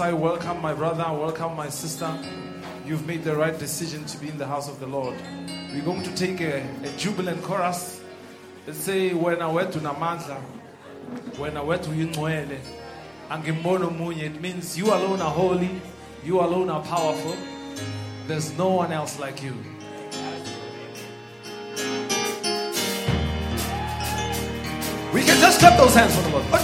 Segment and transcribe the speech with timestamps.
[0.00, 2.10] I welcome my brother, welcome my sister.
[2.86, 5.14] You've made the right decision to be in the house of the Lord.
[5.74, 8.00] We're going to take a, a jubilant chorus.
[8.66, 10.40] Let's say, When I went to Namanza,
[11.36, 12.58] when I went to Yinwele,
[13.28, 15.82] Angimbono Munye, it means you alone are holy,
[16.24, 17.36] you alone are powerful,
[18.26, 19.52] there's no one else like you.
[25.12, 26.59] We can just clap those hands for the Lord.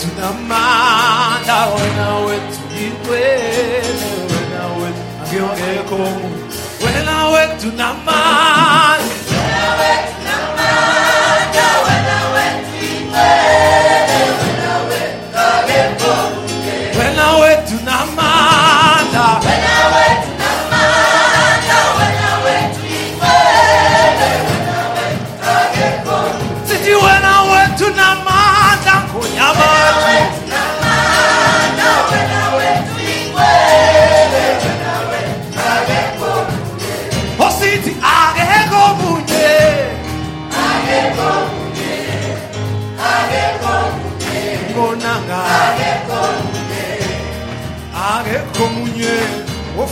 [0.00, 4.62] tunamaa wena wetu ikwele wena
[5.32, 6.30] When I komu
[6.84, 8.97] wena the mind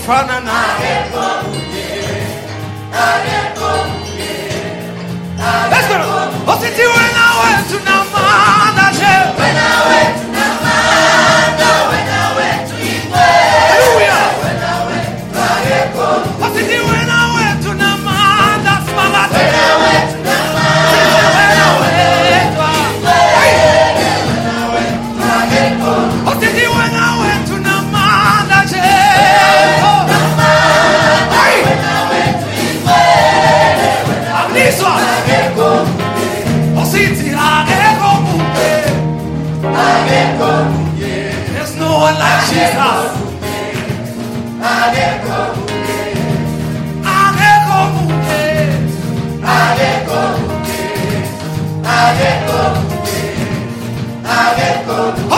[0.07, 0.53] fanana.
[5.71, 5.97] Let's go.
[6.53, 9.13] Ositiwe na wetu na madaje.
[9.39, 10.26] Wenawe.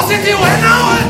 [0.08, 1.07] Ositi wena wetu na mana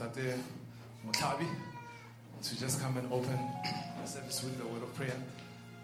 [0.00, 0.34] Tate
[1.06, 1.46] Mutabi
[2.42, 3.38] to just come and open
[4.00, 5.12] the service with the word of prayer.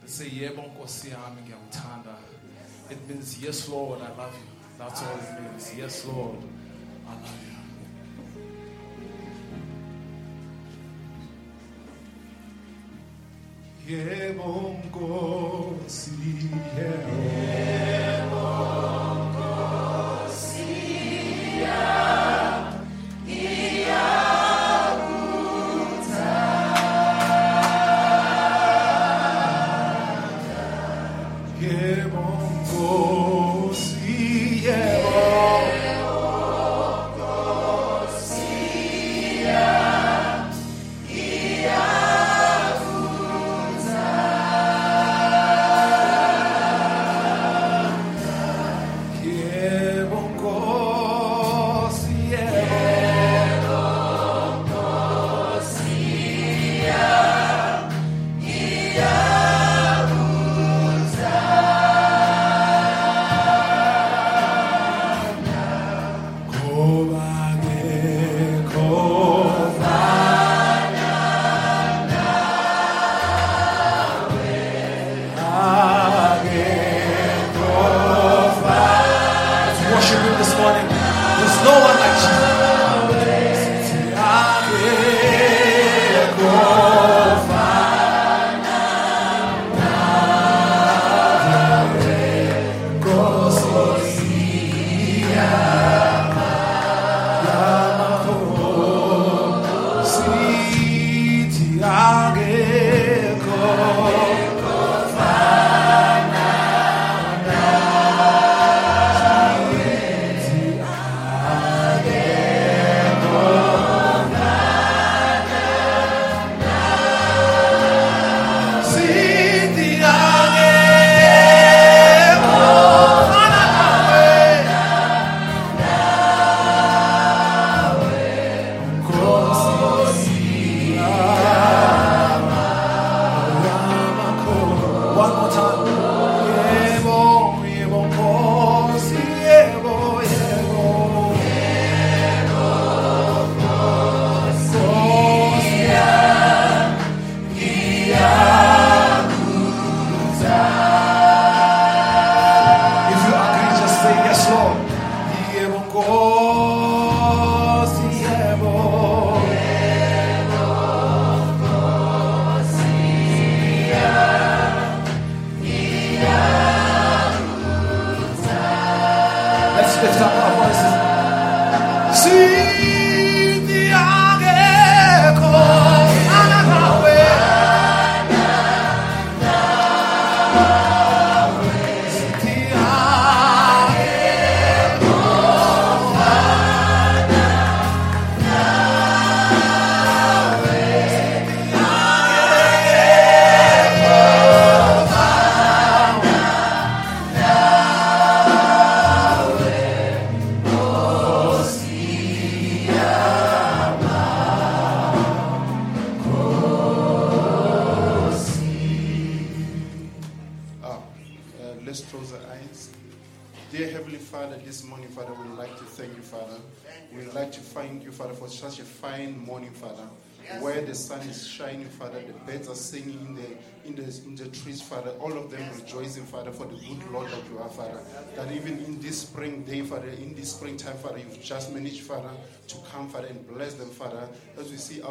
[0.06, 2.16] say yebo nkosi yami ngiyakuthanda
[2.90, 4.46] it means yes lord i love you.
[4.78, 5.74] That's all it means.
[5.76, 6.38] Yes lord
[7.08, 7.40] i love
[13.86, 13.96] you.
[13.96, 16.10] Yebo nkosi
[16.78, 18.25] yebo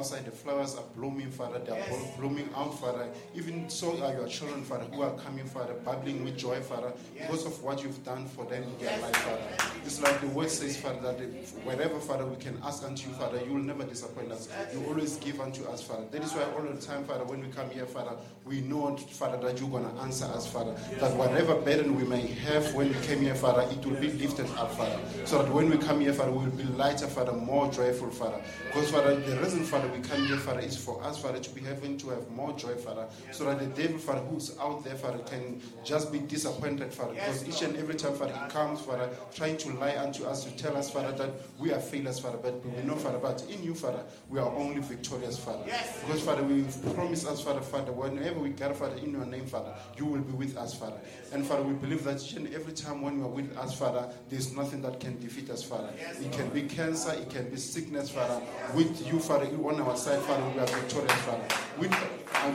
[0.06, 1.58] outside, the flowers are blooming, Father.
[1.60, 3.08] They are blo- blooming out, Father.
[3.34, 7.46] Even so are your children, Father, who are coming, Father, bubbling with joy, Father, because
[7.48, 9.42] of what you've done for them in their life, Father.
[9.84, 11.18] It's like the word says, Father, that
[11.64, 14.48] wherever, Father, we can ask unto you, Father, you will never disappoint us.
[14.74, 16.06] You always give unto us, Father.
[16.12, 18.16] That is why all the time, Father, when we come here, Father,
[18.46, 20.76] we know, Father, that you're going to answer us, Father.
[21.00, 24.46] That whatever burden we may have when we came here, Father, it will be lifted
[24.52, 25.00] up, Father.
[25.26, 28.40] So that when we come here, Father, we will be lighter, Father, more joyful, Father.
[28.68, 31.62] Because, Father, the reason, Father, we come here, Father, is for us, Father, to be
[31.62, 33.08] having to have more joy, Father.
[33.32, 37.14] So that the devil, Father, who's out there, Father, can just be disappointed, Father.
[37.14, 40.56] Because each and every time, Father, he comes, Father, trying to lie unto us, to
[40.58, 42.38] tell us, Father, that we are failures, Father.
[42.38, 45.38] But we know, Father, but in you, Father, we are only victorious.
[45.38, 45.64] Father.
[46.06, 49.74] Because, Father, we promise us, Father, Father, whenever we gather, Father, in your name, Father,
[49.98, 50.98] you will be with us, Father.
[51.32, 54.10] And, Father, we believe that each and every time when you are with us, Father,
[54.30, 55.90] there's nothing that can defeat us, Father.
[56.22, 58.42] It can be cancer, it can be sickness, Father.
[58.74, 61.44] With you, Father, on our side, Father, we are victorious, Father.
[61.78, 61.92] With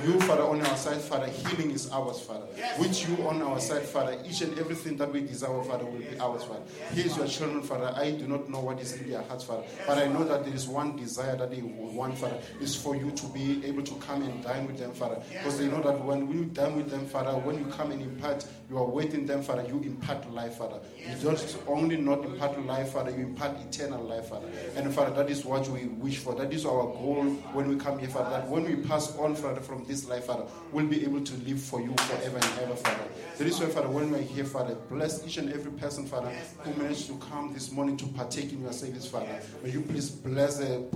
[0.04, 2.46] you, Father, on our side, Father, healing is ours, Father.
[2.78, 6.18] With you on our side, Father, each and everything that we desire, Father, will be
[6.18, 6.62] ours, Father.
[6.92, 7.92] Here's your children, Father.
[7.96, 9.64] I do not know what is in their hearts, Father.
[9.86, 13.10] But I know that there is one desire that they want, Father, is for you
[13.10, 15.20] to be able to come and dine with them, Father.
[15.30, 18.46] Because they know that when we dine with them, Father, when you come and impart,
[18.68, 20.80] you are waiting them, Father, you impart life, Father.
[20.98, 24.48] You don't only not impart life, Father, you impart eternal life, Father.
[24.76, 26.34] And Father, that is what we wish for.
[26.34, 27.19] That is our goal
[27.52, 28.30] when we come here, Father.
[28.30, 31.60] That when we pass on, Father, from this life, Father, we'll be able to live
[31.60, 33.04] for you forever and ever, Father.
[33.38, 36.82] That is why, Father, when we're here, Father, bless each and every person, Father, who
[36.82, 39.40] managed to come this morning to partake in your service, Father.
[39.62, 40.86] May you please bless the,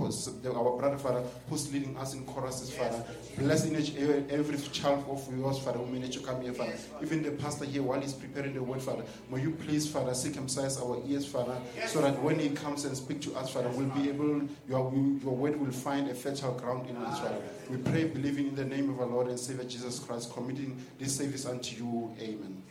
[0.53, 3.03] our brother, Father, who's leading us in choruses, Father.
[3.37, 6.75] Bless every child of yours, Father, who managed to come here, Father.
[7.01, 10.79] Even the pastor here, while he's preparing the word, Father, may you please, Father, circumcise
[10.79, 11.57] our ears, Father,
[11.87, 14.91] so that when he comes and speak to us, Father, we'll be able, your,
[15.23, 17.41] your word will find a fertile ground in Father.
[17.69, 21.17] We pray, believing in the name of our Lord and Savior Jesus Christ, committing this
[21.17, 22.15] service unto you.
[22.19, 22.63] Amen.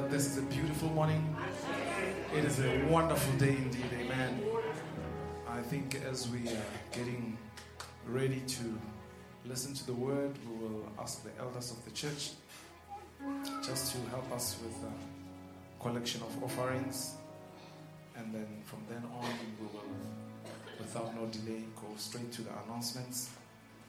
[0.00, 1.24] That this is a beautiful morning?
[2.36, 3.90] It is a wonderful day indeed.
[3.98, 4.42] Amen.
[5.48, 7.38] I think as we are getting
[8.06, 8.78] ready to
[9.46, 12.32] listen to the word, we will ask the elders of the church
[13.64, 17.14] just to help us with a collection of offerings.
[18.18, 19.82] And then from then on, we will,
[20.78, 23.30] without no delay, go straight to the announcements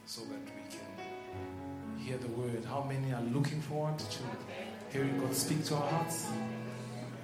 [0.06, 2.64] so that we can hear the word.
[2.64, 4.20] How many are looking forward to
[4.98, 6.26] hearing God speak to our hearts?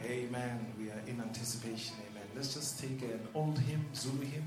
[0.05, 0.73] Amen.
[0.77, 1.95] We are in anticipation.
[2.11, 2.23] Amen.
[2.35, 4.43] Let's just take an old hymn, Zulu hymn.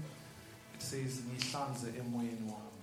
[0.75, 2.77] It says, Nihlanze emoyeni wami."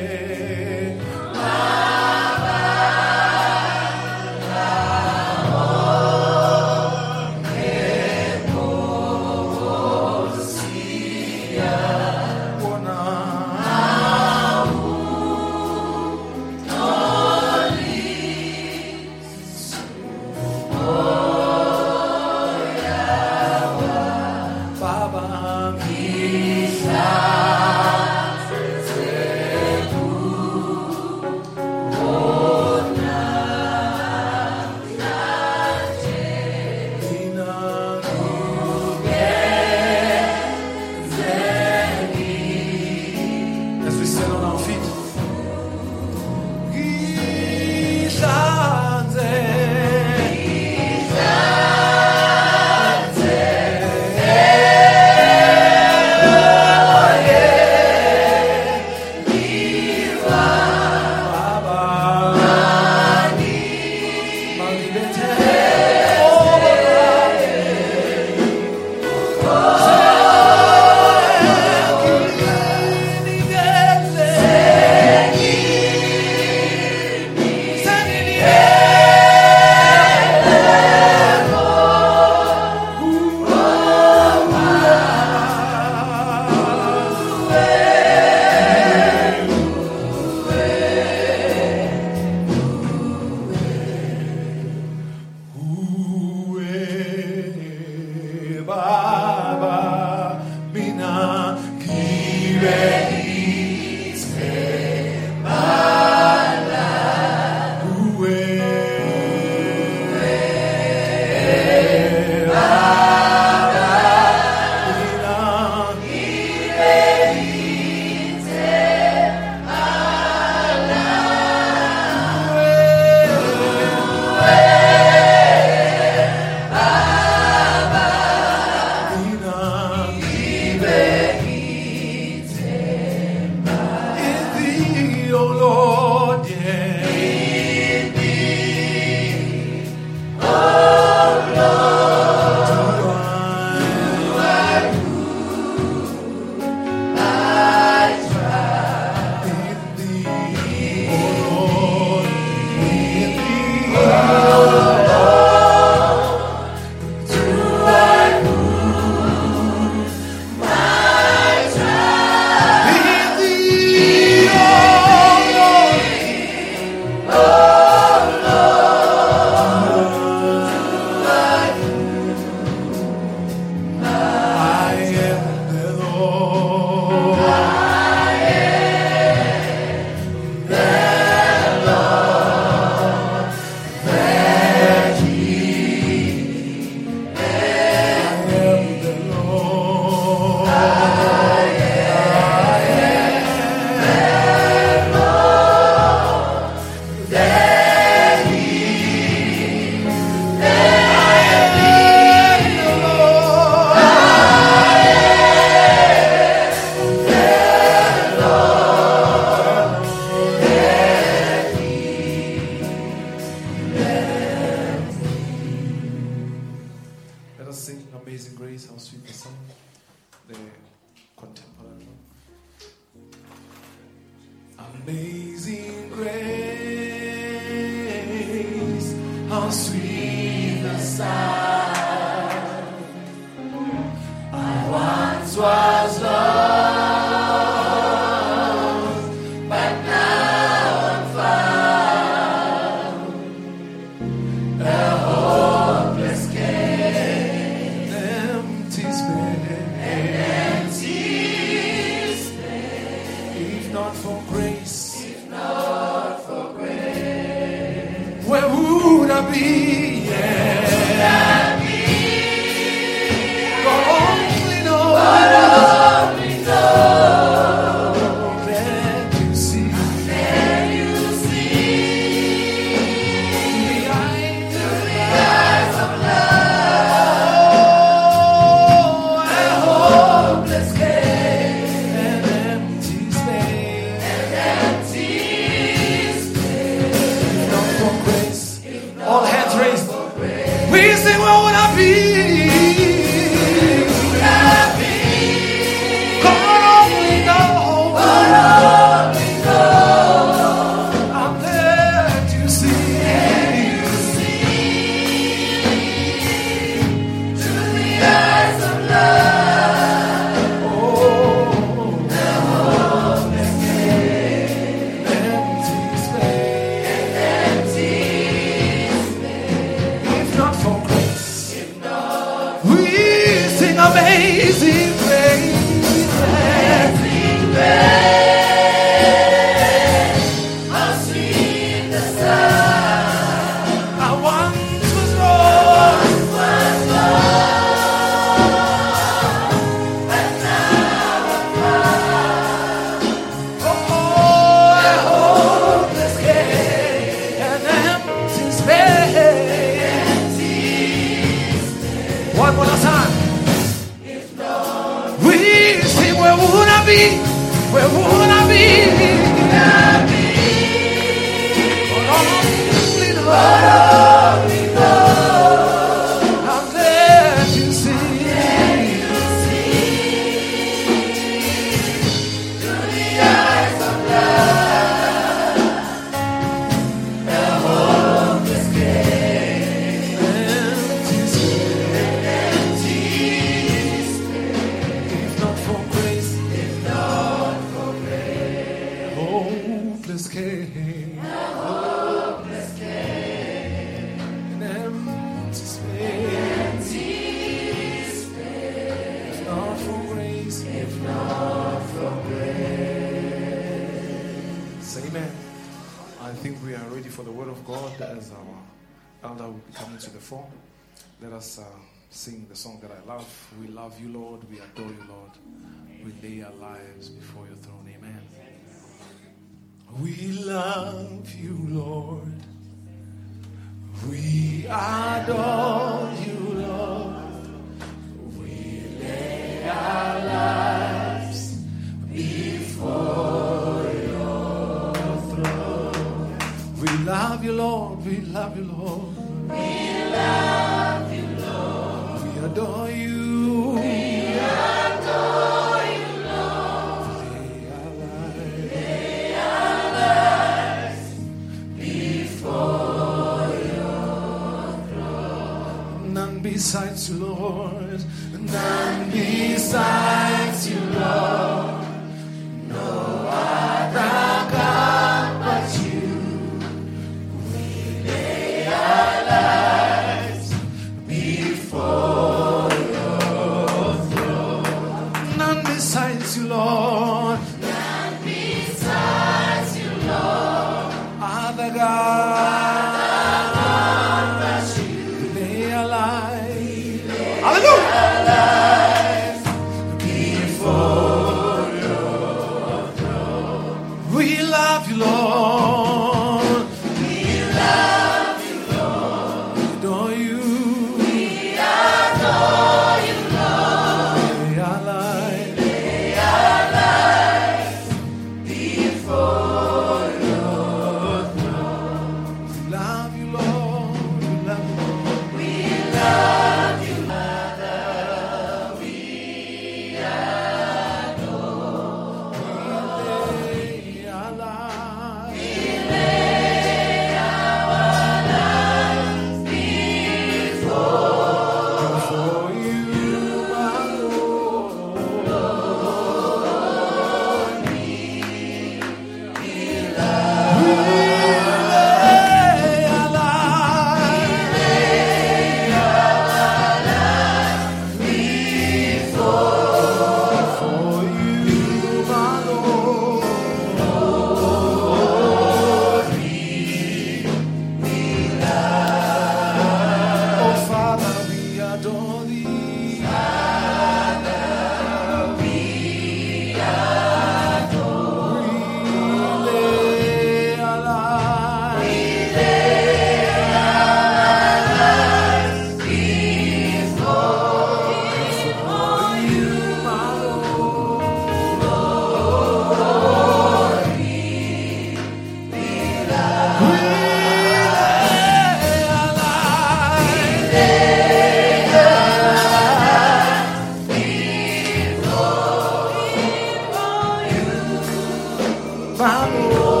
[599.21, 600.00] My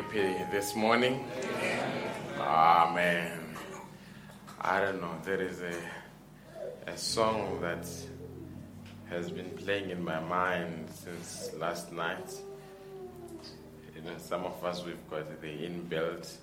[0.00, 1.22] happy this morning?
[2.38, 3.54] Amen.
[4.58, 5.74] I don't know, there is a,
[6.86, 7.86] a song that
[9.10, 12.32] has been playing in my mind since last night.
[13.94, 16.34] You know, some of us, we've got the inbuilt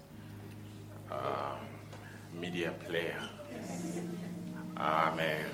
[1.11, 1.55] uh,
[2.39, 3.19] media player.
[4.77, 5.45] Amen.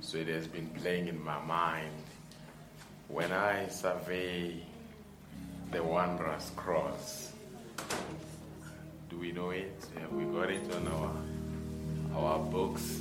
[0.00, 2.04] So it has been playing in my mind.
[3.08, 4.62] When I survey
[5.70, 7.32] the Wondrous Cross.
[9.08, 9.86] Do we know it?
[10.00, 10.88] Have we got it on
[12.14, 13.00] our, our books?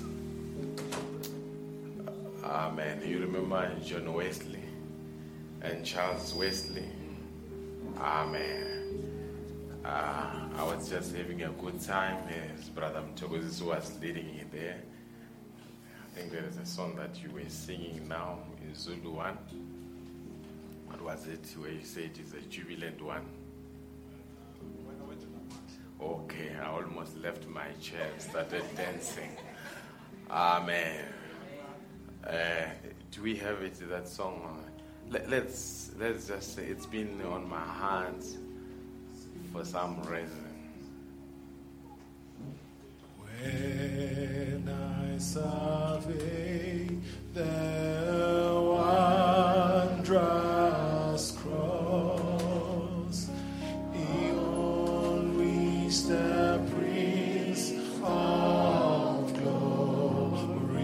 [2.44, 3.02] Amen.
[3.06, 4.64] You remember John Wesley
[5.62, 6.86] and Charles Wesley?
[7.98, 8.80] Amen.
[9.84, 14.78] Uh, I was just having a good time as Brother Mtokozis was leading it there.
[16.06, 19.38] I think there is a song that you were singing now in Zulu 1
[21.10, 23.26] was it where you said it's a jubilant one?
[26.00, 29.32] Okay, I almost left my chair started dancing.
[30.30, 31.06] Amen.
[32.24, 32.32] Uh,
[33.10, 34.64] do we have it that song?
[35.10, 38.38] Let, let's let's just say it's been on my hands
[39.52, 40.49] for some reason.
[43.42, 46.90] When I survey
[47.34, 48.62] the
[49.96, 53.30] wondrous cross,
[55.38, 57.72] which the Prince
[58.04, 60.76] of Glory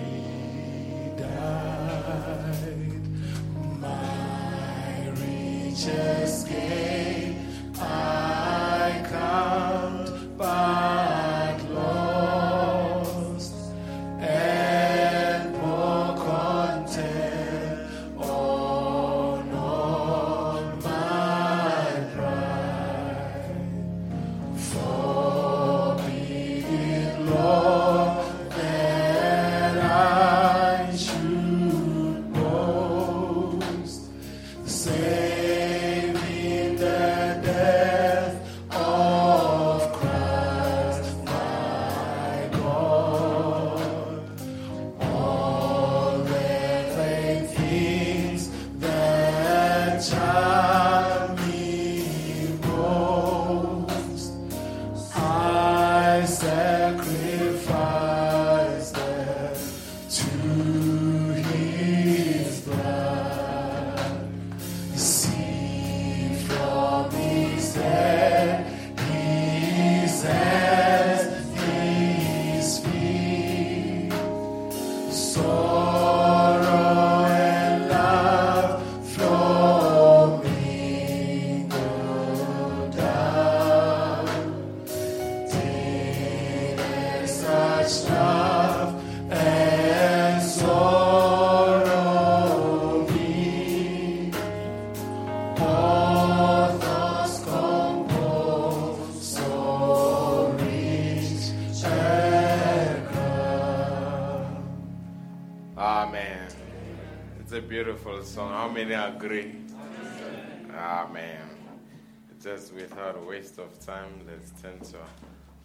[1.18, 3.02] died,
[3.82, 5.12] my
[7.78, 9.75] I count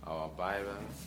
[0.06, 1.06] our Bibles.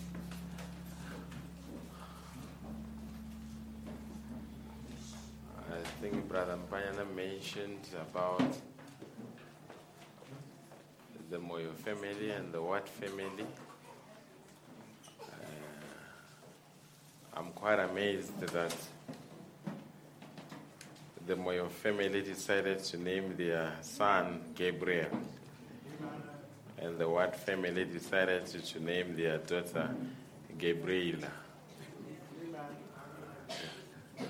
[5.72, 8.44] I think Brother Mpanyana mentioned about
[11.30, 13.48] the Moyo family and the Watt family.
[15.20, 15.26] Uh,
[17.36, 18.76] I'm quite amazed that
[21.26, 25.10] the Moyo family decided to name their son Gabriel,
[26.80, 29.90] and the Watt family decided to, to name their daughter
[30.58, 31.32] Gabriela.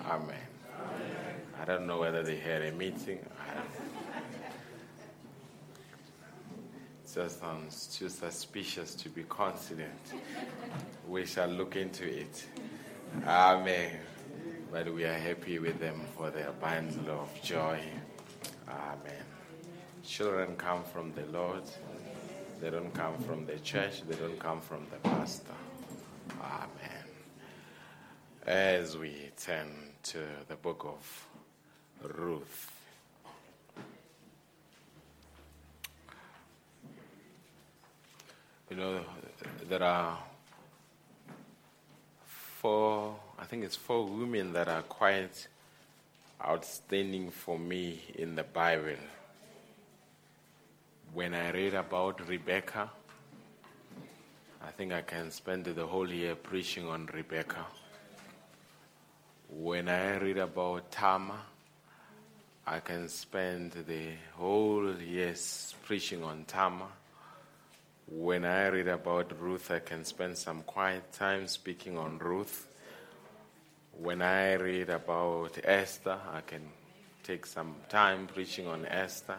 [0.06, 0.36] Amen.
[1.60, 3.20] I don't know whether they had a meeting.
[7.14, 9.91] Just sounds too suspicious to be confident.
[11.08, 12.44] We shall look into it.
[13.26, 13.91] Amen.
[14.72, 17.80] But we are happy with them for their bundle of joy.
[18.68, 19.24] Amen.
[20.04, 21.64] Children come from the Lord.
[22.64, 24.03] They don't come from the church.
[24.07, 25.51] They don't come from the pastor.
[26.41, 27.05] Amen.
[28.47, 29.68] As we turn
[30.03, 31.28] to the book of
[32.18, 32.72] Ruth.
[38.70, 39.01] You know,
[39.68, 40.20] there are
[42.61, 45.49] four, I think it's four women that are quite
[46.41, 48.95] outstanding for me in the Bible.
[51.14, 52.89] When I read about Rebecca,
[54.64, 57.68] I think I can spend the whole year preaching on Rebecca.
[59.47, 61.39] When I read about Tamar,
[62.66, 65.36] I can spend the whole year
[65.86, 66.88] preaching on Tamar.
[68.07, 72.68] When I read about Ruth, I can spend some quiet time speaking on Ruth.
[73.91, 76.64] When I read about Esther, I can
[77.22, 79.38] take some time preaching on Esther.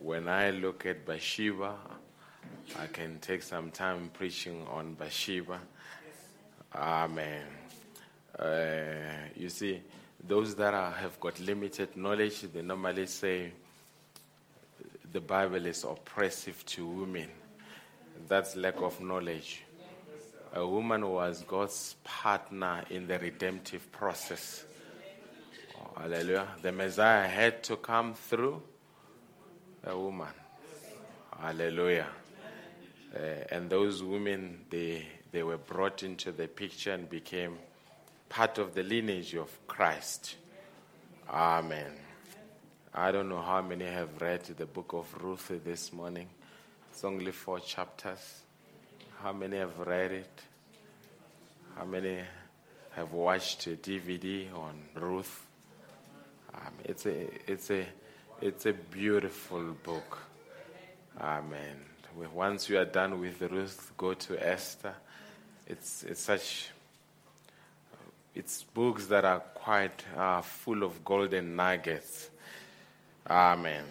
[0.00, 1.76] When I look at Bathsheba,
[2.78, 5.60] I can take some time preaching on Bathsheba.
[6.74, 7.44] Amen.
[8.38, 9.82] Uh, you see,
[10.26, 13.52] those that are, have got limited knowledge, they normally say
[15.12, 17.28] the Bible is oppressive to women.
[18.26, 19.64] That's lack of knowledge.
[20.54, 24.64] A woman was God's partner in the redemptive process.
[25.78, 26.48] Oh, hallelujah.
[26.62, 28.62] The Messiah had to come through
[29.84, 30.28] a woman.
[31.38, 32.08] Hallelujah.
[33.14, 33.18] Uh,
[33.50, 37.58] and those women, they, they were brought into the picture and became
[38.28, 40.36] part of the lineage of Christ.
[41.28, 41.92] Amen.
[42.94, 46.28] I don't know how many have read the book of Ruth this morning.
[46.90, 48.42] It's only four chapters.
[49.22, 50.42] How many have read it?
[51.76, 52.18] How many
[52.92, 55.46] have watched a DVD on Ruth?
[56.52, 57.86] Um, it's a it's a
[58.40, 60.18] it's a beautiful book.
[61.20, 61.76] Amen.
[62.34, 64.94] Once you are done with Ruth, go to Esther.
[65.66, 66.70] It's it's such
[68.34, 72.30] it's books that are quite uh, full of golden nuggets.
[73.28, 73.84] Amen.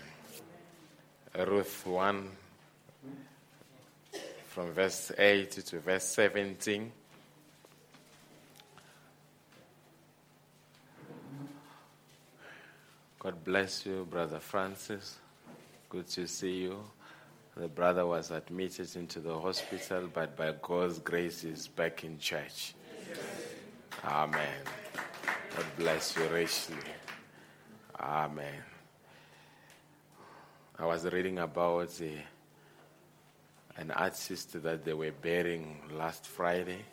[1.38, 2.30] Ruth 1
[4.48, 6.92] from verse 8 to verse 17.
[13.20, 15.20] God bless you, Brother Francis.
[15.90, 16.80] Good to see you.
[17.58, 22.76] The brother was admitted into the hospital, but by God's grace, is back in church.
[24.06, 24.64] Amen.
[25.54, 26.78] God bless you richly.
[28.00, 28.64] Amen.
[30.78, 31.92] I was reading about
[33.76, 36.86] an artist that they were burying last Friday.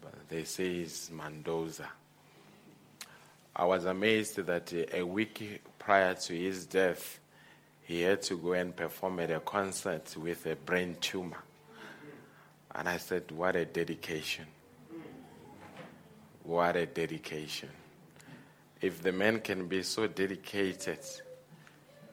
[0.00, 1.88] But they say it's Mandoza.
[3.58, 7.18] I was amazed that uh, a week prior to his death,
[7.82, 11.42] he had to go and perform at a concert with a brain tumor.
[12.72, 14.46] And I said, What a dedication!
[16.44, 17.70] What a dedication.
[18.80, 21.00] If the man can be so dedicated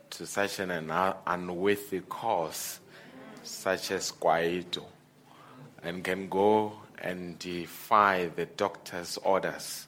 [0.09, 2.79] to such an unworthy cause,
[3.43, 4.83] such as Kwaito
[5.83, 9.85] and can go and defy the doctor's orders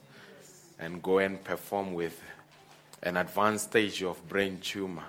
[0.79, 2.21] and go and perform with
[3.03, 5.03] an advanced stage of brain tumor,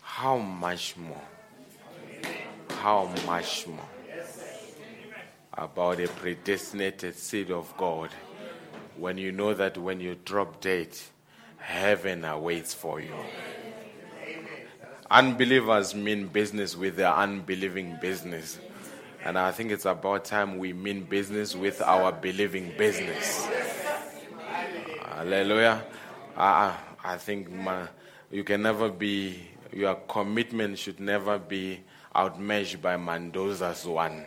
[0.00, 1.22] how much more?
[2.70, 3.88] How much more
[5.56, 8.10] about a predestinated seed of God
[8.96, 10.88] when you know that when you drop dead,
[11.58, 13.14] heaven awaits for you?
[15.10, 18.58] Unbelievers mean business with their unbelieving business.
[19.24, 23.46] And I think it's about time we mean business with our believing business.
[25.24, 25.82] Hallelujah.
[26.36, 27.88] I, I think my,
[28.30, 29.40] you can never be,
[29.72, 31.80] your commitment should never be
[32.14, 34.26] outmeasured by Mandoza's one.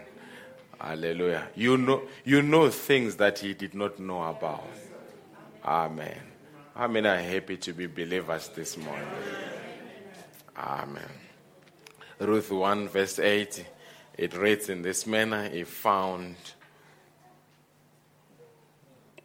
[0.82, 1.50] Hallelujah.
[1.54, 4.68] You know, you know things that he did not know about.
[5.64, 6.18] Amen.
[6.76, 9.08] How many are happy to be believers this morning?
[10.58, 11.12] Amen.
[12.20, 13.66] Ruth 1, verse 8,
[14.18, 16.38] it reads in this manner He found.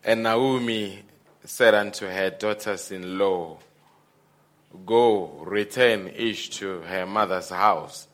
[0.04, 1.04] And Naomi
[1.44, 3.58] said unto her daughters in law,
[4.86, 8.08] Go, return each to her mother's house.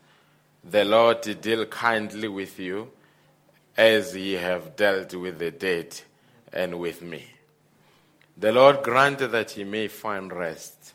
[0.64, 2.90] The Lord deal kindly with you,
[3.76, 6.00] as ye have dealt with the dead
[6.52, 7.26] and with me.
[8.36, 10.94] The Lord grant that ye may find rest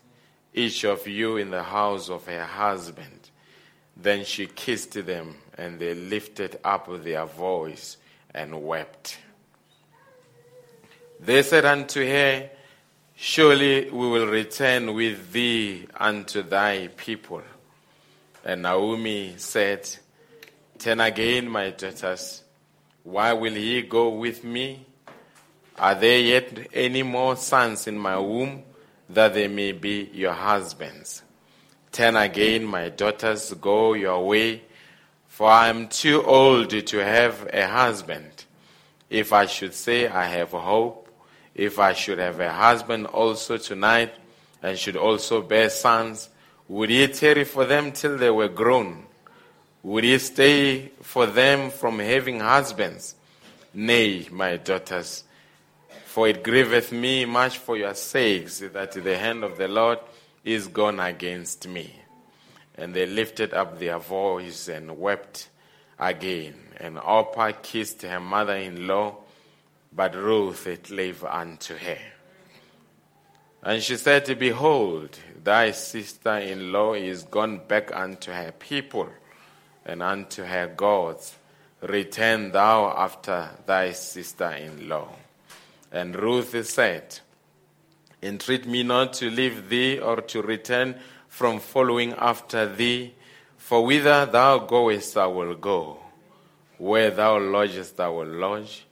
[0.54, 3.30] each of you in the house of her husband.
[3.96, 7.96] Then she kissed them, and they lifted up their voice
[8.32, 9.18] and wept.
[11.24, 12.50] They said unto her,
[13.16, 17.40] Surely we will return with thee unto thy people.
[18.44, 19.88] And Naomi said,
[20.78, 22.42] Turn again, my daughters.
[23.04, 24.84] Why will ye go with me?
[25.78, 28.62] Are there yet any more sons in my womb
[29.08, 31.22] that they may be your husbands?
[31.90, 34.62] Turn again, my daughters, go your way,
[35.28, 38.44] for I am too old to have a husband.
[39.08, 41.03] If I should say I have hope,
[41.54, 44.14] if I should have a husband also tonight,
[44.62, 46.28] and should also bear sons,
[46.68, 49.04] would ye tarry for them till they were grown?
[49.82, 53.14] Would ye stay for them from having husbands?
[53.74, 55.24] Nay, my daughters,
[56.06, 59.98] for it grieveth me much for your sakes that the hand of the Lord
[60.44, 61.94] is gone against me.
[62.76, 65.48] And they lifted up their voice and wept
[65.98, 66.54] again.
[66.78, 69.16] And Orpah kissed her mother in law,
[69.94, 71.98] but Ruth clave unto her.
[73.62, 79.08] And she said, Behold, thy sister in law is gone back unto her people
[79.86, 81.36] and unto her gods.
[81.80, 85.08] Return thou after thy sister in law.
[85.92, 87.20] And Ruth said,
[88.22, 93.14] Entreat me not to leave thee or to return from following after thee,
[93.56, 95.98] for whither thou goest I will go,
[96.78, 98.86] where thou lodgest I will lodge.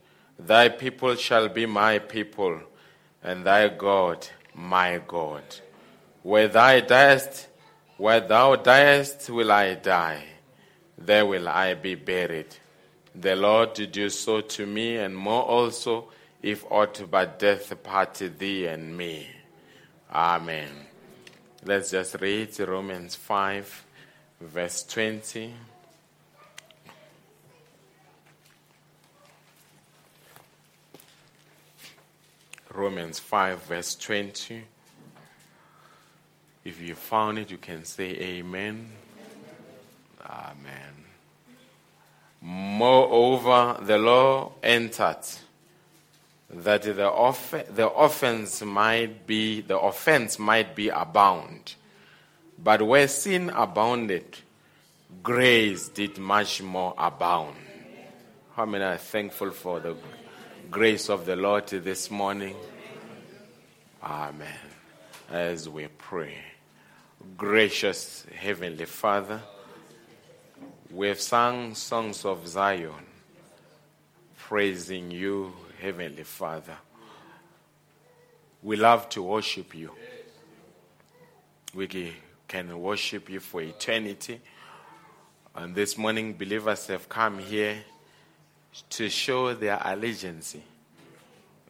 [0.45, 2.59] Thy people shall be my people,
[3.23, 5.43] and thy God my God.
[6.21, 7.47] Where thou diest,
[7.97, 10.25] where thou diest will I die,
[10.97, 12.55] there will I be buried.
[13.15, 16.09] The Lord do so to me, and more also
[16.41, 19.27] if aught but death part thee and me.
[20.11, 20.69] Amen.
[21.63, 23.85] Let's just read Romans 5,
[24.41, 25.53] verse 20.
[32.73, 34.63] Romans 5, verse 20.
[36.65, 38.89] If you found it, you can say amen.
[40.25, 41.05] Amen.
[42.41, 45.23] Moreover, the law entered
[46.49, 51.75] that the, off- the offense might be the offense might be abound.
[52.61, 54.37] But where sin abounded,
[55.21, 57.55] grace did much more abound.
[58.55, 59.95] How many are thankful for the
[60.73, 62.55] grace of the Lord this morning?
[64.01, 64.47] Amen.
[65.29, 66.35] As we pray.
[67.37, 69.39] Gracious Heavenly Father,
[70.89, 73.05] we have sung songs of Zion,
[74.35, 76.77] praising you Heavenly Father.
[78.63, 79.91] We love to worship you.
[81.75, 82.15] We
[82.47, 84.41] can worship you for eternity.
[85.53, 87.83] And this morning, believers have come here
[88.89, 90.55] to show their allegiance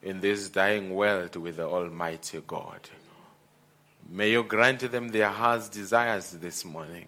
[0.01, 2.89] in this dying world with the Almighty God.
[4.09, 7.07] May you grant them their heart's desires this morning.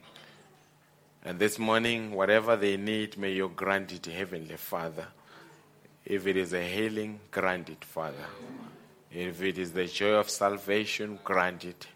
[1.24, 5.08] And this morning, whatever they need, may you grant it, Heavenly Father.
[6.06, 8.28] If it is a healing, grant it, Father.
[9.12, 11.88] If it is the joy of salvation, grant it.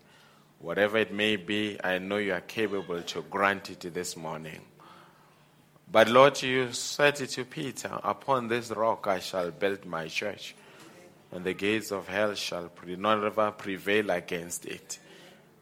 [0.59, 4.61] Whatever it may be, I know you are capable to grant it this morning.
[5.91, 10.55] But Lord, you said to Peter, Upon this rock I shall build my church,
[11.31, 14.99] and the gates of hell shall never prevail against it.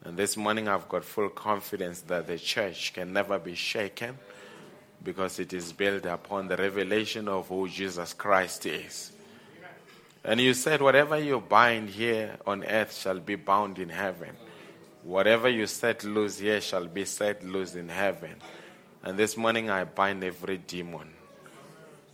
[0.03, 4.17] And this morning I've got full confidence that the church can never be shaken
[5.01, 9.13] because it is built upon the revelation of who Jesus Christ is.
[10.25, 14.36] And you said, Whatever you bind here on earth shall be bound in heaven.
[15.03, 18.36] Whatever you set loose here shall be set loose in heaven.
[19.03, 21.09] And this morning I bind every demon.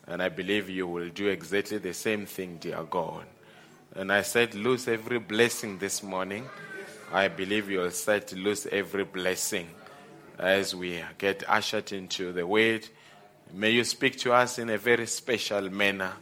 [0.05, 3.25] And I believe you will do exactly the same thing, dear God.
[3.95, 6.47] And I said, lose every blessing this morning.
[7.11, 9.69] I believe you will set loose every blessing
[10.37, 12.87] as we get ushered into the word.
[13.53, 16.13] May you speak to us in a very special manner.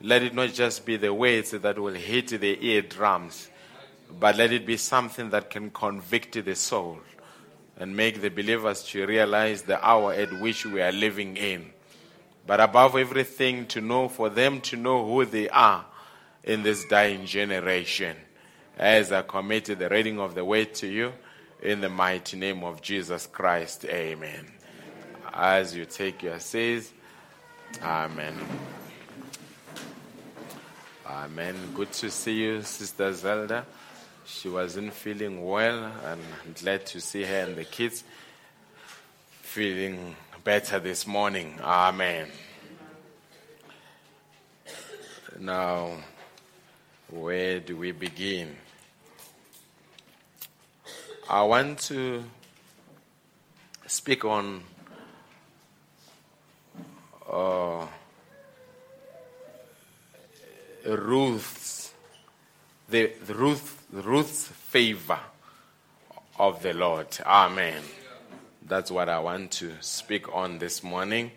[0.00, 3.50] Let it not just be the words that will hit the eardrums,
[4.18, 6.98] but let it be something that can convict the soul
[7.78, 11.70] and make the believers to realize the hour at which we are living in.
[12.46, 15.84] But above everything, to know for them to know who they are
[16.44, 18.16] in this dying generation.
[18.78, 21.12] As I committed the reading of the word to you,
[21.62, 24.46] in the mighty name of Jesus Christ, amen.
[25.32, 26.92] As you take your seats,
[27.82, 28.34] amen.
[31.06, 31.54] Amen.
[31.74, 33.64] Good to see you, Sister Zelda.
[34.26, 38.02] She wasn't feeling well, and I'm glad to see her and the kids
[39.40, 41.60] feeling better this morning.
[41.62, 42.26] Amen.
[45.38, 45.92] Now,
[47.08, 48.56] where do we begin?
[51.30, 52.24] I want to
[53.86, 54.62] speak on
[57.30, 57.86] uh,
[60.84, 61.55] Ruth's
[62.88, 65.18] the, the Ruth Ruth's favor
[66.38, 67.08] of the Lord.
[67.24, 67.82] Amen.
[68.66, 71.32] That's what I want to speak on this morning.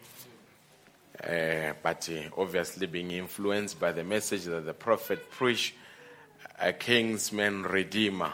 [1.24, 5.74] Uh, but uh, obviously, being influenced by the message that the prophet preached,
[6.60, 8.32] a kinsman redeemer.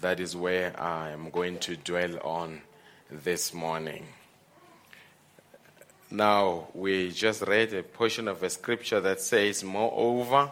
[0.00, 2.60] That is where I am going to dwell on
[3.10, 4.06] this morning.
[6.10, 10.50] Now, we just read a portion of a scripture that says, Moreover,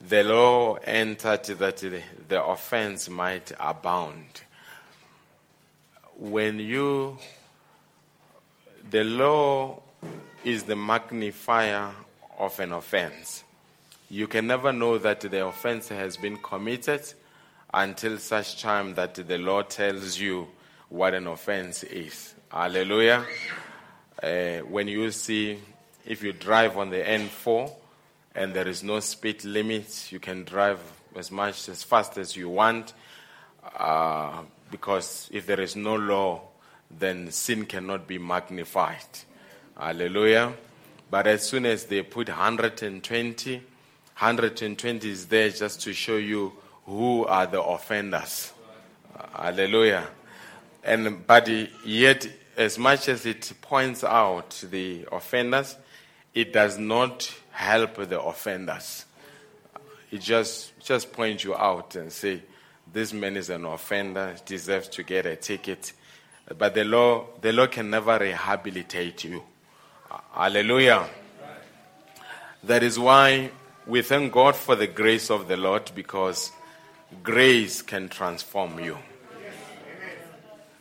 [0.00, 1.78] the law entered that
[2.28, 4.42] the offense might abound.
[6.18, 7.18] When you,
[8.90, 9.82] the law
[10.44, 11.92] is the magnifier
[12.38, 13.42] of an offense.
[14.08, 17.02] You can never know that the offense has been committed
[17.74, 20.46] until such time that the law tells you
[20.88, 22.34] what an offense is.
[22.50, 23.26] Hallelujah.
[24.22, 25.58] Uh, when you see,
[26.04, 27.70] if you drive on the N4
[28.36, 30.78] and there is no speed limit, you can drive
[31.16, 32.92] as much as fast as you want.
[33.76, 36.42] Uh, because if there is no law,
[36.90, 38.98] then sin cannot be magnified.
[39.76, 40.52] Hallelujah.
[41.10, 46.52] But as soon as they put 120, 120 is there just to show you
[46.84, 48.52] who are the offenders.
[49.34, 50.06] Hallelujah.
[50.84, 51.48] And but
[51.84, 55.76] yet as much as it points out the offenders,
[56.34, 59.06] it does not help the offenders.
[60.10, 62.42] It just just points you out and say,
[62.92, 65.92] this man is an offender, deserves to get a ticket.
[66.56, 69.42] But the law, the law can never rehabilitate you.
[70.32, 71.08] Hallelujah.
[72.62, 73.50] That is why
[73.86, 76.52] we thank God for the grace of the Lord because
[77.22, 78.98] grace can transform you.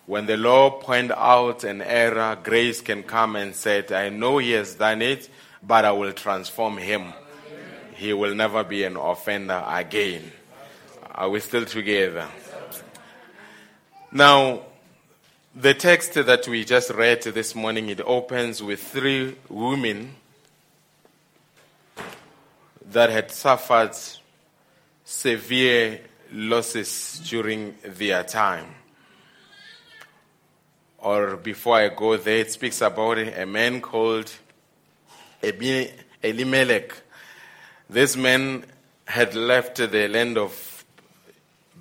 [0.05, 4.51] When the law point out an error, grace can come and say, I know he
[4.51, 5.29] has done it,
[5.65, 7.13] but I will transform him.
[7.95, 10.31] He will never be an offender again.
[11.13, 12.27] Are we still together?
[14.11, 14.61] Now,
[15.55, 20.15] the text that we just read this morning, it opens with three women
[22.91, 23.95] that had suffered
[25.05, 26.01] severe
[26.31, 28.67] losses during their time
[31.05, 34.31] or before I go there, it speaks about a man called
[36.23, 36.93] Elimelech.
[37.89, 38.65] This man
[39.05, 40.85] had left the land of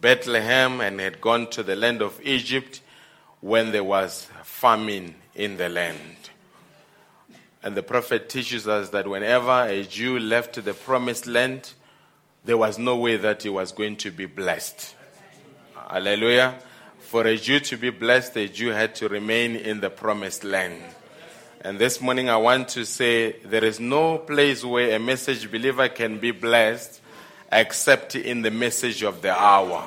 [0.01, 2.83] Bethlehem and had gone to the land of Egypt
[3.41, 6.17] when there was famine in the land.
[7.63, 11.73] And the prophet teaches us that whenever a Jew left the promised land,
[12.45, 14.95] there was no way that he was going to be blessed.
[15.89, 16.59] Hallelujah.
[16.99, 20.83] For a Jew to be blessed, a Jew had to remain in the promised land.
[21.67, 25.89] And this morning I want to say there is no place where a message believer
[25.89, 27.01] can be blessed
[27.51, 29.83] except in the message of the hour.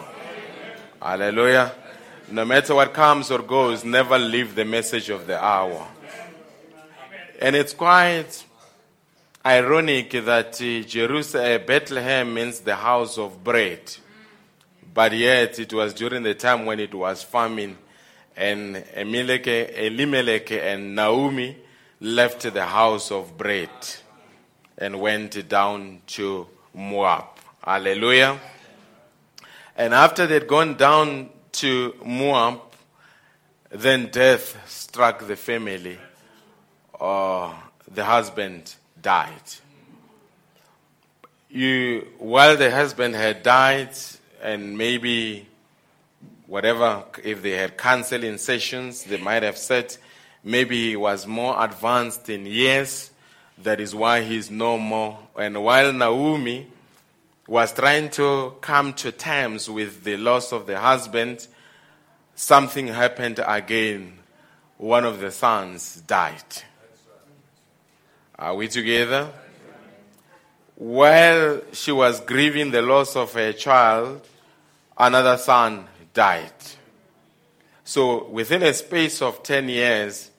[0.99, 1.71] Hallelujah.
[2.31, 5.87] No matter what comes or goes, never leave the message of the hour.
[7.39, 8.43] And it's quite
[9.45, 13.81] ironic that uh, Jerusalem, uh, Bethlehem means the house of bread.
[14.95, 17.77] But yet, it was during the time when it was famine,
[18.35, 21.57] and Elimelech and Naomi
[21.99, 23.69] left the house of bread
[24.77, 27.25] and went down to Moab.
[27.63, 28.39] Hallelujah.
[29.75, 32.61] And after they'd gone down to Moab,
[33.69, 35.97] then death struck the family.
[36.99, 37.53] Uh,
[37.93, 39.31] the husband died.
[41.49, 43.91] You, while the husband had died,
[44.41, 45.47] and maybe
[46.45, 49.95] whatever, if they had counseling sessions, they might have said
[50.47, 53.11] maybe he was more advanced in years.
[53.63, 55.19] That is why he's no more.
[55.37, 56.67] And while Naomi
[57.47, 61.47] was trying to come to terms with the loss of the husband,
[62.35, 64.19] something happened again.
[64.77, 66.43] One of the sons died.
[68.39, 69.29] Are we together?
[70.75, 74.25] While she was grieving the loss of her child,
[74.97, 76.53] another son died.
[77.83, 80.29] So within a space of 10 years,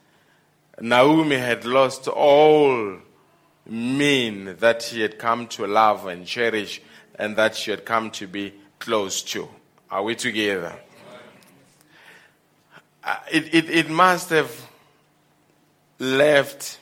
[0.81, 2.99] Naomi had lost all
[3.67, 6.81] men that she had come to love and cherish
[7.17, 9.49] and that she had come to be close to.
[9.91, 10.79] Are we together?
[13.03, 14.69] Uh, it, it, it must have
[15.99, 16.79] left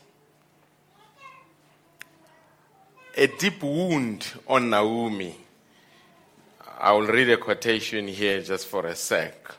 [3.16, 5.36] a deep wound on Naomi.
[6.78, 9.53] I will read a quotation here just for a sec.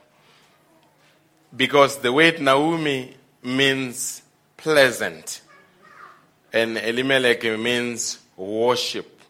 [1.55, 4.21] Because the word Naomi means
[4.58, 5.41] pleasant,
[6.51, 9.22] and Elimelech means worship.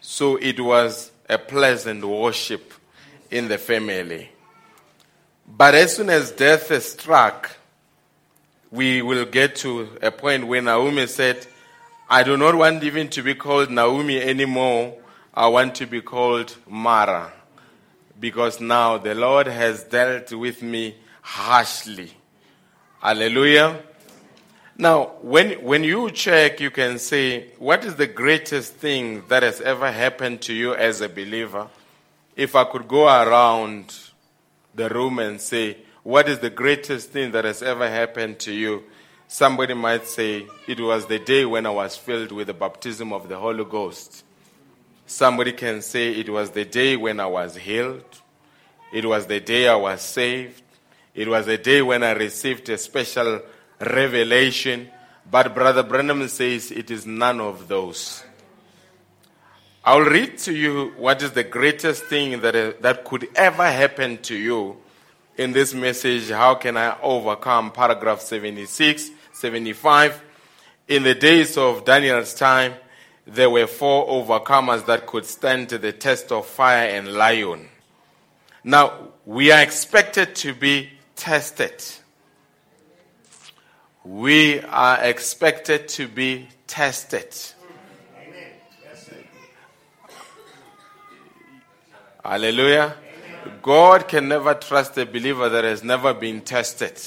[0.00, 2.72] So it was a pleasant worship
[3.30, 4.30] in the family.
[5.46, 7.56] But as soon as death struck,
[8.70, 11.46] we will get to a point where Naomi said,
[12.08, 14.96] I do not want even to be called Naomi anymore.
[15.32, 17.32] I want to be called Mara.
[18.18, 22.12] Because now the Lord has dealt with me harshly.
[23.00, 23.82] Hallelujah.
[24.80, 29.60] Now, when, when you check, you can say, What is the greatest thing that has
[29.60, 31.66] ever happened to you as a believer?
[32.36, 33.92] If I could go around
[34.76, 38.84] the room and say, What is the greatest thing that has ever happened to you?
[39.26, 43.28] Somebody might say, It was the day when I was filled with the baptism of
[43.28, 44.22] the Holy Ghost.
[45.06, 48.04] Somebody can say, It was the day when I was healed.
[48.92, 50.62] It was the day I was saved.
[51.16, 53.42] It was the day when I received a special
[53.80, 54.90] revelation.
[55.30, 58.24] But Brother Branham says it is none of those.
[59.84, 64.18] I'll read to you what is the greatest thing that, uh, that could ever happen
[64.18, 64.76] to you
[65.36, 66.30] in this message.
[66.30, 67.72] How can I overcome?
[67.72, 70.22] Paragraph 76, 75.
[70.88, 72.74] In the days of Daniel's time,
[73.26, 77.68] there were four overcomers that could stand to the test of fire and lion.
[78.64, 81.82] Now, we are expected to be tested
[84.08, 87.28] we are expected to be tested.
[88.16, 88.52] Amen.
[92.24, 92.94] Hallelujah.
[93.60, 96.98] God can never trust a believer that has never been tested.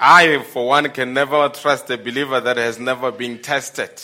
[0.00, 4.00] I, for one, can never trust a believer that has never been tested.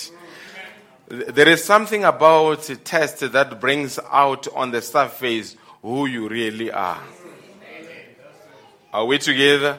[1.08, 6.70] There is something about a test that brings out on the surface who you really
[6.70, 7.00] are.
[8.92, 9.78] Are we together?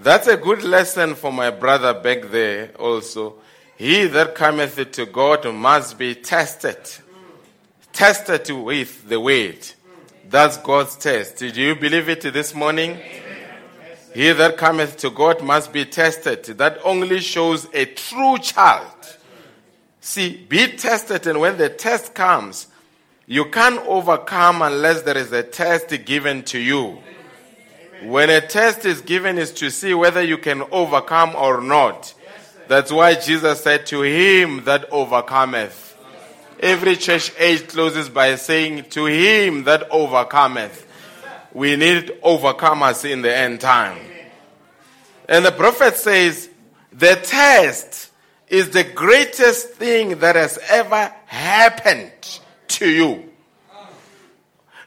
[0.00, 3.34] That's a good lesson for my brother back there also.
[3.76, 6.78] He that cometh to God must be tested.
[7.92, 9.74] Tested with the weight.
[10.28, 11.36] That's God's test.
[11.36, 12.98] Did you believe it this morning?
[14.14, 16.44] He that cometh to God must be tested.
[16.44, 19.16] That only shows a true child.
[20.00, 22.68] See, be tested, and when the test comes,
[23.26, 26.98] you can't overcome unless there is a test given to you.
[28.02, 32.14] When a test is given is to see whether you can overcome or not.
[32.68, 35.96] That's why Jesus said to him that overcometh.
[36.60, 40.86] Every church age closes by saying to him that overcometh.
[41.52, 43.98] We need overcomers in the end time.
[45.28, 46.48] And the prophet says
[46.92, 48.10] the test
[48.48, 53.24] is the greatest thing that has ever happened to you.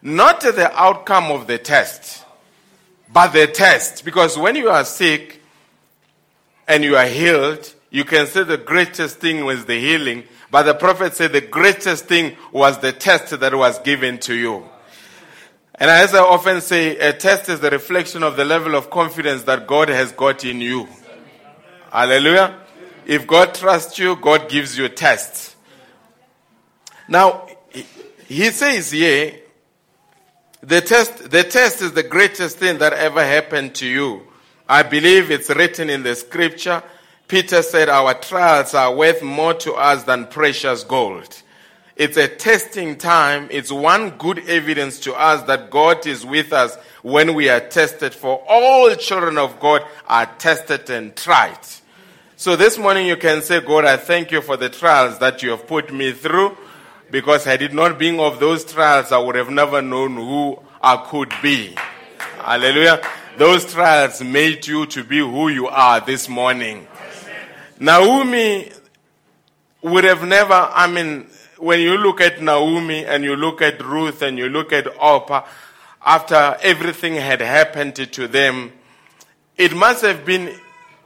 [0.02, 2.21] Not the outcome of the test
[3.14, 4.06] but the test.
[4.06, 5.42] Because when you are sick
[6.68, 10.74] and you are healed, you can say the greatest thing was the healing, but the
[10.74, 14.66] prophet said the greatest thing was the test that was given to you.
[15.76, 19.44] And as I often say, a test is the reflection of the level of confidence
[19.44, 20.88] that God has got in you.
[21.92, 22.60] Hallelujah.
[23.06, 25.56] If God trusts you, God gives you tests.
[27.08, 27.48] Now,
[28.28, 29.41] he says here,
[30.64, 34.22] the test, the test is the greatest thing that ever happened to you.
[34.70, 36.84] I believe it's written in the scripture.
[37.28, 41.42] Peter said, Our trials are worth more to us than precious gold.
[41.96, 43.48] It's a testing time.
[43.52, 48.14] It's one good evidence to us that God is with us when we are tested.
[48.14, 51.60] For all children of God are tested and tried.
[52.38, 55.52] So this morning you can say, God, I thank you for the trials that you
[55.52, 56.58] have put me through.
[57.12, 60.98] Because had it not been of those trials, I would have never known who I
[60.98, 61.76] could be.
[62.38, 63.02] Hallelujah.
[63.38, 66.88] Those trials made you to be who you are this morning.
[67.80, 68.72] Naomi
[69.82, 71.28] would have never, I mean,
[71.58, 75.46] when you look at Naomi and you look at Ruth and you look at Orpah,
[76.04, 78.72] after everything had happened to them,
[79.58, 80.56] it must have been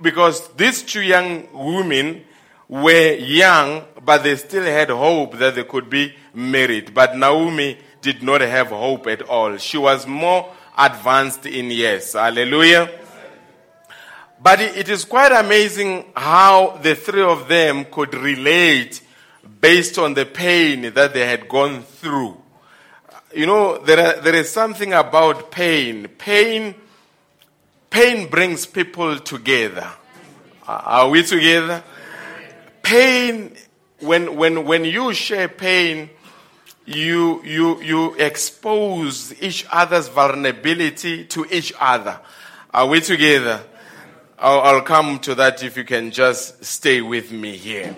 [0.02, 2.24] because these two young women
[2.68, 6.94] were young, but they still had hope that they could be married.
[6.94, 9.58] But Naomi did not have hope at all.
[9.58, 12.14] She was more advanced in years.
[12.14, 12.90] Hallelujah.
[14.42, 19.02] But it is quite amazing how the three of them could relate
[19.60, 22.40] based on the pain that they had gone through.
[23.34, 26.08] You know, there, are, there is something about pain.
[26.18, 26.76] Pain,
[27.90, 29.90] pain brings people together.
[30.68, 31.84] Are we together?
[32.86, 33.56] Pain,
[34.00, 36.08] when, when, when you share pain,
[36.86, 42.20] you, you, you expose each other's vulnerability to each other.
[42.72, 43.64] Are we together?
[44.38, 47.96] I'll, I'll come to that if you can just stay with me here.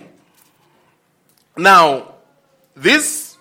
[1.58, 2.14] Now,
[2.76, 3.38] these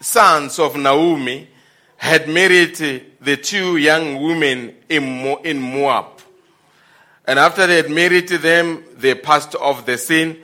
[0.00, 1.48] sons of Naomi
[1.96, 2.76] had married
[3.20, 6.06] the two young women in Moab.
[7.26, 10.38] And after they had married them, they passed off the sin.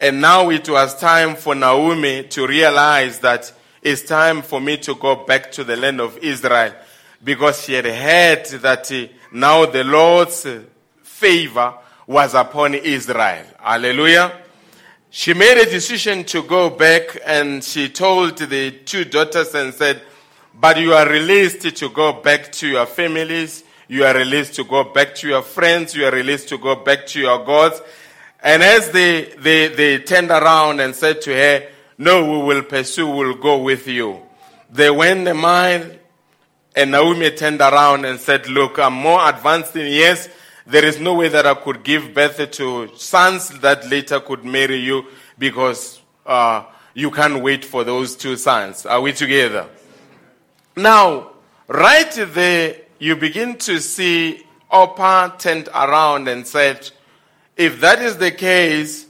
[0.00, 3.52] And now it was time for Naomi to realize that
[3.82, 6.72] it's time for me to go back to the land of Israel
[7.22, 10.46] because she had heard that uh, now the Lord's
[11.02, 11.74] favor
[12.06, 13.44] was upon Israel.
[13.58, 14.40] Hallelujah.
[15.10, 20.00] She made a decision to go back and she told the two daughters and said,
[20.54, 23.64] but you are released to go back to your families.
[23.88, 25.94] You are released to go back to your friends.
[25.94, 27.82] You are released to go back to your gods.
[28.42, 31.68] And as they, they, they turned around and said to her,
[31.98, 34.20] no, we will pursue, we'll go with you.
[34.70, 35.90] They went a mile
[36.74, 40.28] and Naomi turned around and said, look, I'm more advanced in years.
[40.66, 44.76] There is no way that I could give birth to sons that later could marry
[44.76, 45.06] you
[45.38, 46.64] because uh,
[46.94, 48.86] you can't wait for those two sons.
[48.86, 49.68] Are we together?
[50.76, 51.32] Now,
[51.66, 56.90] right there, you begin to see Orpah turned around and said,
[57.56, 59.06] If that is the case,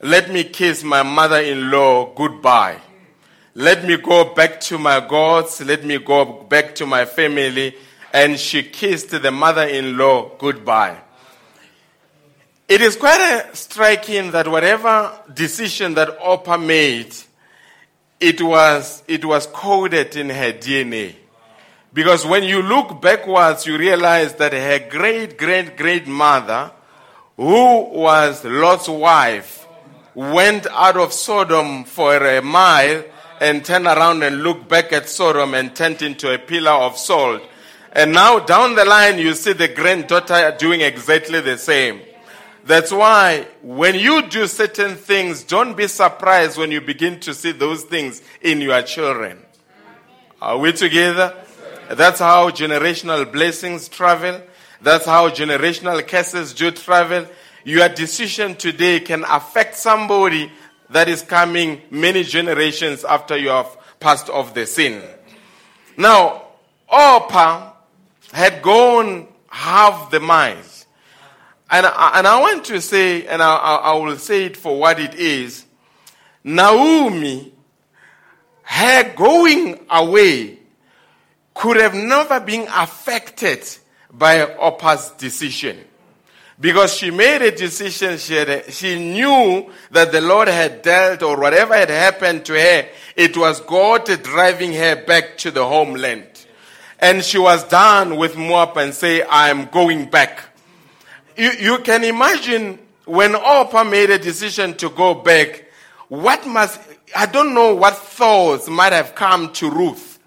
[0.00, 2.78] let me kiss my mother in law goodbye.
[3.54, 5.60] Let me go back to my gods.
[5.60, 7.76] Let me go back to my family.
[8.12, 10.98] And she kissed the mother in law goodbye.
[12.68, 17.14] It is quite striking that whatever decision that Orpah made,
[18.18, 21.16] it was, it was coded in her DNA.
[21.92, 26.70] Because when you look backwards, you realize that her great great great mother,
[27.42, 29.66] who was Lot's wife,
[30.14, 33.02] went out of Sodom for a mile
[33.40, 37.42] and turned around and looked back at Sodom and turned into a pillar of salt.
[37.94, 42.02] And now down the line, you see the granddaughter doing exactly the same.
[42.64, 47.50] That's why when you do certain things, don't be surprised when you begin to see
[47.50, 49.44] those things in your children.
[50.40, 51.34] Are we together?
[51.90, 54.42] That's how generational blessings travel.
[54.82, 57.26] That's how generational curses do travel.
[57.64, 60.50] Your decision today can affect somebody
[60.90, 65.02] that is coming many generations after you have passed off the sin.
[65.96, 66.42] Now,
[66.88, 67.72] Orpah
[68.32, 70.86] had gone half the miles.
[71.70, 75.14] And and I want to say, and I, I will say it for what it
[75.14, 75.64] is
[76.44, 77.52] Naomi,
[78.62, 80.58] her going away
[81.54, 83.64] could have never been affected
[84.12, 85.78] by Orpah's decision.
[86.60, 91.40] Because she made a decision, she, had, she knew that the Lord had dealt or
[91.40, 92.86] whatever had happened to her,
[93.16, 96.46] it was God driving her back to the homeland.
[97.00, 100.52] And she was done with Moab and say, I am going back
[101.36, 105.66] you, you can imagine when Orpah made a decision to go back,
[106.08, 106.80] what must,
[107.16, 110.18] I don't know what thoughts might have come to Ruth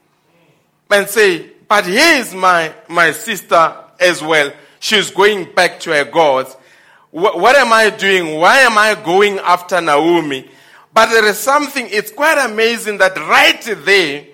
[0.89, 4.51] and say, but here is my, my sister as well.
[4.79, 6.55] She's going back to her gods.
[7.11, 8.35] What, what am I doing?
[8.39, 10.49] Why am I going after Naomi?
[10.93, 14.25] But there is something, it's quite amazing that right there,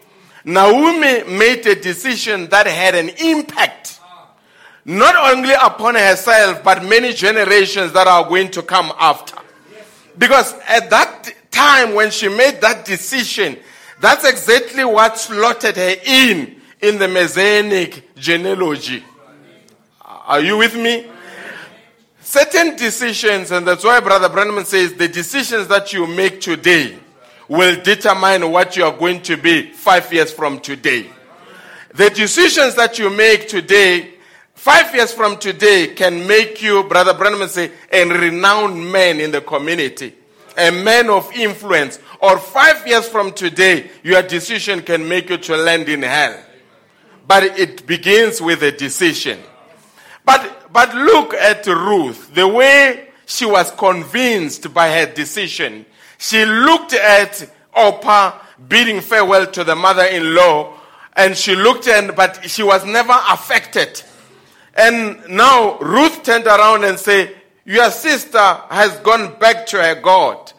[0.44, 4.00] Naomi made a decision that had an impact
[4.86, 9.38] not only upon herself, but many generations that are going to come after.
[10.18, 13.58] Because at that time when she made that decision,
[14.00, 19.04] that's exactly what slotted her in, in the Messianic genealogy.
[20.04, 21.08] Are you with me?
[22.22, 26.98] Certain decisions, and that's why Brother Branham says the decisions that you make today
[27.48, 31.10] will determine what you are going to be five years from today.
[31.94, 34.12] The decisions that you make today
[34.62, 39.42] Five years from today can make you, Brother Branham say, a renowned man in the
[39.42, 40.14] community,
[40.56, 41.98] a man of influence.
[42.20, 46.38] Or five years from today, your decision can make you to land in hell.
[47.28, 49.40] But it begins with a decision.
[50.26, 55.86] But, but look at Ruth, the way she was convinced by her decision.
[56.18, 58.38] She looked at Orpah
[58.68, 60.78] bidding farewell to the mother-in-law
[61.16, 64.04] and she looked and, but she was never affected
[64.76, 67.36] and now Ruth turned around and said,
[67.66, 70.52] Your sister has gone back to her God.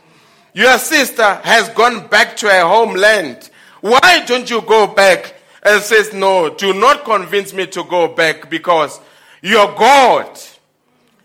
[0.55, 3.49] Your sister has gone back to her homeland.
[3.81, 5.35] Why don't you go back?
[5.63, 9.01] And says, No, do not convince me to go back because
[9.43, 10.39] your God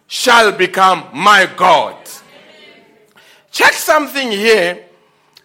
[0.07, 1.97] shall become my God.
[3.51, 4.83] Check something here.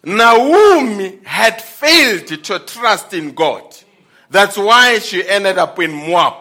[0.04, 3.76] Naomi had failed to trust in God.
[4.30, 6.34] That's why she ended up in Moab.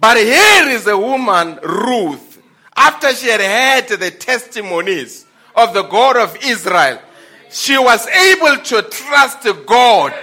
[0.00, 2.40] But here is a woman, Ruth,
[2.76, 7.00] after she had heard the testimonies of the God of Israel,
[7.50, 10.14] she was able to trust God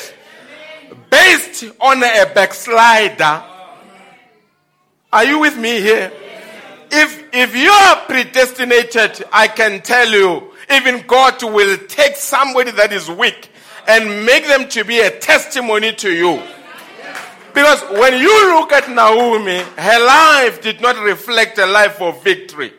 [1.16, 3.42] based on a backslider.
[5.14, 6.12] Are you with me here?
[6.92, 12.92] If, if you are predestinated, I can tell you, even God will take somebody that
[12.92, 13.50] is weak
[13.88, 16.42] and make them to be a testimony to you.
[17.54, 22.74] Because when you look at Naomi, her life did not reflect a life of victory.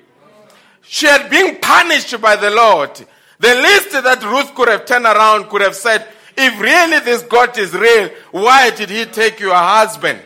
[0.83, 2.91] She had been punished by the Lord.
[3.39, 6.07] The least that Ruth could have turned around could have said,
[6.37, 10.21] if really this God is real, why did he take your husband?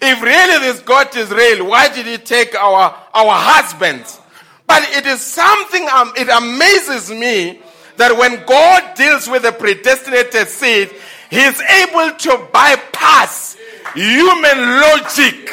[0.00, 4.20] If really this God is real, why did he take our, our husbands?
[4.66, 7.60] But it is something, um, it amazes me
[7.96, 10.90] that when God deals with a predestinated seed,
[11.30, 13.56] he is able to bypass
[13.94, 15.50] human logic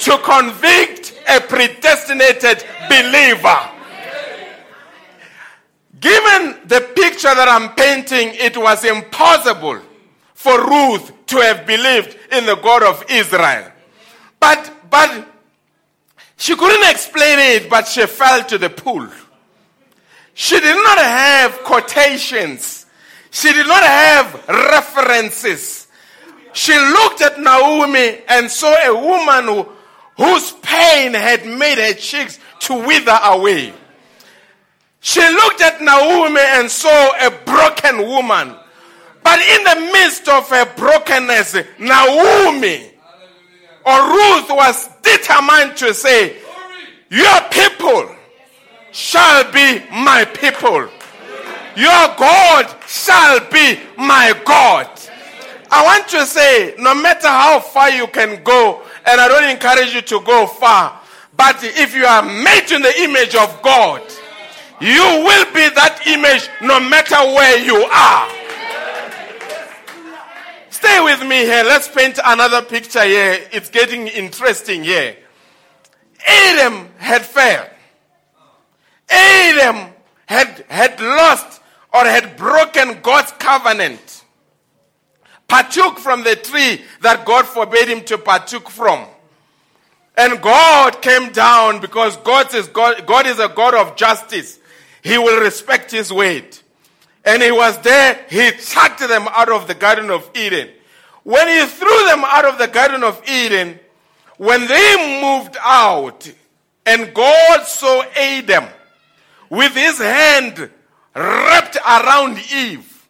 [0.00, 3.77] to convict a predestinated believer.
[6.00, 9.80] Given the picture that I'm painting, it was impossible
[10.34, 13.72] for Ruth to have believed in the God of Israel.
[14.38, 15.26] But, but
[16.36, 19.08] she couldn't explain it, but she fell to the pool.
[20.34, 22.86] She did not have quotations.
[23.30, 25.88] She did not have references.
[26.52, 29.68] She looked at Naomi and saw a woman who,
[30.16, 33.72] whose pain had made her cheeks to wither away.
[35.00, 38.54] She looked at Naomi and saw a broken woman.
[39.22, 42.90] But in the midst of her brokenness, Naomi
[43.84, 46.36] or Ruth was determined to say,
[47.10, 48.14] Your people
[48.92, 50.88] shall be my people.
[51.76, 54.88] Your God shall be my God.
[55.70, 59.94] I want to say, no matter how far you can go, and I don't encourage
[59.94, 61.00] you to go far,
[61.36, 64.02] but if you are made in the image of God,
[64.80, 68.38] you will be that image no matter where you are.
[70.70, 71.64] Stay with me here.
[71.64, 73.40] Let's paint another picture here.
[73.50, 75.16] It's getting interesting here.
[76.26, 77.68] Adam had failed.
[79.08, 79.92] Adam
[80.26, 81.60] had, had lost
[81.92, 84.24] or had broken God's covenant.
[85.48, 89.06] Partook from the tree that God forbade him to partook from.
[90.16, 94.58] And God came down because God is God, God is a God of justice.
[95.02, 96.58] He will respect his word.
[97.24, 100.70] And he was there, he chucked them out of the Garden of Eden.
[101.24, 103.78] When he threw them out of the Garden of Eden,
[104.38, 106.32] when they moved out,
[106.86, 108.64] and God saw Adam
[109.50, 110.70] with his hand
[111.14, 113.08] wrapped around Eve,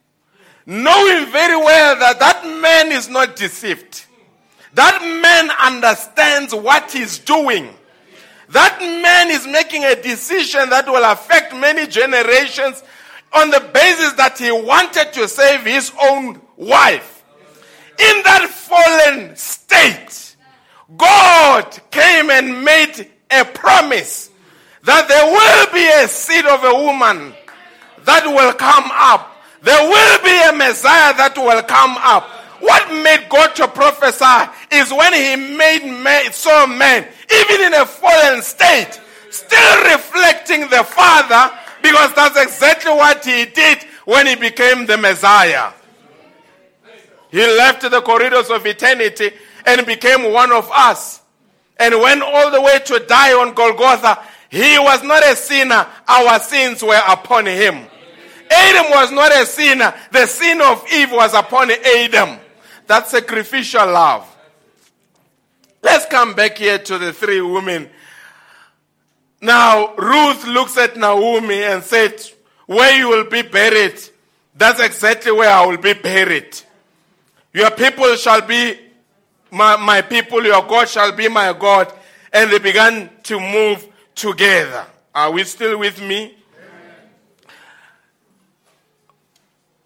[0.66, 4.06] knowing very well that that man is not deceived.
[4.74, 7.74] That man understands what he's doing.
[8.50, 12.82] That man is making a decision that will affect many generations
[13.32, 17.22] on the basis that he wanted to save his own wife.
[17.98, 20.36] In that fallen state,
[20.96, 24.30] God came and made a promise
[24.84, 27.34] that there will be a seed of a woman
[28.04, 29.36] that will come up.
[29.60, 32.24] There will be a Messiah that will come up.
[32.60, 37.86] What made God to prophesy is when he made man, saw man, even in a
[37.86, 39.00] fallen state,
[39.30, 45.72] still reflecting the Father, because that's exactly what he did when he became the Messiah.
[47.30, 49.30] He left the corridors of eternity
[49.66, 51.20] and became one of us.
[51.78, 54.18] And went all the way to die on Golgotha.
[54.48, 55.86] He was not a sinner.
[56.08, 57.86] Our sins were upon him.
[58.50, 59.94] Adam was not a sinner.
[60.10, 62.38] The sin of Eve was upon Adam.
[62.86, 64.26] That's sacrificial love.
[65.82, 67.88] Let's come back here to the three women.
[69.40, 72.20] Now, Ruth looks at Naomi and said,
[72.66, 73.98] Where you will be buried,
[74.54, 76.60] that's exactly where I will be buried.
[77.52, 78.78] Your people shall be
[79.50, 81.92] my, my people, your God shall be my God.
[82.32, 84.84] And they began to move together.
[85.14, 86.36] Are we still with me?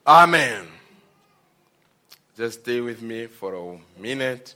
[0.06, 0.66] Amen.
[2.36, 4.54] Just stay with me for a minute.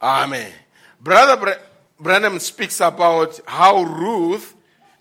[0.00, 0.52] Amen.
[1.00, 1.58] Brother
[1.98, 4.54] Branham speaks about how Ruth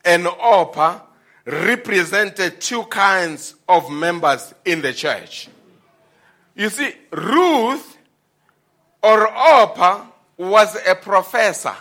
[0.03, 1.01] and Orpah
[1.45, 5.49] represented two kinds of members in the church.
[6.55, 7.97] You see, Ruth
[9.03, 10.05] or Orpah
[10.37, 11.75] was a professor.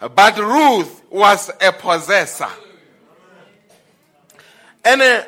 [0.00, 2.48] but Ruth was a possessor.
[4.84, 5.22] And uh,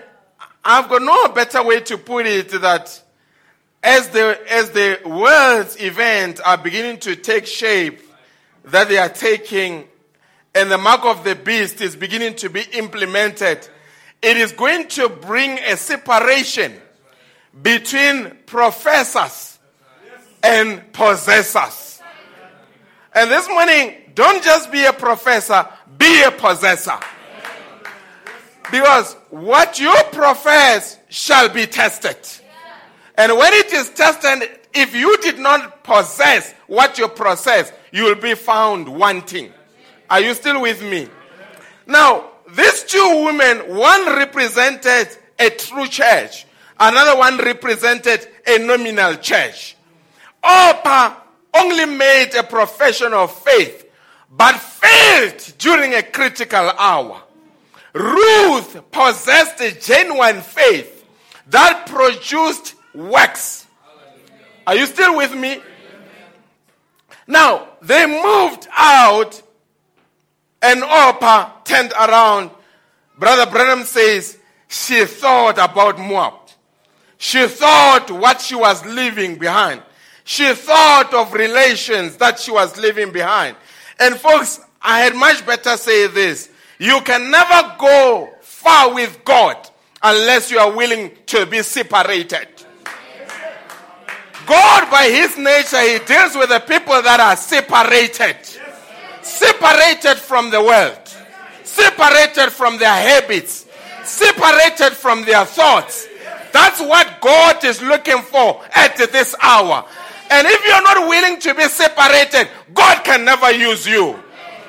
[0.65, 3.03] I've got no better way to put it that
[3.83, 8.01] as the, as the world's events are beginning to take shape,
[8.65, 9.89] that they are taking,
[10.55, 13.67] and the mark of the beast is beginning to be implemented,
[14.21, 16.75] it is going to bring a separation
[17.63, 19.59] between professors
[20.43, 22.03] and possessors.
[23.15, 25.67] And this morning, don't just be a professor,
[25.97, 26.99] be a possessor.
[28.71, 32.17] Because what you profess shall be tested.
[33.21, 38.15] And when it is tested, if you did not possess what you possess, you will
[38.15, 39.53] be found wanting.
[40.09, 41.07] Are you still with me?
[41.87, 46.47] Now, these two women, one represented a true church,
[46.79, 49.77] another one represented a nominal church.
[50.43, 51.17] Orpah
[51.53, 53.85] only made a profession of faith,
[54.31, 57.21] but failed during a critical hour.
[57.93, 61.05] Ruth possessed a genuine faith
[61.49, 63.67] that produced works.
[64.67, 65.61] Are you still with me?
[67.27, 69.43] Now, they moved out
[70.63, 72.51] and Orpah turned around.
[73.19, 74.39] Brother Branham says
[74.69, 76.35] she thought about Moab.
[77.19, 79.83] She thought what she was leaving behind.
[80.25, 83.57] She thought of relations that she was leaving behind.
[83.99, 86.51] And folks, I had much better say this.
[86.79, 89.69] You can never go far with God
[90.03, 92.49] unless you are willing to be separated.
[94.47, 98.37] God, by His nature, He deals with the people that are separated.
[99.23, 100.99] Separated from the world.
[101.65, 103.67] Separated from their habits.
[104.05, 106.09] Separated from their thoughts.
[106.53, 109.87] That's what God is looking for at this hour.
[110.31, 114.19] And if you're not willing to be separated, God can never use you.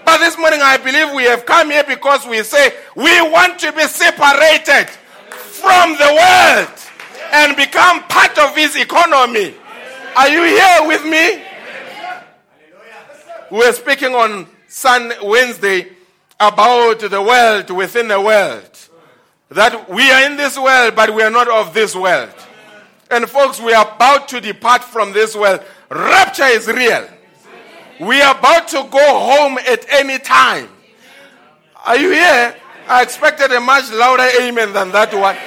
[0.05, 3.71] But this morning, I believe we have come here because we say we want to
[3.71, 4.89] be separated
[5.29, 6.79] from the world
[7.33, 9.55] and become part of His economy.
[10.15, 11.41] Are you here with me?
[13.49, 15.87] We were speaking on Sun Wednesday
[16.39, 18.69] about the world within the world.
[19.49, 22.33] That we are in this world, but we are not of this world.
[23.09, 25.63] And folks, we are about to depart from this world.
[25.89, 27.07] Rapture is real.
[27.99, 30.69] We are about to go home at any time.
[31.85, 32.55] Are you here?
[32.87, 35.37] I expected a much louder amen than that one.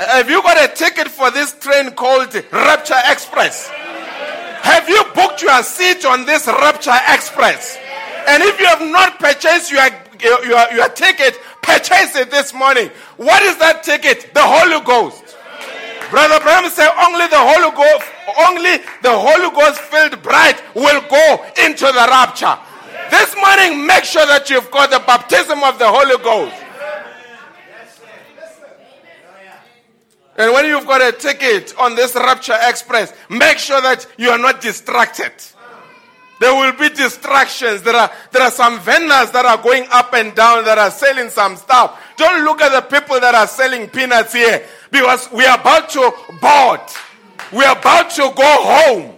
[0.00, 3.68] Have you got a ticket for this train called Rapture Express?
[3.68, 7.76] Have you booked your seat on this Rapture Express?
[8.26, 9.84] And if you have not purchased your,
[10.22, 12.88] your, your ticket, purchase it this morning.
[13.18, 14.32] What is that ticket?
[14.32, 15.36] The Holy Ghost.
[16.08, 18.08] Brother Branham said only the Holy Ghost,
[18.48, 22.56] only the Holy Ghost filled bride will go into the rapture.
[23.10, 26.69] This morning, make sure that you've got the baptism of the Holy Ghost.
[30.40, 34.38] And when you've got a ticket on this Rapture Express, make sure that you are
[34.38, 35.32] not distracted.
[36.40, 37.82] There will be distractions.
[37.82, 41.28] There are, there are some vendors that are going up and down that are selling
[41.28, 42.00] some stuff.
[42.16, 46.10] Don't look at the people that are selling peanuts here because we are about to
[46.40, 46.80] board.
[47.52, 49.14] We are about to go home.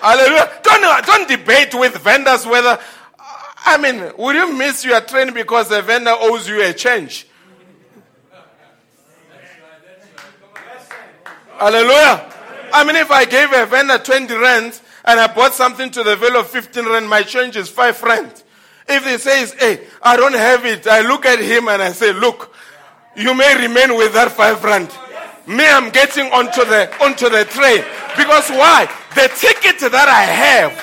[0.00, 0.60] Hallelujah.
[0.62, 2.78] Don't, don't debate with vendors whether,
[3.64, 7.26] I mean, will you miss your train because the vendor owes you a change?
[11.58, 12.32] Hallelujah.
[12.72, 16.14] I mean, if I gave a vendor 20 rand and I bought something to the
[16.16, 18.42] value of 15 rand, my change is 5 rand.
[18.86, 22.12] If he says, hey, I don't have it, I look at him and I say,
[22.12, 22.54] look,
[23.16, 24.90] you may remain with that 5 rand.
[25.46, 27.80] Me, I'm getting onto the, onto the train.
[28.18, 28.84] Because why?
[29.14, 30.76] The ticket that I have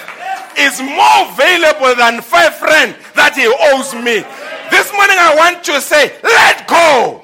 [0.58, 4.26] is more valuable than 5 rand that he owes me.
[4.74, 7.22] This morning I want to say, let go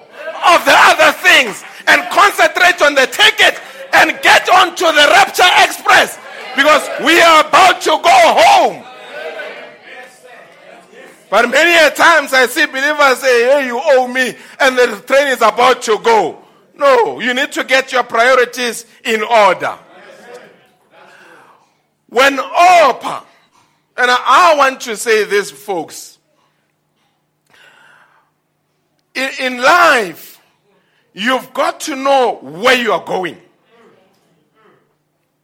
[0.53, 3.59] of the other things and concentrate on the ticket
[3.93, 6.17] and get onto the Rapture Express
[6.55, 8.85] because we are about to go home.
[11.29, 15.27] But many a times I see believers say, Hey, you owe me, and the train
[15.27, 16.43] is about to go.
[16.75, 19.77] No, you need to get your priorities in order.
[22.07, 23.23] When Orpah,
[23.97, 26.17] and I want to say this, folks,
[29.13, 30.38] in life,
[31.19, 33.37] you've got to know where you are going.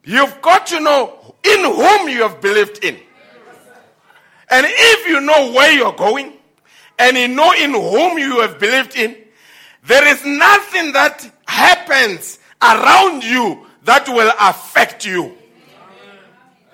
[0.05, 2.97] You've got to know in whom you have believed in.
[4.49, 6.33] And if you know where you're going
[6.97, 9.17] and you know in whom you have believed in,
[9.83, 15.35] there is nothing that happens around you that will affect you.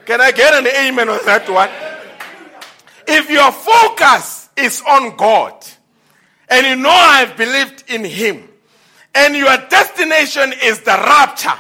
[0.06, 1.70] Can I get an amen on that one?
[3.08, 5.66] If your focus is on God,
[6.50, 8.51] and you know I've believed in Him,
[9.14, 11.60] and your destination is the rapture,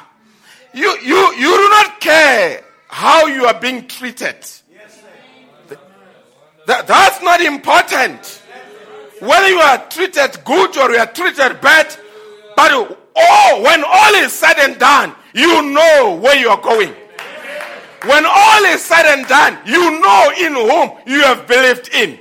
[0.73, 4.37] you, you, you do not care how you are being treated.
[6.67, 8.41] That, that's not important.
[9.19, 11.95] Whether you are treated good or you are treated bad,
[12.55, 16.93] but oh, when all is said and done, you know where you are going.
[18.05, 22.17] When all is said and done, you know in whom you have believed in.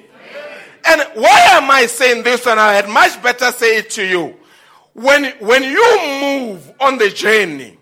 [0.84, 2.46] And why am I saying this?
[2.46, 4.36] And I had much better say it to you.
[4.94, 7.78] When, when you move on the journey,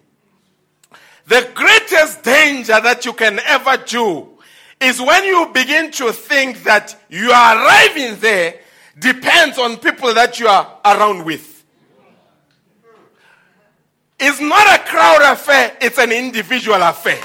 [1.27, 4.29] the greatest danger that you can ever do
[4.81, 8.61] is when you begin to think that you are arriving there
[8.99, 11.65] depends on people that you are around with.
[14.21, 17.21] It's not a crowd affair, it's an individual affair.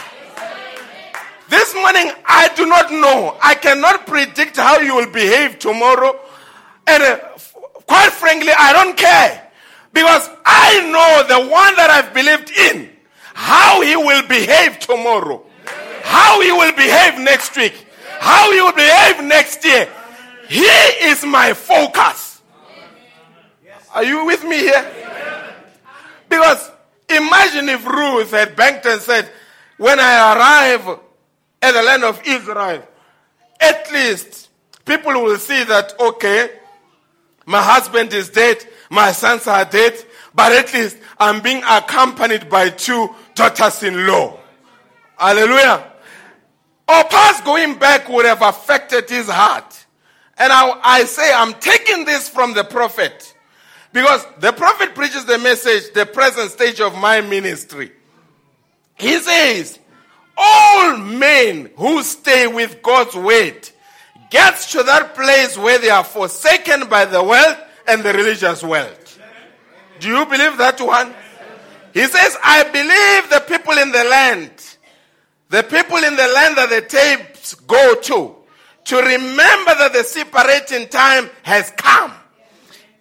[1.50, 3.38] This morning, I do not know.
[3.42, 6.20] I cannot predict how you will behave tomorrow.
[6.88, 7.18] And uh,
[7.86, 9.43] quite frankly, I don't care.
[9.94, 12.90] Because I know the one that I've believed in,
[13.34, 15.46] how he will behave tomorrow,
[16.02, 17.86] how he will behave next week,
[18.20, 19.88] how he will behave next year.
[20.50, 22.42] He is my focus.
[23.94, 24.92] Are you with me here?
[26.28, 26.72] Because
[27.10, 29.30] imagine if Ruth had banked and said,
[29.78, 31.00] When I arrive
[31.62, 32.84] at the land of Israel,
[33.62, 34.50] at least
[34.86, 36.50] people will see that, okay,
[37.46, 39.94] my husband is dead, my sons are dead,
[40.36, 44.40] but at least I'm being accompanied by two daughters in law.
[45.18, 45.92] Hallelujah.
[46.88, 49.86] Oh, past going back would have affected his heart.
[50.38, 53.36] And I, I say, I'm taking this from the prophet.
[53.94, 57.92] Because the prophet preaches the message, the present stage of my ministry.
[58.96, 59.80] He says,
[60.38, 63.70] all men who stay with God's word
[64.30, 67.58] gets to that place where they are forsaken by the world
[67.88, 68.98] and the religious world.
[70.00, 71.14] Do you believe that one?
[71.94, 74.52] He says, I believe the people in the land,
[75.50, 78.36] the people in the land that the tapes go to,
[78.86, 82.12] to remember that the separating time has come.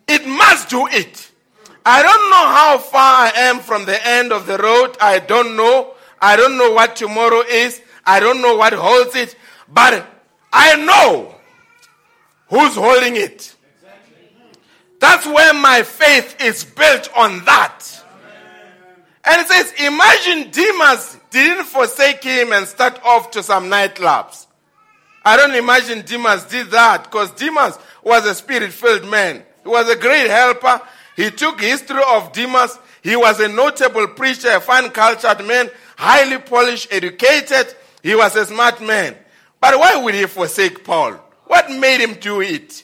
[0.07, 1.31] It must do it.
[1.85, 4.97] I don't know how far I am from the end of the road.
[5.01, 5.95] I don't know.
[6.21, 7.81] I don't know what tomorrow is.
[8.05, 9.35] I don't know what holds it.
[9.69, 10.07] But
[10.53, 11.35] I know
[12.49, 13.57] who's holding it.
[15.03, 17.83] That's where my faith is built on that.
[19.25, 24.47] And it says, imagine Demas didn't forsake him and start off to some nightclubs.
[25.25, 29.43] I don't imagine Demas did that because Demas was a spirit filled man.
[29.65, 30.81] He was a great helper.
[31.17, 32.79] He took history of Demas.
[33.03, 37.75] He was a notable preacher, a fine cultured man, highly polished, educated.
[38.05, 39.17] He was a smart man.
[39.61, 41.15] But why would he forsake Paul?
[41.47, 42.82] What made him do it?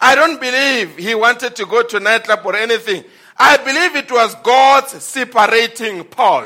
[0.00, 3.04] I don't believe he wanted to go to nightclub or anything.
[3.36, 6.44] I believe it was God separating Paul.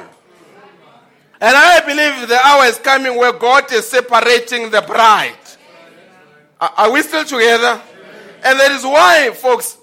[1.41, 5.37] And I believe the hour is coming where God is separating the bride.
[6.61, 7.81] Are we still together?
[8.45, 9.77] And that is why, folks,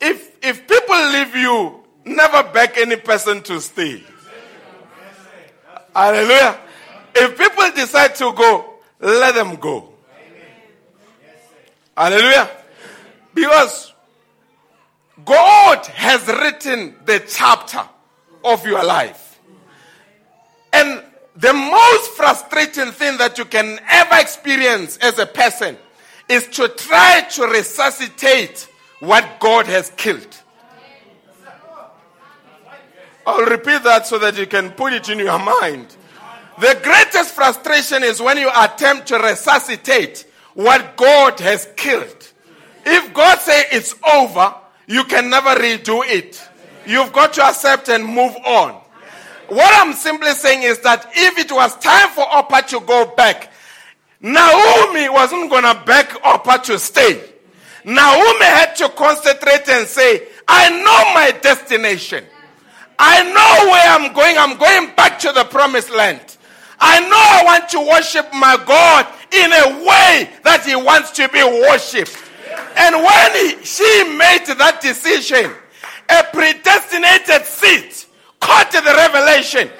[0.00, 4.02] if, if people leave you, never beg any person to stay.
[5.94, 6.58] Hallelujah.
[7.14, 9.89] If people decide to go, let them go.
[12.00, 12.48] Hallelujah.
[13.34, 13.92] Because
[15.22, 17.82] God has written the chapter
[18.42, 19.38] of your life.
[20.72, 21.04] And
[21.36, 25.76] the most frustrating thing that you can ever experience as a person
[26.26, 28.66] is to try to resuscitate
[29.00, 30.38] what God has killed.
[33.26, 35.94] I'll repeat that so that you can put it in your mind.
[36.58, 40.24] The greatest frustration is when you attempt to resuscitate
[40.54, 42.32] what God has killed.
[42.84, 44.54] If God say it's over,
[44.86, 46.42] you can never redo it.
[46.86, 48.80] You've got to accept and move on.
[49.48, 53.52] What I'm simply saying is that if it was time for Orpah to go back,
[54.20, 57.20] Naomi wasn't going to beg Orpah to stay.
[57.84, 62.24] Naomi had to concentrate and say, I know my destination.
[62.98, 64.36] I know where I'm going.
[64.38, 66.36] I'm going back to the promised land.
[66.80, 71.28] I know I want to worship my God in a way that He wants to
[71.28, 72.16] be worshipped.
[72.76, 75.52] And when he, she made that decision,
[76.08, 77.92] a predestinated seed
[78.40, 79.70] caught the revelation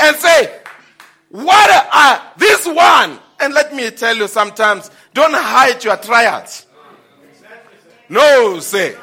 [0.00, 0.60] and say,
[1.30, 3.18] what are this one?
[3.40, 6.66] And let me tell you sometimes, don't hide your trials.
[8.08, 8.96] No, say.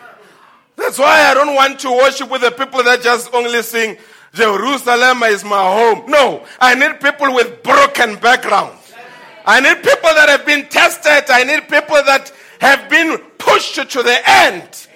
[0.75, 3.97] That's why I don't want to worship with the people that just only sing,
[4.33, 6.09] Jerusalem is my home.
[6.09, 8.93] No, I need people with broken backgrounds.
[9.45, 11.29] I need people that have been tested.
[11.29, 14.87] I need people that have been pushed to the end.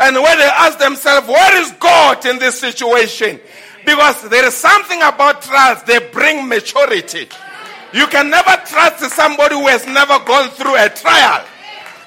[0.00, 3.40] And when they ask themselves, where is God in this situation?
[3.84, 7.28] Because there is something about trials, they bring maturity.
[7.92, 11.44] You can never trust somebody who has never gone through a trial.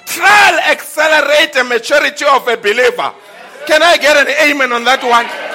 [0.06, 3.12] Trial accelerates the maturity of a believer.
[3.66, 5.51] Can I get an amen on that one?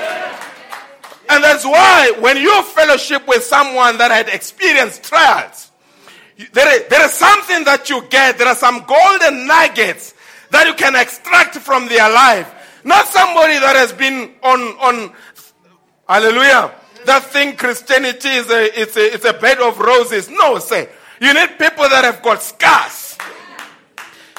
[1.30, 5.72] And that's why when you fellowship with someone that had experienced trials,
[6.54, 8.38] there is, there is something that you get.
[8.38, 10.14] There are some golden nuggets
[10.52, 12.54] that you can extract from their life.
[12.84, 15.14] Not somebody that has been on, on,
[16.08, 16.74] hallelujah,
[17.06, 20.30] that think Christianity is a, it's a, it's a bed of roses.
[20.30, 20.88] No, say.
[21.20, 23.18] You need people that have got scars.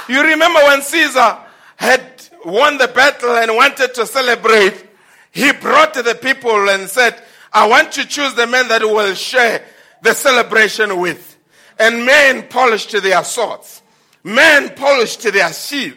[0.09, 1.39] You remember when Caesar
[1.77, 2.02] had
[2.44, 4.88] won the battle and wanted to celebrate,
[5.32, 7.22] he brought the people and said,
[7.52, 9.64] I want to choose the men that will share
[10.02, 11.36] the celebration with.
[11.78, 13.82] And men polished their swords.
[14.24, 15.96] Men polished their shields.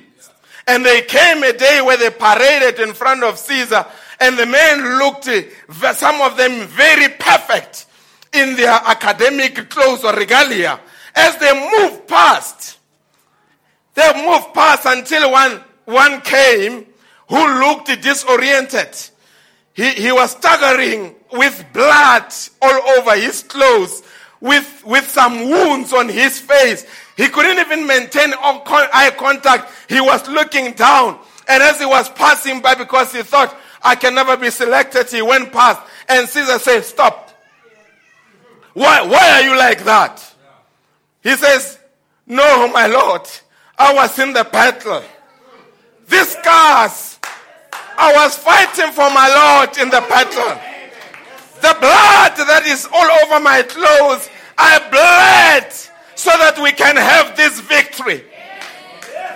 [0.67, 3.85] And they came a day where they paraded in front of Caesar
[4.21, 5.25] and the men looked,
[5.95, 7.87] some of them very perfect
[8.31, 10.79] in their academic clothes or regalia.
[11.15, 12.77] As they moved past,
[13.95, 16.85] they moved past until one, one came
[17.27, 18.95] who looked disoriented.
[19.73, 24.03] He, he was staggering with blood all over his clothes,
[24.39, 26.85] with, with some wounds on his face.
[27.15, 29.71] He couldn't even maintain eye contact.
[29.87, 31.19] He was looking down.
[31.47, 35.09] And as he was passing by, because he thought, I can never be selected.
[35.09, 37.29] He went past and Caesar said, Stop.
[38.73, 40.23] Why, why are you like that?
[41.23, 41.79] He says,
[42.27, 43.27] No, my Lord.
[43.77, 45.03] I was in the battle.
[46.07, 47.10] These scars,
[48.01, 50.57] I was fighting for my Lord in the battle.
[51.61, 54.25] The blood that is all over my clothes,
[54.57, 55.69] I bled
[56.17, 58.25] so that we can have this victory.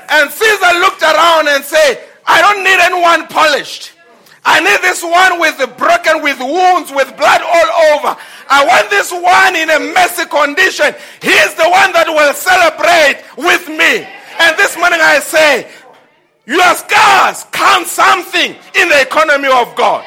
[0.09, 3.93] And Caesar looked around and said, I don't need anyone polished.
[4.41, 8.17] I need this one with broken, with wounds, with blood all over.
[8.49, 10.89] I want this one in a messy condition.
[11.21, 14.09] He's the one that will celebrate with me.
[14.41, 15.69] And this morning I say,
[16.45, 20.05] your scars count something in the economy of God.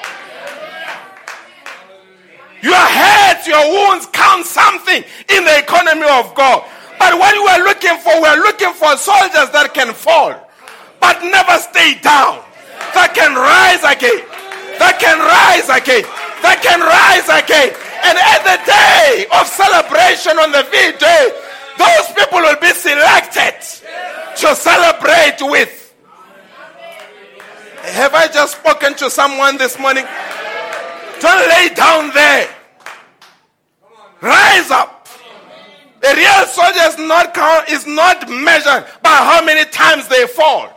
[2.63, 6.65] Your hurts, your wounds count something in the economy of God.
[6.99, 10.35] But what we are looking for, we are looking for soldiers that can fall,
[11.01, 12.43] but never stay down
[12.95, 14.23] that can rise again,
[14.79, 16.05] that can rise again,
[16.43, 17.71] that can rise again.
[18.03, 21.25] And at the day of celebration on the V day,
[21.79, 23.59] those people will be selected
[24.43, 25.88] to celebrate with.
[27.93, 30.05] Have I just spoken to someone this morning?
[31.21, 32.49] Don't lay down there.
[34.21, 35.09] Rise up.
[36.07, 40.71] A real soldier is not, count, is not measured by how many times they fall.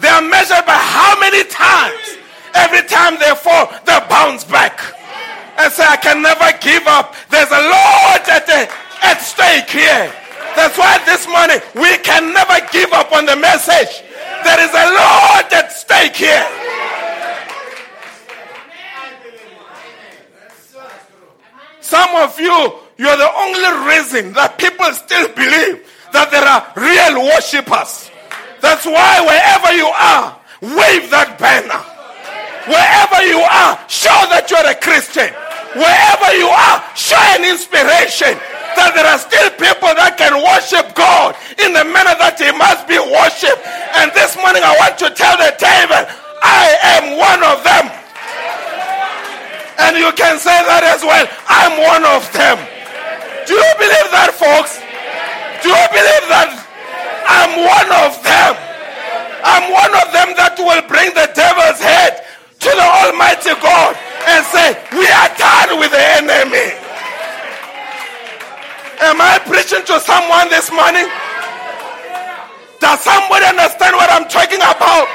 [0.00, 2.18] They are measured by how many times.
[2.54, 4.80] Every time they fall, they bounce back.
[5.58, 7.14] And say, I can never give up.
[7.30, 8.68] There's a lot at, the,
[9.02, 10.12] at stake here.
[10.56, 14.05] That's why this morning we can never give up on the message.
[14.44, 16.46] There is a lot at stake here.
[21.80, 27.22] Some of you, you're the only reason that people still believe that there are real
[27.30, 28.10] worshippers.
[28.60, 31.78] That's why wherever you are, wave that banner.
[32.66, 35.30] Wherever you are, show that you're a Christian.
[35.78, 38.34] Wherever you are, show an inspiration
[38.76, 42.86] that there are still people that can worship God in the manner that he must
[42.86, 43.60] be worshipped.
[43.98, 46.04] And this morning I want to tell the table,
[46.44, 46.64] I
[47.00, 47.84] am one of them.
[49.76, 51.26] And you can say that as well.
[51.48, 52.56] I'm one of them.
[53.44, 54.80] Do you believe that, folks?
[55.60, 56.66] Do you believe that
[57.26, 58.54] I'm one of them.
[59.42, 62.22] I'm one of them that will bring the devil's head
[62.62, 63.98] to the Almighty God
[64.30, 66.85] and say, We are done with the enemy.
[69.00, 71.04] Am I preaching to someone this morning?
[72.80, 75.08] Does somebody understand what I'm talking about?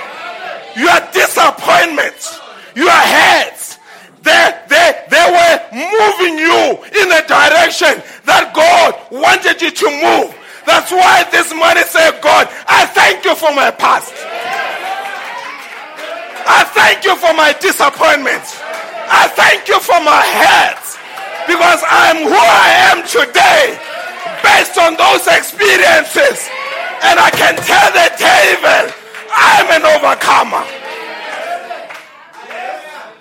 [0.78, 2.40] Your disappointments,
[2.76, 3.80] your heads,
[4.22, 10.30] they, they, they were moving you in a direction that God wanted you to move.
[10.66, 14.14] That's why this morning say, God, I thank you for my past.
[16.46, 18.62] I thank you for my disappointments.
[19.10, 20.91] I thank you for my hurts.
[21.48, 23.78] Because I'm who I am today
[24.44, 26.50] based on those experiences.
[27.04, 28.94] And I can tell the devil,
[29.34, 30.66] I'm an overcomer.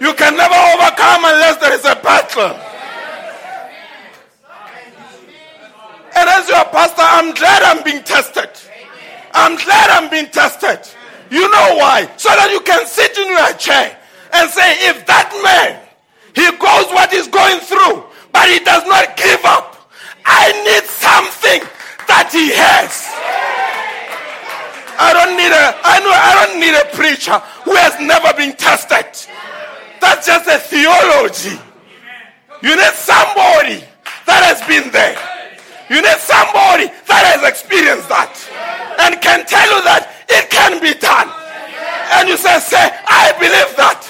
[0.00, 2.56] You can never overcome unless there is a battle.
[6.16, 8.50] And as your pastor, I'm glad I'm being tested.
[9.32, 10.80] I'm glad I'm being tested.
[11.30, 12.10] You know why?
[12.16, 13.96] So that you can sit in your chair
[14.32, 15.78] and say, if that man,
[16.34, 19.76] he goes what he's going through, but he does not give up,
[20.24, 21.62] I need something
[22.06, 23.06] that he has.
[25.00, 28.52] I don't need a I know I don't need a preacher who has never been
[28.56, 29.08] tested.
[30.00, 31.56] That's just a theology.
[32.60, 33.80] You need somebody
[34.28, 35.16] that has been there.
[35.88, 38.30] You need somebody that has experienced that
[39.00, 41.32] and can tell you that it can be done.
[42.20, 44.04] And you say, say, I believe that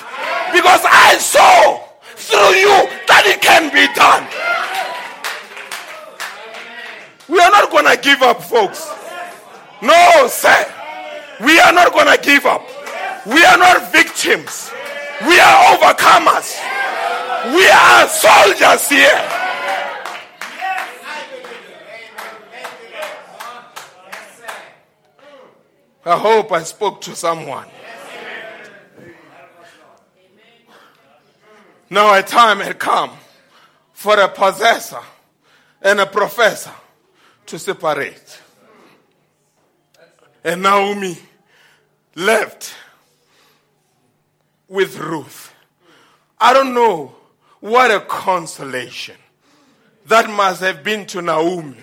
[0.53, 1.90] because I saw
[2.31, 2.77] through you
[3.11, 4.23] that it can be done.
[7.29, 8.89] We are not going to give up, folks.
[9.83, 10.67] No, sir.
[11.41, 12.63] We are not going to give up.
[13.27, 14.71] We are not victims.
[15.27, 16.59] We are overcomers.
[17.55, 19.21] We are soldiers here.
[26.05, 27.69] I hope I spoke to someone.
[31.91, 33.11] Now a time had come
[33.93, 35.01] for a possessor
[35.83, 36.73] and a professor
[37.47, 38.41] to separate.
[40.45, 41.19] And Naomi
[42.15, 42.73] left
[44.69, 45.53] with Ruth.
[46.41, 47.13] I don't know
[47.59, 49.17] what a consolation
[50.07, 51.77] that must have been to Naomi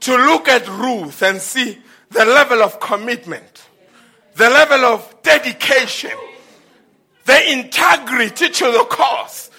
[0.00, 1.78] to look at Ruth and see
[2.10, 3.64] the level of commitment,
[4.36, 6.12] the level of dedication,
[7.28, 9.50] the integrity to the cause.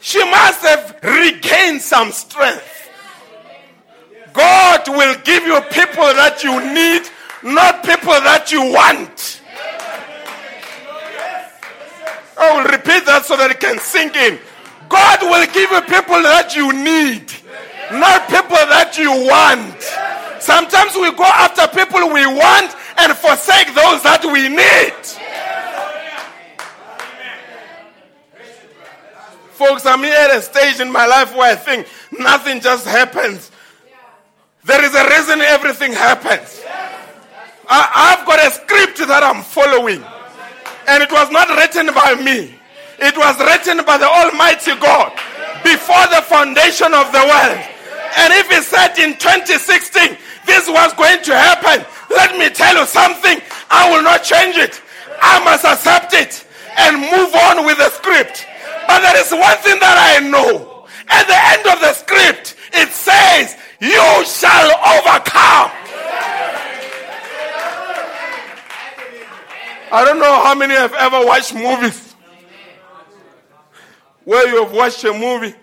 [0.00, 2.90] She must have regained some strength.
[4.32, 7.02] God will give you people that you need,
[7.54, 9.40] not people that you want.
[12.36, 14.40] I will repeat that so that it can sink in.
[14.88, 17.30] God will give you people that you need,
[17.94, 19.78] not people that you want.
[20.42, 24.98] Sometimes we go after people we want and forsake those that we need.
[29.62, 31.86] Folks, I'm here at a stage in my life where I think
[32.18, 33.52] nothing just happens.
[34.64, 36.60] There is a reason everything happens.
[37.70, 40.02] I, have got a script that I'm following.
[40.90, 42.58] And it was not written by me,
[42.98, 45.14] it was written by the Almighty God
[45.62, 47.62] before the foundation of the world.
[48.18, 51.86] And if he said in 2016 this was going to happen.
[52.10, 53.38] Let me tell you something.
[53.70, 54.82] I will not change it.
[55.22, 56.42] I must accept it
[56.82, 58.50] and move on with the script.
[58.86, 60.86] But there is one thing that I know.
[61.08, 65.70] At the end of the script, it says, You shall overcome.
[69.94, 72.12] I don't know how many have ever watched movies
[74.24, 75.54] where you have watched a movie.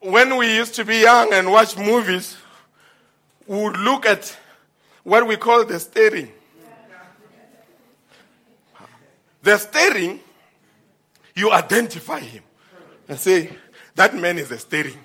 [0.00, 2.36] When we used to be young and watch movies,
[3.46, 4.36] we would look at
[5.04, 6.32] what we call the steering.
[9.42, 10.20] The steering,
[11.34, 12.42] you identify him
[13.08, 13.50] and say,
[13.94, 14.98] that man is the steering.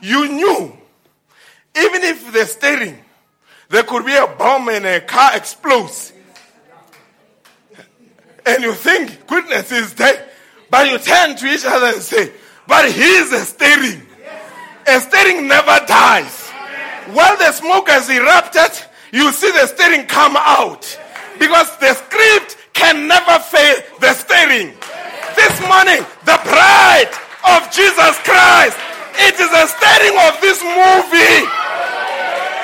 [0.00, 0.76] You knew,
[1.76, 2.98] even if the steering,
[3.68, 6.12] there could be a bomb and a car explodes.
[8.46, 10.28] And you think, goodness is dead.
[10.70, 12.32] But you turn to each other and say,
[12.66, 14.02] but he is a steering.
[14.86, 16.50] A steering never dies.
[17.12, 20.98] While the smoke has erupted, you see the steering come out.
[21.38, 24.74] Because the script can never fail the steering.
[25.38, 27.10] This morning, the bride
[27.54, 28.76] of Jesus Christ,
[29.16, 31.46] it is the steering of this movie.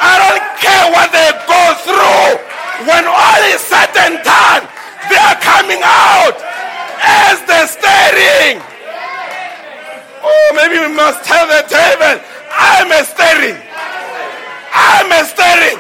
[0.03, 2.43] I don't care what they go through.
[2.91, 4.63] When all is said and done,
[5.09, 6.37] they are coming out
[7.01, 8.61] as the steering.
[10.23, 12.21] Oh, maybe we must tell the devil,
[12.51, 13.57] I'm a steering.
[14.73, 15.79] I'm a steering.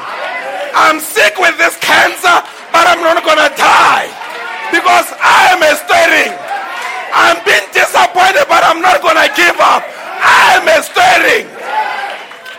[0.74, 2.36] I'm sick with this cancer,
[2.72, 4.08] but I'm not gonna die
[4.70, 6.32] because I'm a steering.
[7.12, 9.82] I'm being disappointed, but I'm not gonna give up.
[10.22, 11.46] I'm a steering.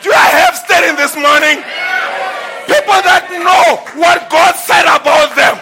[0.04, 1.64] Do I have steering this morning?
[2.68, 5.56] People that know what God said about them.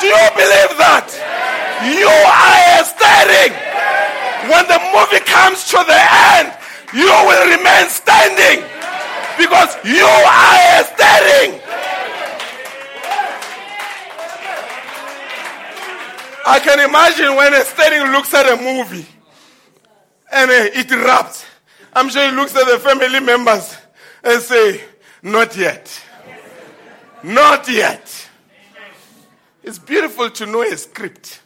[0.00, 1.06] Do you believe that?
[1.84, 3.52] You are a steering.
[4.48, 6.00] When the movie comes to the
[6.34, 6.52] end,
[6.96, 8.64] you will remain standing
[9.36, 11.60] because you are a steering.
[16.46, 19.06] I can imagine when a steering looks at a movie
[20.32, 21.44] and uh, it erupts.
[21.92, 23.76] I'm sure he looks at the family members
[24.22, 24.80] and say,
[25.22, 26.02] not yet.
[27.22, 28.28] Not yet.
[29.62, 31.40] It's beautiful to know a script.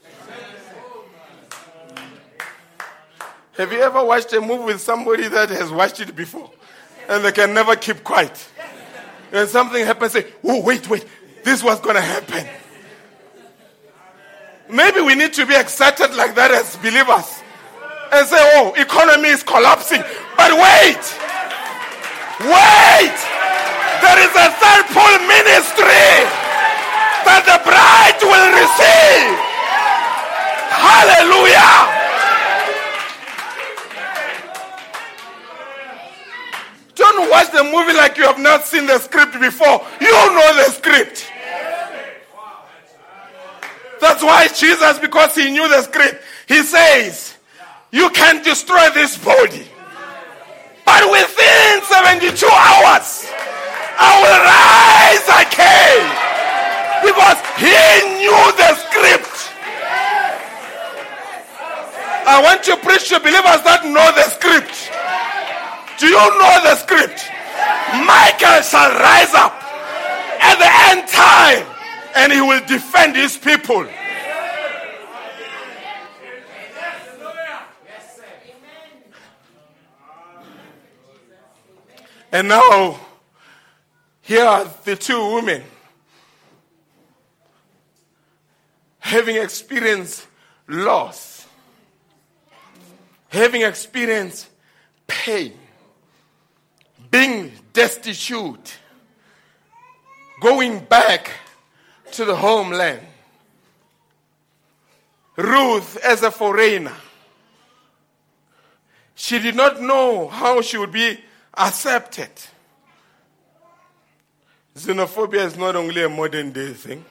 [3.56, 6.50] Have you ever watched a movie with somebody that has watched it before
[7.08, 8.48] and they can never keep quiet?
[9.32, 11.06] And something happens, say, oh, wait, wait,
[11.42, 12.46] this was going to happen.
[14.68, 17.44] Maybe we need to be excited like that as believers
[18.12, 20.00] and say, oh, economy is collapsing.
[20.40, 21.04] But wait,
[22.48, 23.18] wait,
[24.00, 26.16] there is a third pull ministry
[27.28, 29.36] that the bride will receive.
[30.72, 32.04] Hallelujah.
[36.94, 39.84] Don't watch the movie like you have not seen the script before.
[40.00, 41.33] You know the script.
[44.04, 47.38] That's why Jesus, because he knew the script, he says,
[47.90, 49.64] You can destroy this body.
[50.84, 53.24] But within 72 hours,
[53.96, 56.04] I will rise again.
[57.00, 57.80] Because he
[58.20, 59.32] knew the script.
[62.28, 64.92] I want to preach to believers that know the script.
[65.98, 67.24] Do you know the script?
[68.04, 69.56] Michael shall rise up
[70.44, 71.73] at the end time
[72.14, 73.86] and he will defend his people.
[82.32, 82.98] And now,
[84.22, 85.62] here are the two women
[88.98, 90.26] having experienced
[90.66, 91.46] loss,
[93.28, 94.48] having experienced
[95.06, 95.52] pain,
[97.10, 98.78] being destitute,
[100.40, 101.30] going back
[102.14, 103.00] to the homeland.
[105.36, 106.94] Ruth, as a foreigner,
[109.14, 111.18] she did not know how she would be
[111.56, 112.30] accepted.
[114.76, 117.04] Xenophobia is not only a modern day thing,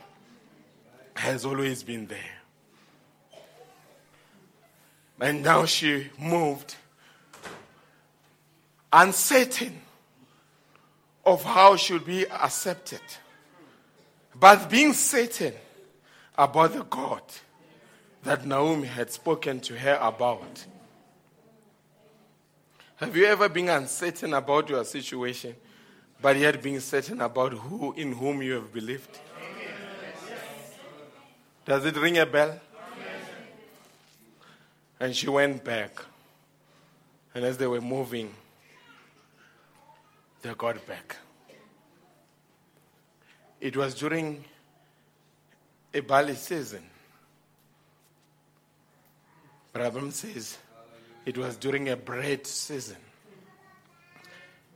[1.15, 2.19] has always been there.
[5.19, 6.75] And now she moved
[8.91, 9.79] uncertain
[11.25, 12.99] of how she would be accepted,
[14.39, 15.53] but being certain
[16.37, 17.21] about the God
[18.23, 20.65] that Naomi had spoken to her about.
[22.95, 25.55] Have you ever been uncertain about your situation,
[26.21, 29.19] but yet being certain about who in whom you have believed?
[31.65, 32.59] Does it ring a bell?
[34.99, 35.91] And she went back.
[37.35, 38.33] And as they were moving,
[40.41, 41.17] they got back.
[43.63, 44.43] It was during
[45.93, 46.83] a barley season.
[49.71, 50.57] Branham says
[51.25, 52.97] it was during a bread season.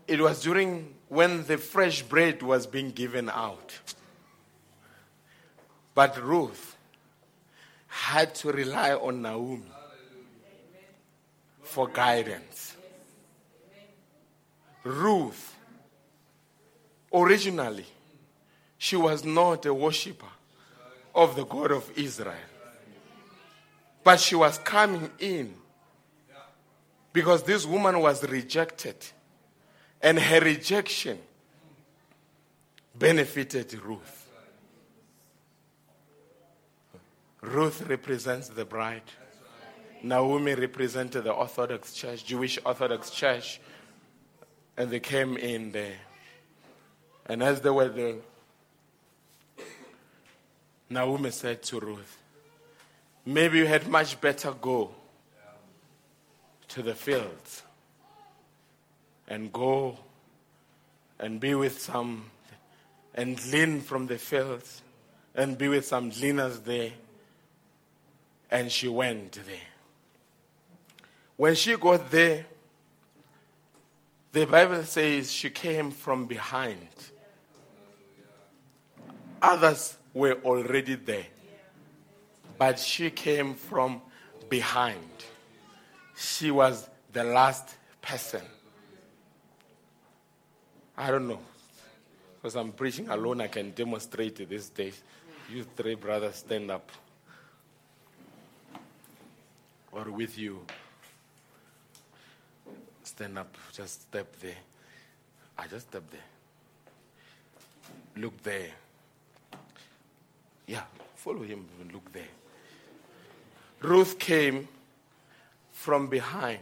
[0.08, 3.78] It was during when the fresh bread was being given out.
[5.94, 6.78] But Ruth
[7.88, 9.70] had to rely on Naomi
[11.62, 12.78] for guidance.
[14.86, 15.56] Ruth,
[17.14, 17.86] originally,
[18.78, 20.28] she was not a worshiper
[21.16, 22.36] of the God of Israel.
[24.04, 25.54] But she was coming in
[27.12, 28.96] because this woman was rejected.
[30.02, 31.18] And her rejection
[32.96, 34.30] benefited Ruth.
[37.42, 39.02] Ruth represents the bride.
[40.04, 43.60] Naomi represented the Orthodox Church, Jewish Orthodox Church.
[44.78, 45.98] And they came in there.
[47.26, 48.16] And as they were there,
[50.90, 52.18] Naomi said to Ruth,
[53.26, 54.92] Maybe you had much better go
[56.70, 57.64] to the fields
[59.28, 59.98] and go
[61.20, 62.32] and be with some
[63.14, 64.82] and glean from the fields
[65.36, 66.92] and be with some gleaners there.
[68.50, 69.68] And she went there.
[71.36, 72.46] When she got there,
[74.32, 76.88] the Bible says she came from behind.
[79.42, 81.28] Others were already there,
[82.58, 84.02] but she came from
[84.50, 84.98] behind.
[86.16, 88.42] She was the last person.
[90.98, 91.40] I don't know.
[92.36, 95.04] Because I'm preaching alone, I can demonstrate these days.
[95.54, 96.92] You three brothers stand up.
[99.92, 100.66] Or with you.
[103.04, 104.58] Stand up, just step there.
[105.58, 106.20] I just step there.
[108.16, 108.72] Look there.
[110.68, 110.84] Yeah,
[111.16, 112.28] follow him and look there.
[113.82, 114.68] Ruth came
[115.72, 116.60] from behind.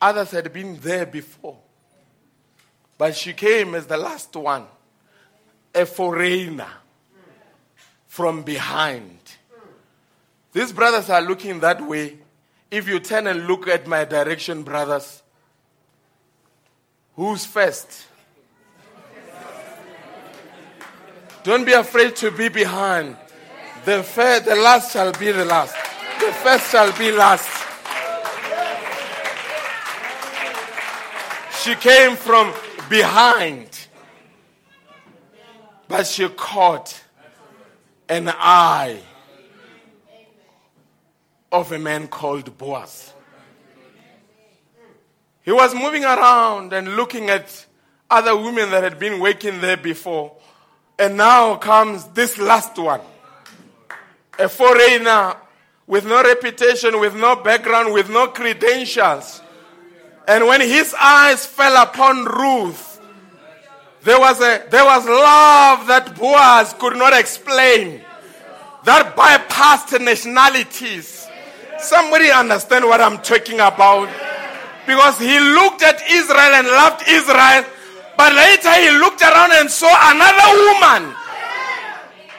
[0.00, 1.58] Others had been there before.
[2.96, 4.66] But she came as the last one,
[5.74, 6.68] a foreigner
[8.06, 9.18] from behind.
[10.52, 12.18] These brothers are looking that way
[12.72, 15.22] If you turn and look at my direction, brothers,
[17.14, 18.06] who's first?
[21.44, 23.16] Don't be afraid to be behind.
[23.84, 25.74] The, first, the last shall be the last.
[26.20, 27.48] The first shall be last.
[31.62, 32.52] She came from
[32.88, 33.86] behind,
[35.88, 37.02] but she caught
[38.08, 39.00] an eye
[41.50, 43.12] of a man called Boaz.
[45.42, 47.66] He was moving around and looking at
[48.10, 50.36] other women that had been working there before.
[51.02, 53.00] And now comes this last one
[54.38, 55.34] a foreigner
[55.84, 59.42] with no reputation, with no background, with no credentials.
[60.28, 63.00] And when his eyes fell upon Ruth,
[64.04, 68.00] there was, a, there was love that Boaz could not explain,
[68.84, 71.26] that bypassed nationalities.
[71.80, 74.08] Somebody understand what I'm talking about?
[74.86, 77.64] Because he looked at Israel and loved Israel,
[78.22, 81.12] but later he looked around and saw another woman,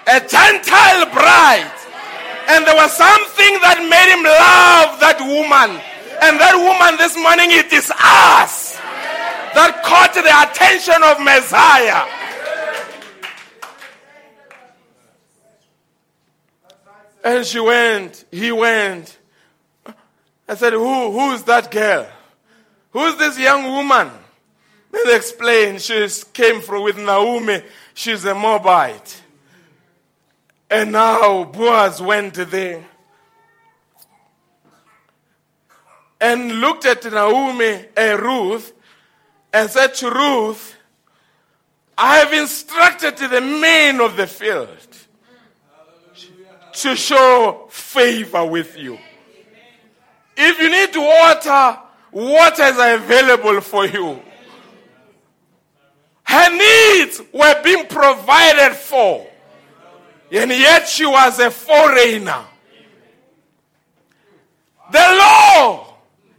[0.08, 1.76] a Gentile bride.
[2.48, 5.76] And there was something that made him love that woman.
[6.24, 8.78] And that woman this morning, it is us
[9.56, 12.08] that caught the attention of Messiah.
[17.26, 19.18] And she went, he went.
[20.48, 22.08] I said, Who who's that girl?
[22.92, 24.23] Who's this young woman?
[24.94, 27.64] They explained she came from with Naomi.
[27.96, 29.22] She's a Moabite.
[30.70, 32.86] And now Boaz went there
[36.22, 38.72] and looked at Naomi and Ruth
[39.52, 40.76] and said to Ruth,
[41.98, 44.70] I have instructed the men of the field
[46.74, 48.98] to show favor with you.
[50.38, 51.80] If you need water,
[52.12, 54.22] water is available for you.
[56.34, 59.28] Her needs were being provided for.
[60.32, 62.44] And yet she was a foreigner.
[64.92, 65.94] The law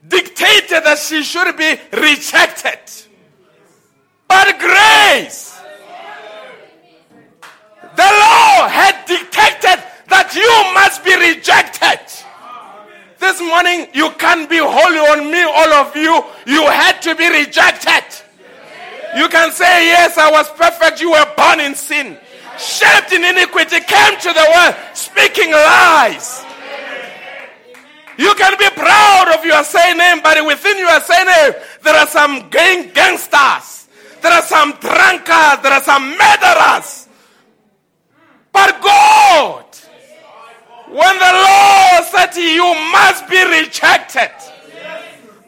[0.08, 2.80] dictated that she should be rejected.
[4.26, 5.60] But grace,
[7.94, 12.00] the law had dictated that you must be rejected.
[13.20, 16.24] This morning, you can't be holy on me, all of you.
[16.46, 18.23] You had to be rejected.
[19.16, 21.00] You can say, Yes, I was perfect.
[21.00, 22.18] You were born in sin,
[22.58, 26.44] shaped in iniquity, came to the world speaking lies.
[28.16, 32.90] You can be proud of your surname, but within your surname, there are some gang
[32.92, 33.88] gangsters,
[34.22, 37.08] there are some drunkards, there are some murderers.
[38.52, 39.64] But God
[40.94, 44.30] when the law said you must be rejected.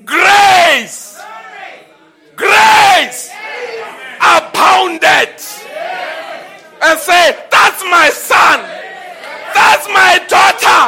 [0.05, 1.21] Grace,
[2.35, 3.36] grace
[4.27, 5.35] abounded.
[6.83, 8.59] And say, That's my son,
[9.55, 10.83] that's my daughter.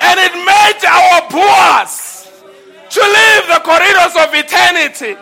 [0.00, 2.30] And it made our Boaz
[2.90, 5.16] to leave the corridors of eternity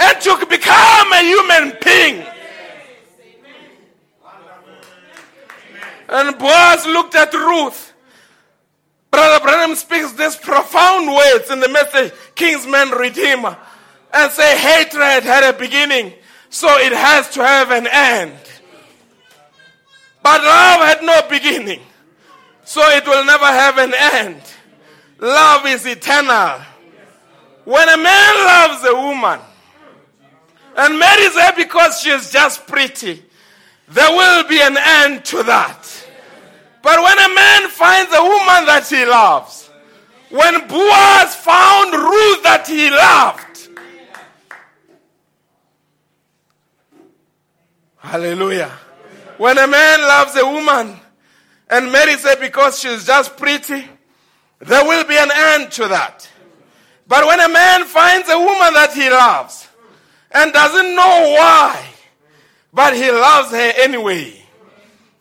[0.00, 2.26] and to become a human being.
[6.08, 7.92] And Boaz looked at Ruth.
[9.10, 13.56] Brother Branham speaks these profound words in the message, Kinsman Redeemer,
[14.12, 16.12] and say hatred had a beginning,
[16.54, 18.38] so it has to have an end.
[20.22, 21.80] But love had no beginning,
[22.64, 24.40] so it will never have an end.
[25.18, 26.60] Love is eternal.
[27.64, 29.40] When a man loves a woman
[30.76, 33.24] and marries her because she is just pretty,
[33.88, 36.06] there will be an end to that.
[36.82, 39.70] But when a man finds a woman that he loves,
[40.30, 43.43] when Boaz found Ruth that he loved,
[48.04, 48.70] hallelujah.
[49.38, 50.96] When a man loves a woman
[51.68, 53.84] and marries her because she's just pretty,
[54.60, 56.28] there will be an end to that.
[57.06, 59.68] But when a man finds a woman that he loves
[60.30, 61.84] and doesn't know why,
[62.72, 64.40] but he loves her anyway.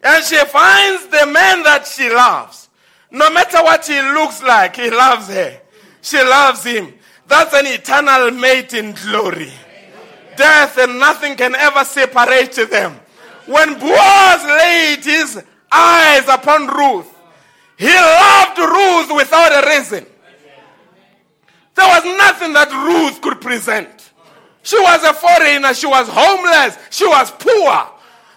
[0.03, 2.69] And she finds the man that she loves.
[3.09, 5.61] No matter what he looks like, he loves her.
[6.01, 6.93] She loves him.
[7.27, 9.51] That's an eternal mate in glory.
[10.35, 12.99] Death and nothing can ever separate them.
[13.45, 17.09] When Boaz laid his eyes upon Ruth,
[17.77, 20.05] he loved Ruth without a reason.
[21.75, 24.11] There was nothing that Ruth could present.
[24.61, 25.73] She was a foreigner.
[25.73, 26.77] She was homeless.
[26.89, 27.89] She was poor.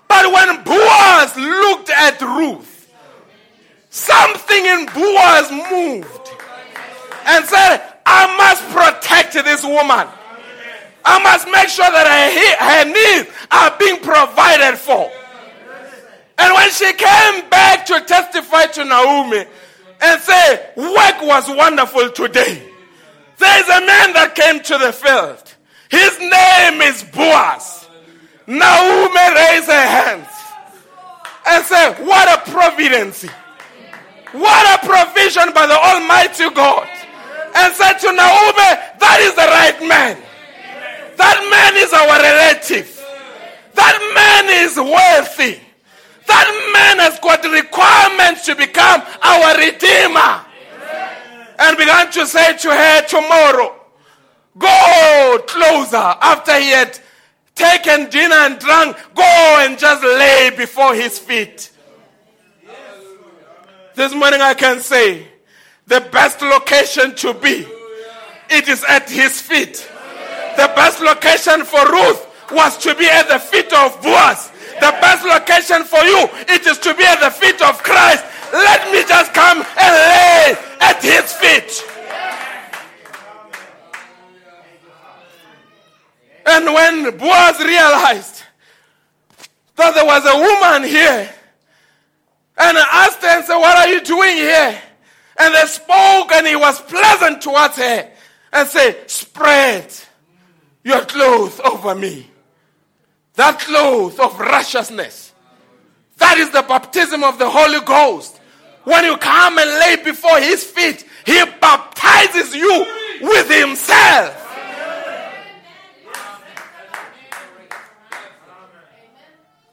[0.09, 2.91] But when Boaz looked at Ruth,
[3.91, 6.31] something in Boaz moved.
[7.27, 10.07] and said, I must protect this woman.
[11.07, 15.11] I must make sure that her, needs are being provided for.
[16.39, 19.47] And when she came back to testify to Naomi
[20.03, 22.61] and say, work was wonderful today.
[23.39, 25.55] There's a man that came to the field.
[25.89, 27.89] His name is Boaz.
[28.47, 30.29] Naomi raised her hands
[31.47, 33.23] and said, what a providence.
[34.33, 36.89] What a provision by the Almighty God.
[37.55, 40.19] And said to Naomi, that is the right man.
[41.17, 42.93] That man is our relative.
[43.75, 45.61] That man is worthy.
[46.27, 50.45] That man has got requirements to become our redeemer.
[51.59, 53.75] And began to say to her tomorrow,
[54.59, 56.99] go closer after he had
[57.55, 61.71] taken dinner and drunk, go and just lay before his feet.
[63.95, 65.27] This morning I can say
[65.87, 67.67] the best location to be,
[68.51, 69.91] it is at his feet.
[70.77, 72.21] Best location for Ruth
[72.53, 74.53] was to be at the feet of Boaz.
[74.79, 78.23] The best location for you, it is to be at the feet of Christ.
[78.53, 81.83] Let me just come and lay at his feet.
[86.45, 88.43] And when Boaz realized
[89.77, 91.31] that there was a woman here,
[92.59, 94.79] and asked her and said, What are you doing here?
[95.39, 98.11] And they spoke, and he was pleasant towards her
[98.53, 100.06] and said, Spread
[100.87, 102.31] your clothes over me.
[103.35, 105.33] That cloth of righteousness.
[106.19, 108.41] That is the baptism of the Holy Ghost.
[108.85, 112.87] When you come and lay before his feet, he baptizes you
[113.21, 114.45] with himself.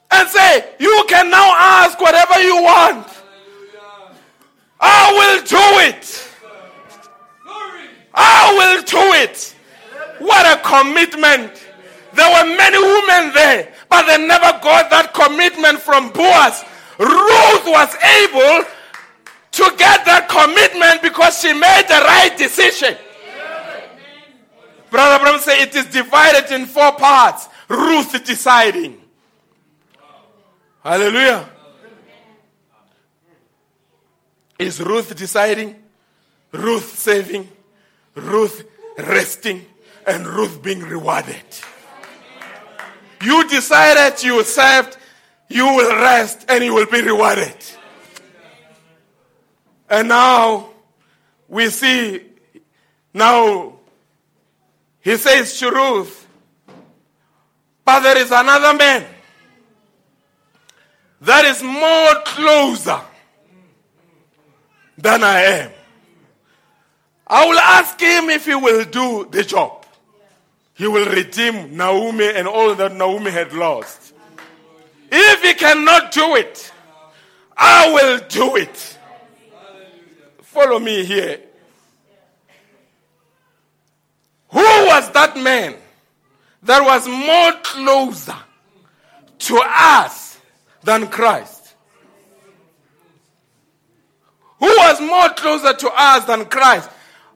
[0.09, 3.07] And say, You can now ask whatever you want.
[4.79, 6.29] I will do it.
[8.15, 9.52] I will do it.
[10.19, 11.51] What a commitment.
[12.13, 16.63] There were many women there, but they never got that commitment from Boaz.
[16.99, 18.65] Ruth was able
[19.51, 22.95] to get that commitment because she made the right decision.
[24.89, 27.49] Brother Branham said it is divided in four parts.
[27.67, 29.01] Ruth deciding.
[30.83, 31.49] Hallelujah.
[34.59, 35.75] Is Ruth deciding?
[36.51, 37.49] Ruth saving?
[38.15, 38.65] Ruth
[38.97, 39.65] resting?
[40.05, 41.43] And Ruth being rewarded.
[43.21, 44.97] You decided you served,
[45.47, 47.55] you will rest, and you will be rewarded.
[49.89, 50.71] And now
[51.47, 52.21] we see,
[53.13, 53.73] now
[54.99, 56.27] he says to Ruth,
[57.85, 59.05] but there is another man
[61.21, 62.99] that is more closer
[64.97, 65.71] than I am.
[67.27, 69.82] I will ask him if he will do the job.
[70.75, 74.13] He will redeem Naomi and all that Naomi had lost.
[75.11, 76.71] If he cannot do it,
[77.55, 78.97] I will do it.
[80.41, 81.39] Follow me here.
[84.49, 85.75] Who was that man
[86.63, 88.35] that was more closer
[89.39, 90.37] to us
[90.83, 91.75] than Christ?
[94.59, 96.89] Who was more closer to us than Christ?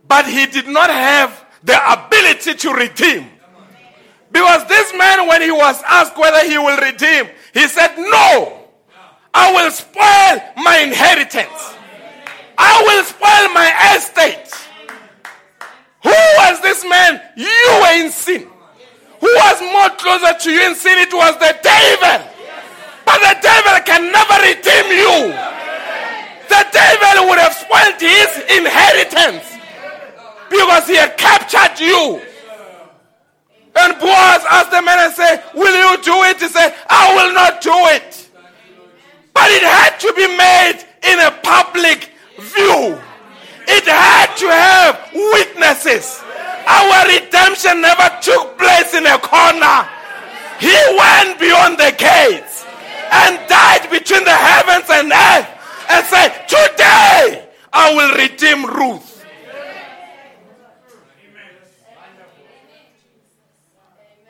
[0.07, 3.29] But he did not have the ability to redeem.
[4.31, 8.67] Because this man, when he was asked whether he will redeem, he said, No,
[9.33, 11.75] I will spoil my inheritance,
[12.57, 14.53] I will spoil my estate.
[16.03, 17.21] Who was this man?
[17.35, 18.47] You were in sin.
[19.19, 20.97] Who was more closer to you in sin?
[20.99, 22.31] It was the devil.
[23.03, 25.33] But the devil can never redeem you.
[26.47, 29.56] The devil would have spoiled his inheritance
[30.49, 32.21] because he had captured you.
[33.77, 36.39] And Boaz asked the man and said, Will you do it?
[36.39, 38.29] He said, I will not do it.
[39.33, 40.81] But it had to be made
[41.13, 42.09] in a public
[42.39, 42.97] view.
[43.69, 46.23] It had to have witnesses.
[46.65, 49.87] Our redemption never took place in a corner.
[50.59, 52.65] He went beyond the gates
[53.11, 55.49] and died between the heavens and earth
[55.89, 59.06] and said, Today I will redeem Ruth.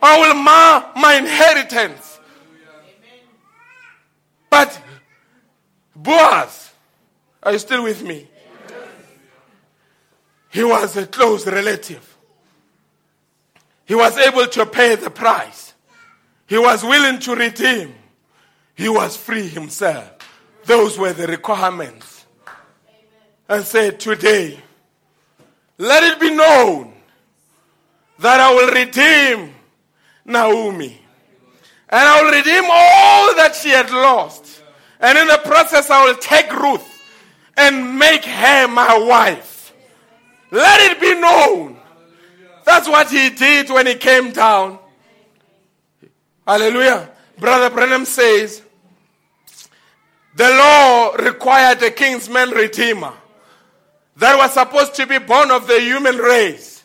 [0.02, 2.20] I will mar my inheritance.
[4.50, 4.82] But
[5.96, 6.72] Boaz,
[7.44, 8.28] are you still with me?
[10.50, 12.18] He was a close relative.
[13.86, 15.74] He was able to pay the price.
[16.48, 17.94] He was willing to redeem.
[18.76, 20.12] He was free himself.
[20.66, 22.26] Those were the requirements.
[23.50, 24.60] And said, Today,
[25.78, 26.94] let it be known
[28.20, 29.54] that I will redeem
[30.28, 31.02] Naomi.
[31.90, 34.62] And I will redeem all that she had lost.
[35.00, 36.86] And in the process, I will take Ruth
[37.56, 39.74] and make her my wife.
[40.52, 41.78] Let it be known.
[42.66, 44.80] That's what he did when he came down.
[46.46, 47.10] Hallelujah.
[47.40, 48.62] Brother Branham says,
[50.36, 53.14] the law required a kinsman redeemer
[54.18, 56.77] that was supposed to be born of the human race.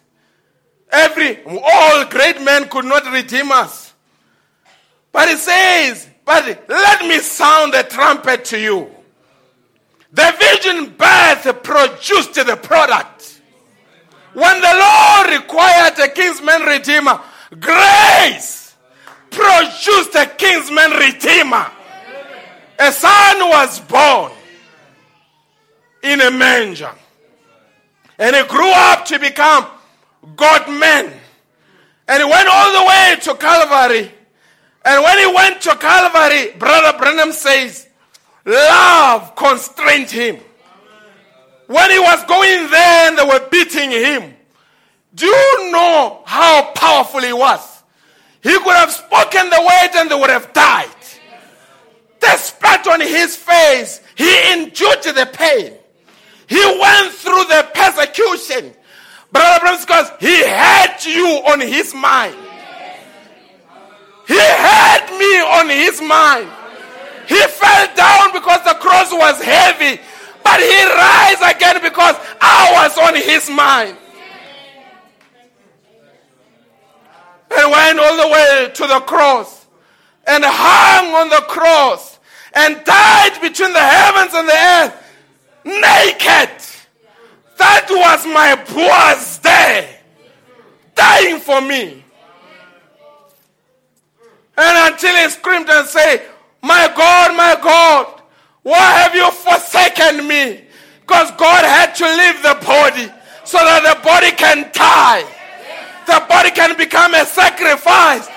[0.93, 3.95] Every, all great men could not redeem us.
[5.11, 8.91] But it says, but let me sound the trumpet to you.
[10.13, 13.41] The virgin birth produced the product.
[14.35, 17.21] When the law required a kinsman redeemer,
[17.59, 18.75] grace
[19.31, 21.71] produced a kinsman redeemer.
[22.79, 24.33] A son was born
[26.03, 26.93] in a manger.
[28.19, 29.67] And he grew up to become
[30.37, 31.13] God man.
[32.09, 34.11] And he went all the way to Calvary.
[34.85, 37.89] And when he went to Calvary, Brother Branham says,
[38.45, 40.37] love constrained him.
[41.67, 44.35] When he was going there and they were beating him,
[45.15, 47.83] do you know how powerful he was?
[48.43, 50.89] He could have spoken the word and they would have died.
[52.21, 55.75] The spat on his face, he endured the pain.
[56.49, 58.75] He went through the persecution.
[59.33, 62.37] Brother Branham because he had you on his mind.
[64.29, 66.49] He had me on his mind.
[67.27, 70.01] He fell down because the cross was heavy,
[70.45, 73.97] but he rise again because I was on his mind.
[77.55, 79.67] And went all the way to the cross
[80.27, 82.19] and hung on the cross
[82.55, 85.03] and died between the heavens and the earth
[85.65, 86.72] naked.
[87.59, 89.89] That was my Boaz there,
[90.95, 92.03] dying for me.
[94.57, 96.23] And until he screamed and said,
[96.63, 98.23] My God, my God,
[98.63, 100.65] why have you forsaken me?
[101.01, 103.13] Because God had to leave the body
[103.45, 105.25] so that the body can die.
[106.07, 108.29] The body can become a sacrifice.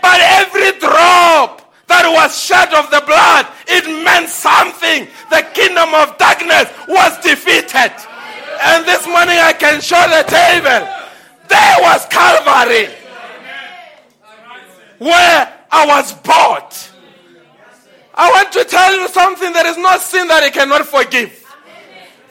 [0.00, 5.08] But every drop that was shed of the blood, it meant something.
[5.30, 7.92] The kingdom of darkness was defeated.
[8.60, 10.88] And this morning I can show the table.
[11.48, 12.88] There was Calvary.
[14.98, 16.90] Where I was bought.
[18.14, 19.52] I want to tell you something.
[19.52, 21.44] There is no sin that he cannot forgive.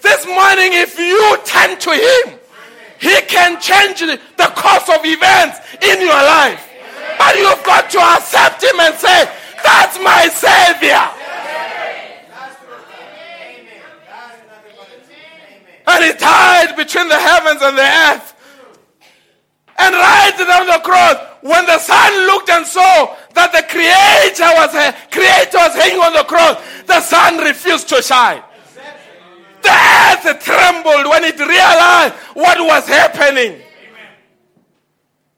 [0.01, 2.39] This morning, if you turn to him,
[2.99, 6.61] he can change the course of events in your life.
[7.17, 9.29] But you've got to accept him and say,
[9.63, 11.05] that's my Savior.
[15.87, 18.33] And he died between the heavens and the earth.
[19.77, 24.71] And right down the cross, when the Son looked and saw that the Creator was,
[25.11, 28.41] Creator was hanging on the cross, the sun refused to shine.
[29.61, 33.61] The earth trembled when it realized what was happening.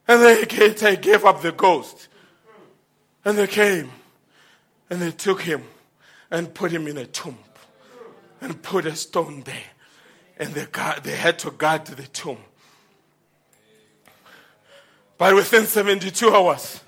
[0.08, 2.08] And they gave up the ghost.
[3.26, 3.92] And they came
[4.90, 5.64] and they took him
[6.32, 7.38] and put him in a tomb
[8.40, 9.72] and put a stone there.
[10.40, 12.38] And they, guard, they had to guard the tomb.
[15.18, 16.82] But within 72 hours,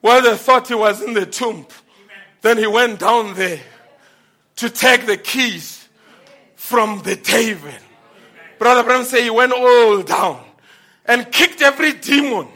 [0.00, 1.66] while they thought he was in the tomb,
[2.40, 3.60] then he went down there
[4.56, 5.88] to take the keys
[6.54, 7.72] from the devil.
[8.58, 10.42] Brother Branham said he went all down
[11.04, 12.48] and kicked every demon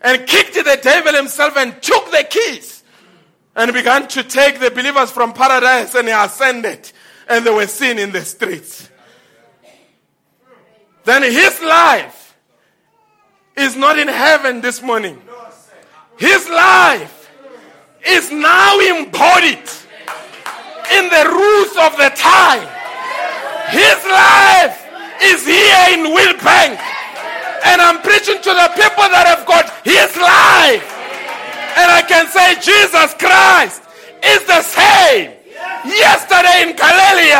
[0.00, 2.82] and kicked the devil himself and took the keys
[3.54, 6.92] and began to take the believers from paradise and he ascended
[7.28, 8.90] and they were seen in the streets.
[11.04, 12.36] Then his life
[13.56, 15.20] is not in heaven this morning.
[16.18, 17.30] His life
[18.06, 19.68] is now embodied
[20.92, 22.66] in the roots of the time.
[23.70, 24.84] His life
[25.22, 26.78] is here in Wheelbank.
[27.64, 30.86] And I'm preaching to the people that have got his life.
[31.76, 33.82] And I can say Jesus Christ
[34.22, 35.37] is the same
[35.84, 37.34] yesterday in Galilee,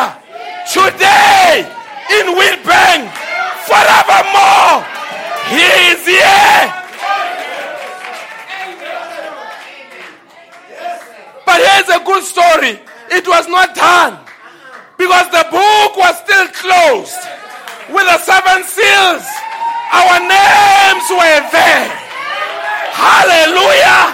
[0.72, 1.66] today
[2.10, 3.08] in Wheelbank,
[3.68, 4.84] forevermore.
[5.48, 6.78] He is here.
[11.46, 12.78] But here's a good story.
[13.10, 14.18] It was not done
[14.98, 17.16] because the book was still closed
[17.88, 19.24] with the seven seals.
[19.92, 21.88] Our names were there.
[22.92, 24.12] Hallelujah.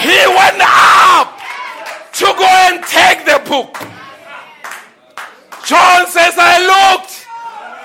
[0.00, 1.31] He went up
[2.12, 3.74] to go and take the book.
[5.64, 7.22] John says, I looked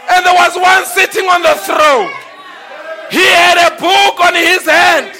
[0.10, 2.10] And there was one sitting on the throne.
[3.12, 5.12] He had a book on his hand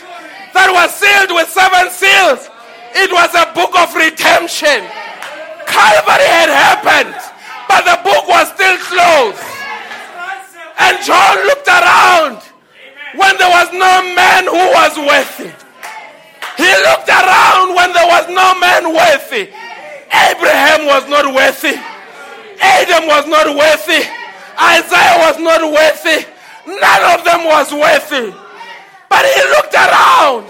[0.56, 2.48] that was sealed with seven seals.
[2.96, 4.80] It was a book of redemption.
[5.68, 7.16] Calvary had happened,
[7.68, 9.44] but the book was still closed.
[10.80, 12.40] And John looked around
[13.20, 15.52] when there was no man who was worthy.
[16.58, 19.54] He looked around when there was no man worthy.
[20.10, 21.78] Abraham was not worthy.
[22.60, 24.02] Adam was not worthy.
[24.60, 26.26] Isaiah was not worthy.
[26.66, 28.34] None of them was worthy.
[29.10, 30.48] But he looked around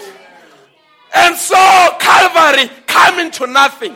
[1.13, 3.95] and saw Calvary coming to nothing.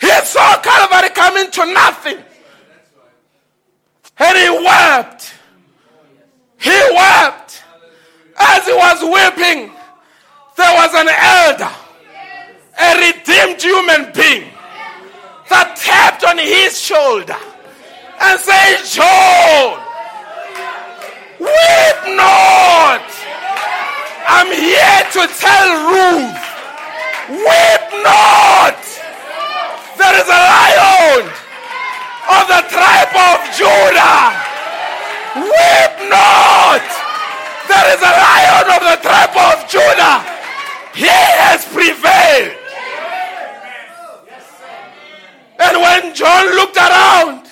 [0.00, 2.18] He saw Calvary coming to nothing.
[4.18, 5.34] And he wept.
[6.58, 7.49] He wept.
[8.40, 9.70] As he was weeping,
[10.56, 11.72] there was an elder,
[12.80, 14.48] a redeemed human being,
[15.50, 17.36] that tapped on his shoulder
[18.20, 19.76] and said, John,
[21.40, 23.04] weep not.
[24.28, 26.44] I'm here to tell Ruth,
[27.28, 28.80] weep not.
[30.00, 31.24] There is a lion
[32.30, 34.32] of the tribe of Judah.
[35.44, 36.99] Weep not.
[37.70, 40.26] There is a lion of the tribe of Judah.
[40.90, 42.58] He has prevailed.
[45.60, 47.46] And when John looked around,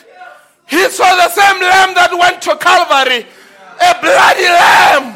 [0.66, 3.30] he saw the same lamb that went to Calvary,
[3.78, 5.14] a bloody lamb.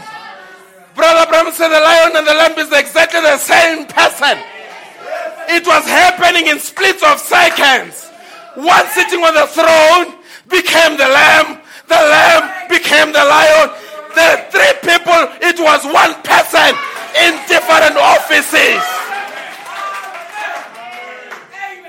[0.95, 4.39] Brother Branham said the lion and the lamb is exactly the same person.
[5.51, 8.07] It was happening in splits of seconds.
[8.55, 11.59] One sitting on the throne became the lamb,
[11.89, 13.74] the lamb became the lion.
[14.14, 16.76] The three people, it was one person
[17.24, 18.82] in different offices.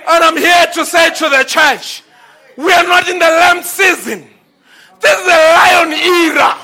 [0.07, 2.03] And I'm here to say to the church,
[2.57, 4.27] we are not in the lamb season.
[4.99, 6.55] This is the lion era.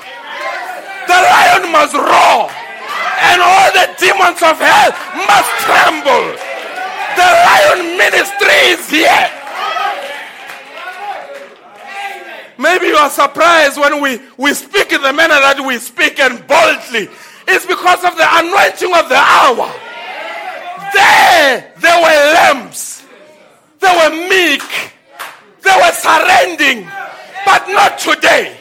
[1.08, 2.48] The lion must roar,
[3.20, 4.92] and all the demons of hell
[5.28, 6.36] must tremble.
[7.16, 9.39] The lion ministry is here.
[12.60, 16.44] Maybe you are surprised when we, we speak in the manner that we speak and
[16.44, 17.08] boldly.
[17.48, 19.64] It's because of the anointing of the hour.
[20.92, 23.00] There, there were lambs.
[23.80, 24.68] They were meek.
[25.64, 26.84] They were surrendering.
[27.48, 28.52] But not today.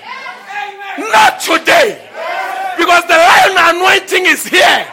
[1.12, 2.00] Not today.
[2.80, 4.88] Because the lion anointing is here.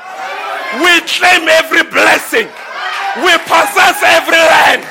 [0.82, 2.50] We claim every blessing.
[3.22, 4.82] We possess every land.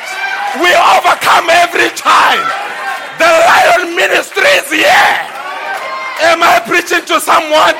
[0.63, 2.64] We overcome every time.
[3.19, 5.15] The lion ministry is here.
[6.31, 7.75] Am I preaching to someone?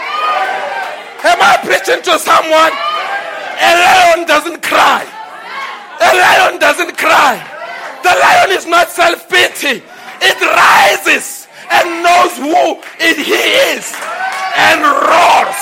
[1.26, 2.74] Am I preaching to someone?
[3.60, 5.04] A lion doesn't cry.
[6.00, 7.36] A lion doesn't cry.
[8.04, 9.82] The lion is not self pity,
[10.22, 13.42] it rises and knows who it, he
[13.74, 13.92] is
[14.56, 15.62] and roars.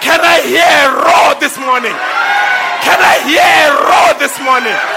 [0.00, 1.94] Can I hear a roar this morning?
[2.82, 4.95] Can I hear a roar this morning?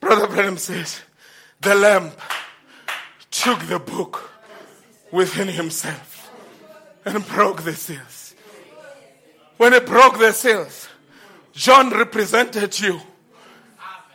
[0.00, 1.00] Brother Branham says,
[1.60, 2.12] the lamb
[3.30, 4.30] took the book
[5.10, 6.30] within himself
[7.04, 8.34] and broke the seals.
[9.56, 10.88] When he broke the seals,
[11.52, 13.00] John represented you.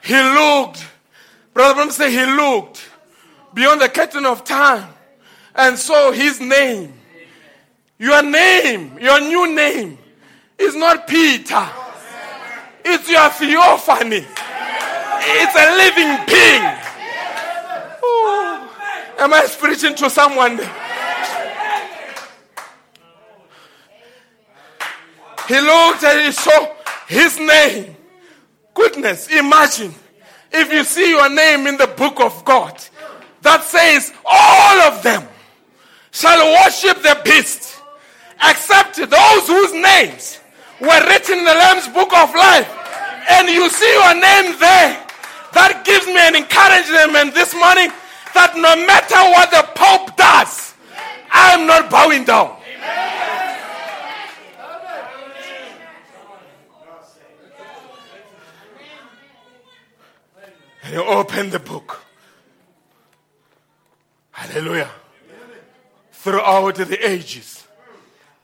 [0.04, 0.86] He looked,
[1.54, 2.82] Brother Branham said, he looked
[3.54, 4.90] beyond the curtain of time
[5.56, 6.94] and saw his name.
[8.00, 9.98] Your name, your new name,
[10.58, 11.70] is not Peter.
[12.86, 14.26] It's your theophany.
[15.26, 16.84] It's a living being.
[19.20, 20.58] Am I preaching to someone?
[25.48, 26.74] He looked and he saw
[27.08, 27.96] his name.
[28.74, 29.94] Goodness, imagine
[30.52, 32.82] if you see your name in the book of God
[33.42, 35.28] that says all of them
[36.12, 37.82] shall worship the beast
[38.44, 40.40] except those whose names
[40.82, 42.70] were written in the Lamb's book of life.
[43.30, 45.03] And you see your name there.
[45.54, 47.90] That gives me an encouragement this morning
[48.34, 50.74] that no matter what the Pope does,
[51.32, 52.58] I'm not bowing down.
[60.84, 62.04] And you open the book.
[64.32, 64.90] Hallelujah.
[66.12, 67.66] Throughout the ages,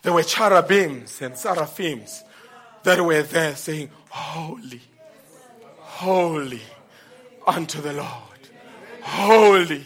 [0.03, 2.23] there were cherubims and seraphims
[2.83, 4.81] that were there saying, Holy,
[5.79, 6.61] holy
[7.55, 8.39] unto the Lord.
[9.01, 9.83] Holy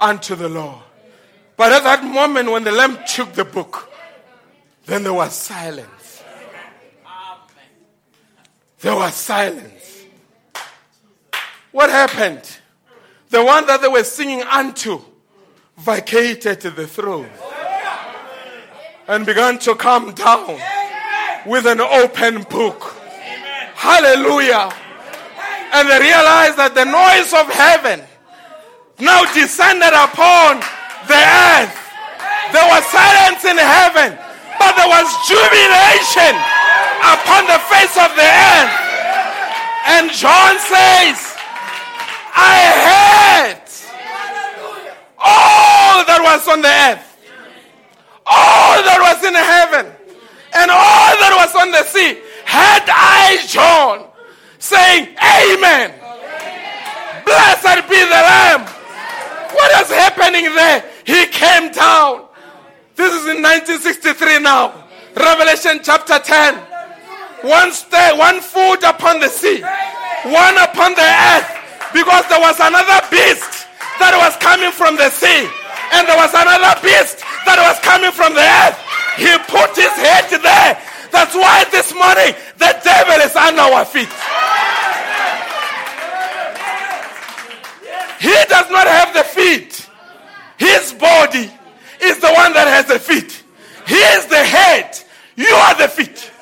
[0.00, 0.82] unto the Lord.
[1.56, 3.90] But at that moment when the Lamb took the book,
[4.86, 6.22] Then there was silence.
[8.80, 10.04] There was silence.
[11.72, 12.58] What happened?
[13.30, 15.00] The one that they were singing unto
[15.78, 17.28] vacated the throne
[19.08, 20.58] and began to come down
[21.46, 22.94] with an open book.
[23.74, 24.70] Hallelujah.
[25.74, 27.98] And they realized that the noise of heaven
[29.02, 30.62] now descended upon
[31.10, 31.74] the earth.
[32.54, 34.14] There was silence in heaven,
[34.54, 36.30] but there was jubilation
[37.02, 38.74] upon the face of the earth.
[39.98, 41.18] And John says,
[42.38, 42.54] I
[42.86, 43.66] heard
[45.18, 47.18] all that was on the earth,
[48.30, 49.90] all that was in heaven,
[50.54, 52.22] and all that was on the sea.
[52.46, 54.13] Had I, John,
[54.64, 55.92] saying, Amen.
[57.28, 58.64] Blessed be the Lamb.
[59.52, 60.84] What is happening there?
[61.04, 62.24] He came down.
[62.96, 64.72] This is in 1963 now.
[65.14, 66.56] Revelation chapter 10.
[67.44, 69.60] One stay, one foot upon the sea,
[70.32, 71.48] one upon the earth,
[71.92, 73.68] because there was another beast
[74.00, 75.44] that was coming from the sea,
[75.92, 78.80] and there was another beast that was coming from the earth.
[79.20, 80.93] He put his head there.
[81.14, 84.08] That's why this morning the devil is under our feet.
[88.18, 89.88] He does not have the feet.
[90.58, 91.52] His body
[92.02, 93.44] is the one that has the feet.
[93.86, 94.98] He is the head.
[95.36, 96.32] You are the feet.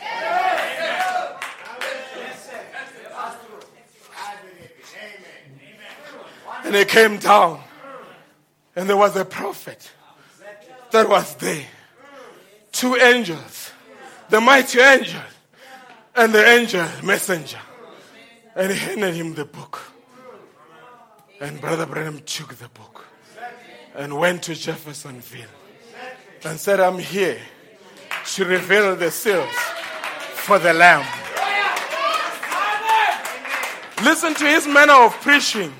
[6.65, 7.61] And he came down.
[8.75, 9.91] And there was a prophet
[10.93, 11.67] that was there.
[12.73, 13.62] Two angels.
[14.33, 15.21] The mighty angel
[16.17, 17.59] and the angel messenger.
[18.57, 19.79] And he handed him the book.
[21.39, 23.05] And Brother Branham took the book
[23.95, 25.51] and went to Jeffersonville
[26.47, 27.39] and said, I'm here
[28.35, 29.55] to reveal the seals
[30.33, 31.07] for the Lamb.
[34.03, 35.75] Listen to his manner of preaching.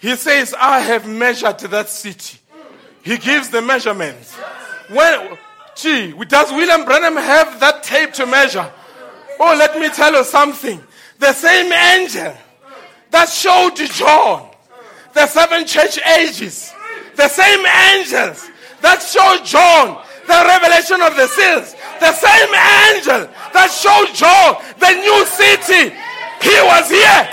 [0.00, 2.40] He says, I have measured that city.
[3.02, 4.36] He gives the measurements.
[4.88, 5.38] When,
[5.76, 8.70] gee, does William Branham have that tape to measure?
[9.38, 10.80] Oh, let me tell you something.
[11.18, 12.34] The same angel
[13.10, 14.50] that showed John
[15.12, 16.72] the seven church ages,
[17.16, 18.48] the same angels
[18.80, 22.52] that showed John the revelation of the seals, the same
[22.94, 25.90] angel that showed John the new city,
[26.40, 27.28] he was here.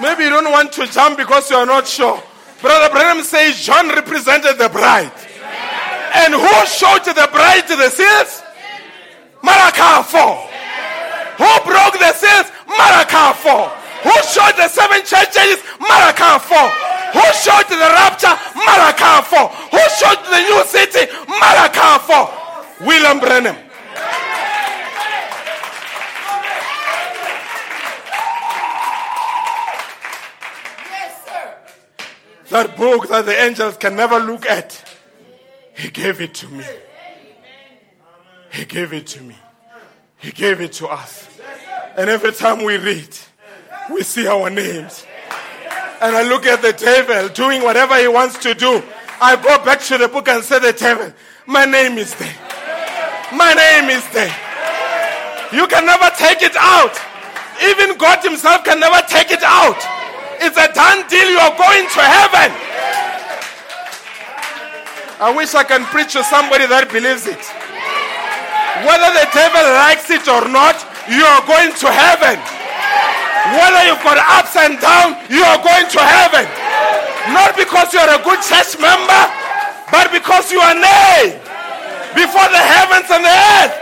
[0.00, 2.22] Maybe you don't want to jump because you are not sure.
[2.60, 5.12] Brother Branham says John represented the bride.
[6.14, 8.42] And who showed the bride to the seals?
[9.42, 10.54] Malachi 4.
[11.42, 12.48] Who broke the seals?
[12.66, 13.68] Malachi 4.
[14.04, 15.58] Who showed the seven churches?
[15.80, 16.58] Malachi 4.
[17.14, 18.34] Who showed the rapture?
[18.54, 19.48] Malachi 4.
[19.74, 21.10] Who showed the new city?
[21.28, 22.86] Malachi 4.
[22.86, 23.56] William Branham.
[32.50, 34.93] That book that the angels can never look at,
[35.76, 36.64] he gave it to me.
[38.50, 39.36] He gave it to me.
[40.18, 41.28] He gave it to us.
[41.96, 43.08] And every time we read,
[43.92, 45.06] we see our names.
[46.00, 48.82] And I look at the devil doing whatever he wants to do.
[49.20, 51.12] I go back to the book and say, The devil,
[51.46, 52.34] my name is there.
[53.32, 54.34] My name is there.
[55.52, 56.94] You can never take it out.
[57.62, 59.78] Even God Himself can never take it out.
[60.42, 61.30] It's a done deal.
[61.30, 62.73] You are going to heaven.
[65.22, 67.38] I wish I can preach to somebody that believes it.
[68.82, 70.74] Whether the devil likes it or not,
[71.06, 72.34] you are going to heaven.
[73.54, 76.42] Whether you've got ups and downs, you are going to heaven.
[77.30, 79.22] Not because you are a good church member,
[79.94, 81.38] but because you are named
[82.18, 83.74] before the heavens and the earth.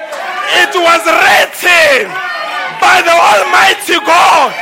[0.61, 2.13] It was written
[2.77, 4.53] by the Almighty God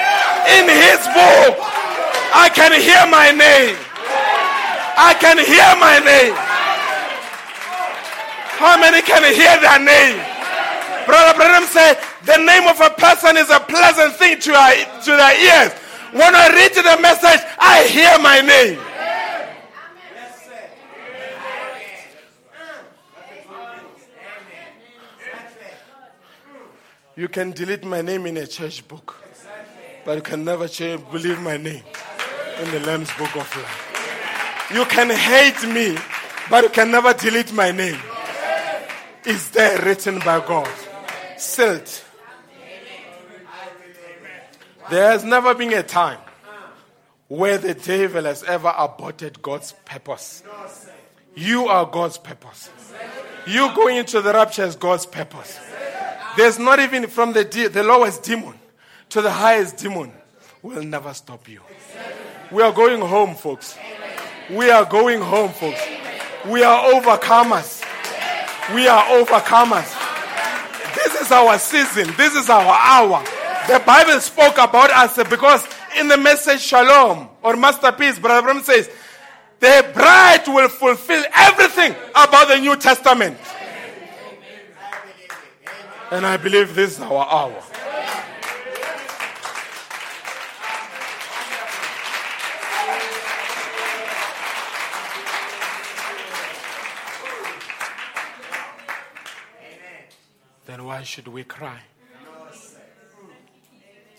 [0.54, 1.58] in His book.
[2.30, 3.74] I can hear my name.
[4.94, 6.49] I can hear my name.
[8.60, 10.20] How many can hear their name?
[11.06, 11.96] Brother Branham said,
[12.26, 15.72] the name of a person is a pleasant thing to, our, to their ears.
[16.12, 18.78] When I read the message, I hear my name.
[27.16, 29.16] You can delete my name in a church book,
[30.04, 31.82] but you can never change, believe my name
[32.62, 34.68] in the Lamb's Book of Life.
[34.74, 35.96] You can hate me,
[36.50, 37.98] but you can never delete my name.
[39.24, 40.68] It's there written by God,
[41.36, 42.02] sealed
[44.90, 46.18] there has never been a time
[47.28, 50.42] where the devil has ever aborted God's purpose.
[51.36, 52.70] You are God's purpose.
[53.46, 55.58] You going into the rapture is God's purpose.
[56.36, 58.54] There's not even from the, de- the lowest demon
[59.10, 60.12] to the highest demon
[60.60, 61.60] will never stop you.
[62.50, 63.78] We are going home, folks.
[64.50, 65.80] We are going home, folks.
[66.46, 67.79] We are overcomers.
[68.74, 69.96] We are overcomers.
[70.94, 72.14] This is our season.
[72.16, 73.24] This is our hour.
[73.66, 75.66] The Bible spoke about us because
[75.98, 78.90] in the message Shalom or Masterpiece, Brother Branham says,
[79.58, 83.36] the bride will fulfill everything about the New Testament.
[86.10, 87.62] And I believe this is our hour.
[100.70, 101.80] Then why should we cry?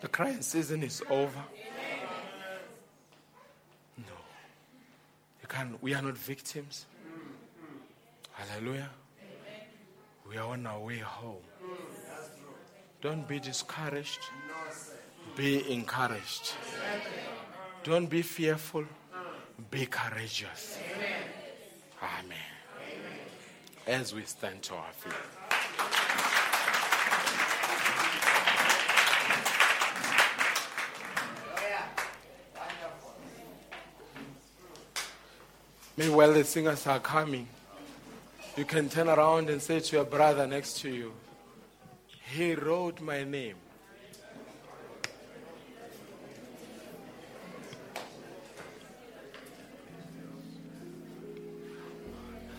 [0.01, 1.43] The crying season is over.
[3.97, 4.17] No.
[5.41, 6.87] You can we are not victims.
[8.33, 8.89] Hallelujah.
[10.27, 11.45] We are on our way home.
[13.01, 14.19] Don't be discouraged.
[15.37, 16.51] Be encouraged.
[17.85, 18.83] Don't be fearful.
[19.69, 20.77] Be courageous.
[22.03, 22.51] Amen.
[23.87, 25.13] As we stand to our feet.
[36.01, 37.47] Maybe while the singers are coming,
[38.57, 41.13] you can turn around and say to your brother next to you,
[42.33, 43.57] He wrote my name.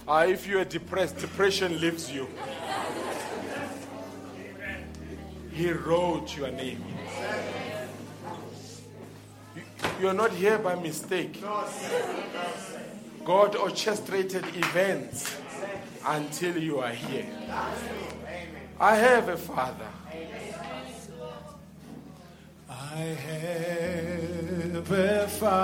[0.06, 2.28] Ah, if you are depressed, depression leaves you.
[5.52, 6.85] He wrote your name.
[9.56, 9.62] You-
[10.01, 11.43] You're not here by mistake.
[13.24, 15.36] God orchestrated events
[16.04, 17.26] until you are here.
[18.80, 19.86] I have a father.
[22.68, 25.58] I have a father.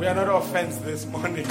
[0.00, 1.46] We are not offense this morning.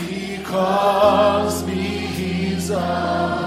[0.00, 3.45] He calls me his own.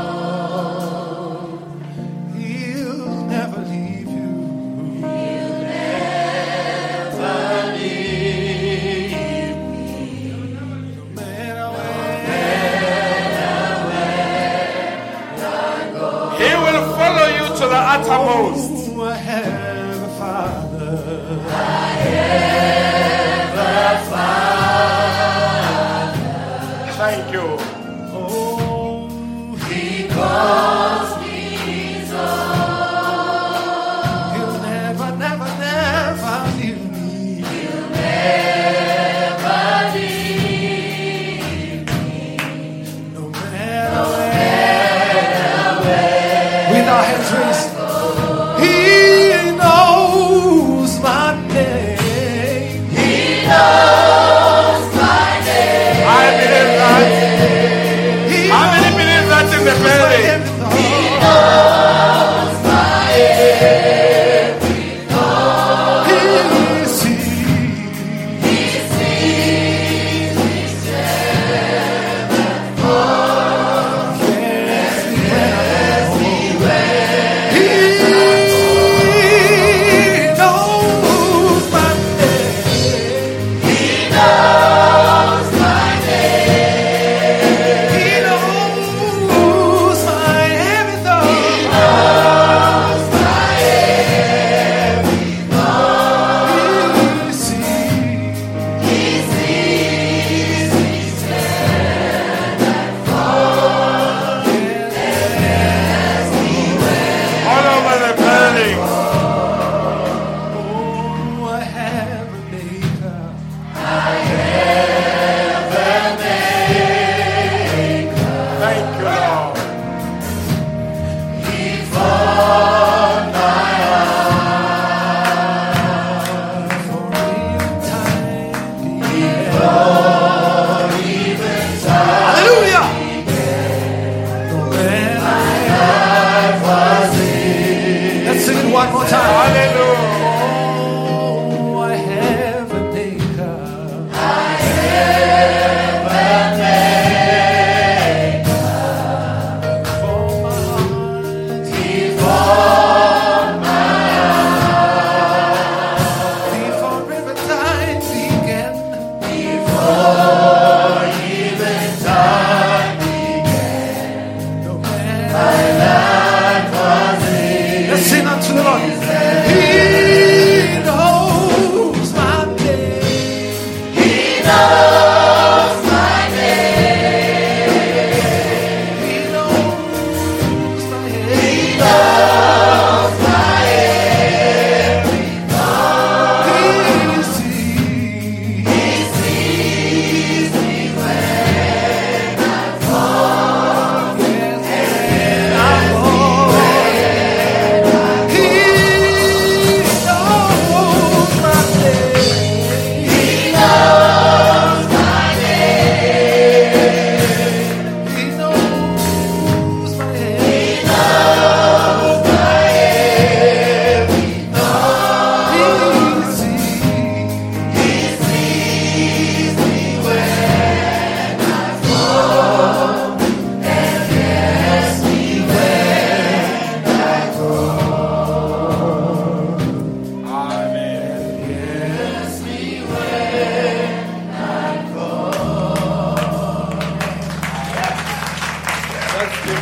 [18.07, 18.97] Uttermost.
[18.99, 21.39] I have a father.
[21.49, 22.78] Thank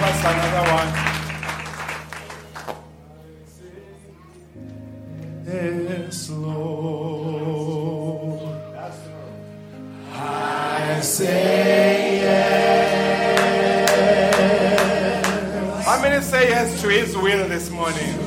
[0.07, 0.89] us another one.
[5.45, 7.37] Yes, Lord.
[10.13, 13.05] I say yes.
[15.85, 18.26] How many say yes to His will this morning?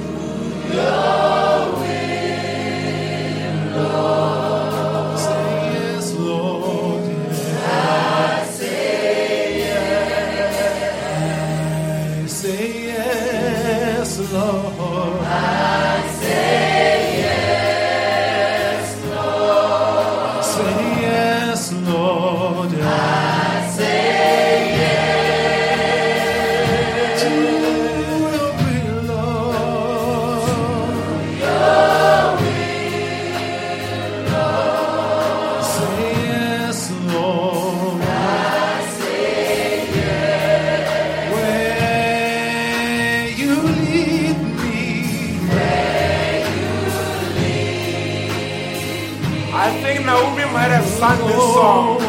[51.60, 51.99] song.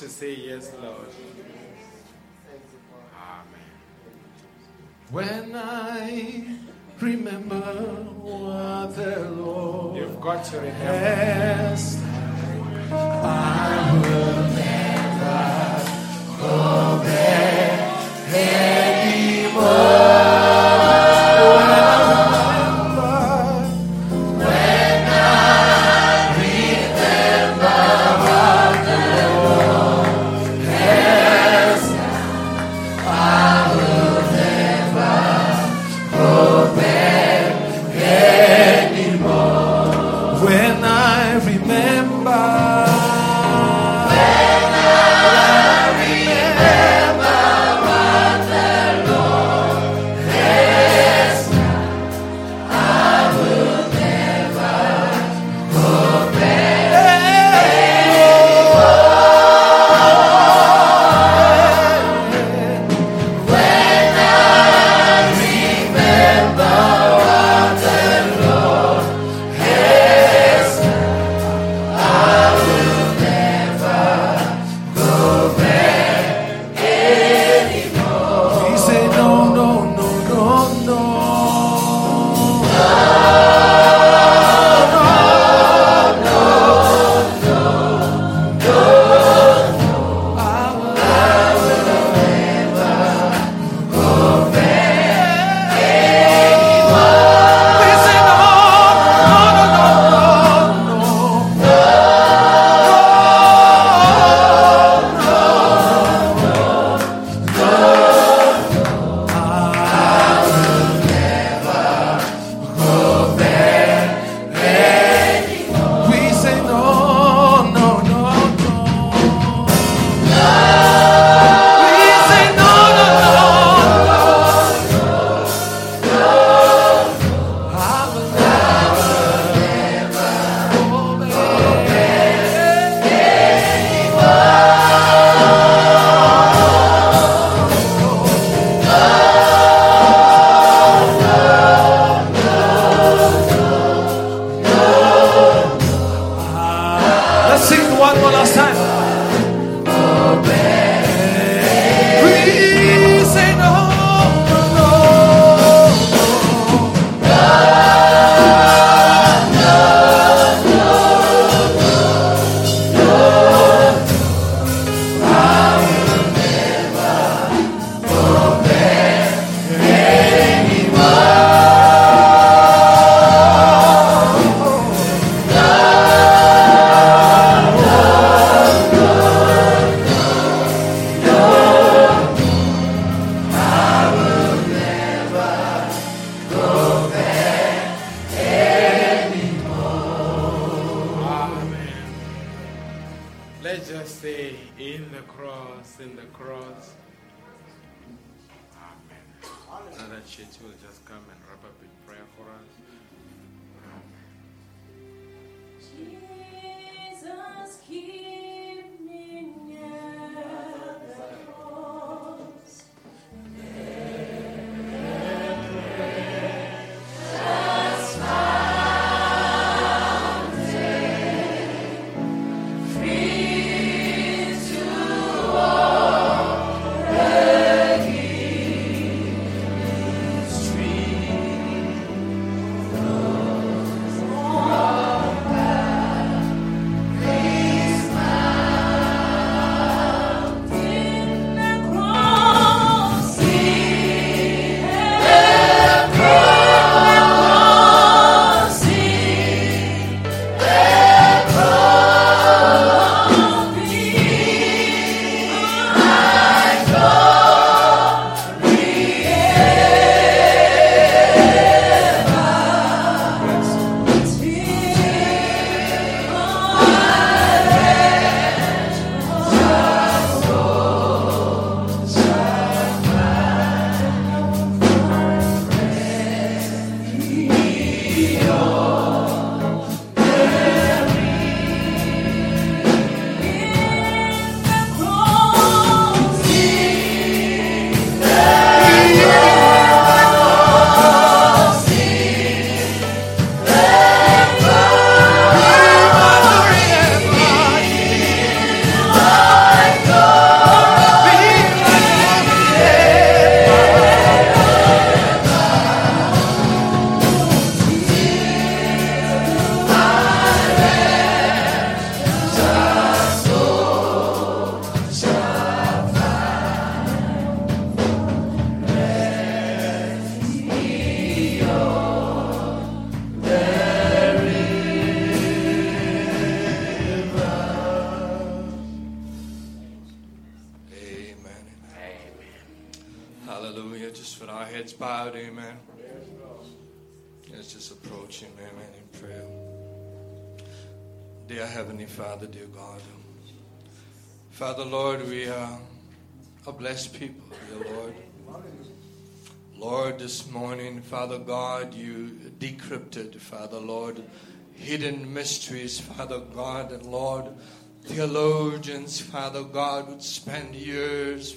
[0.00, 1.08] To say, Yes, Lord.
[3.12, 3.60] Amen.
[5.10, 6.56] When I
[6.98, 7.60] remember
[8.22, 9.96] what the Lord.
[9.98, 11.69] You've got to remember.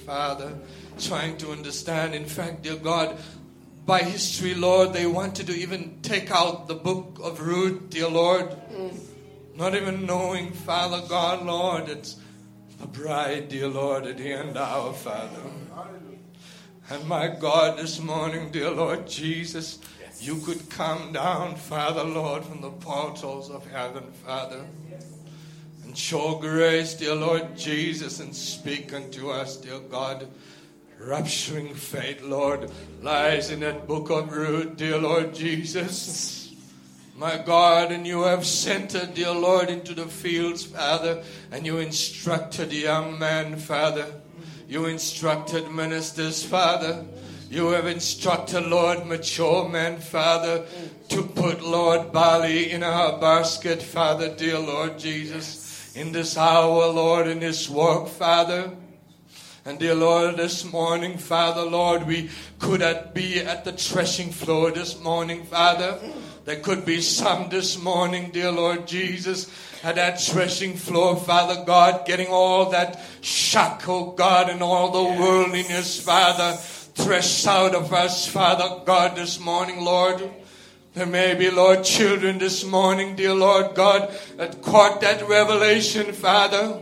[0.04, 0.52] Father,
[0.98, 2.14] trying to understand.
[2.14, 3.16] In fact, dear God,
[3.86, 8.56] by history, Lord, they wanted to even take out the book of Ruth, dear Lord,
[9.56, 12.16] not even knowing, Father God, Lord, it's
[12.82, 15.40] a bride, dear Lord, at the end hour, Father.
[16.90, 19.78] And my God, this morning, dear Lord Jesus,
[20.20, 25.13] you could come down, Father, Lord, from the portals of heaven, Father, and
[25.96, 30.26] show grace, dear Lord Jesus, and speak unto us, dear God.
[31.00, 32.70] Rapturing fate, Lord,
[33.02, 36.52] lies in that book of Ruth, dear Lord Jesus.
[37.16, 41.78] My God, and you have sent her, dear Lord, into the fields, Father, and you
[41.78, 44.06] instructed young man, Father.
[44.68, 47.04] You instructed ministers, Father.
[47.50, 50.64] You have instructed, Lord, mature men, Father,
[51.10, 55.63] to put, Lord, barley in our basket, Father, dear Lord Jesus,
[55.94, 58.72] in this hour, Lord, in this work, Father.
[59.64, 64.72] And dear Lord, this morning, Father, Lord, we could at- be at the threshing floor
[64.72, 65.98] this morning, Father.
[66.44, 69.46] There could be some this morning, dear Lord Jesus,
[69.82, 75.22] at that threshing floor, Father God, getting all that shock, oh God, and all the
[75.22, 76.58] worldliness, Father,
[76.94, 80.28] threshed out of us, Father God, this morning, Lord.
[80.94, 86.80] There may be, Lord, children this morning, dear Lord God, that caught that revelation, Father.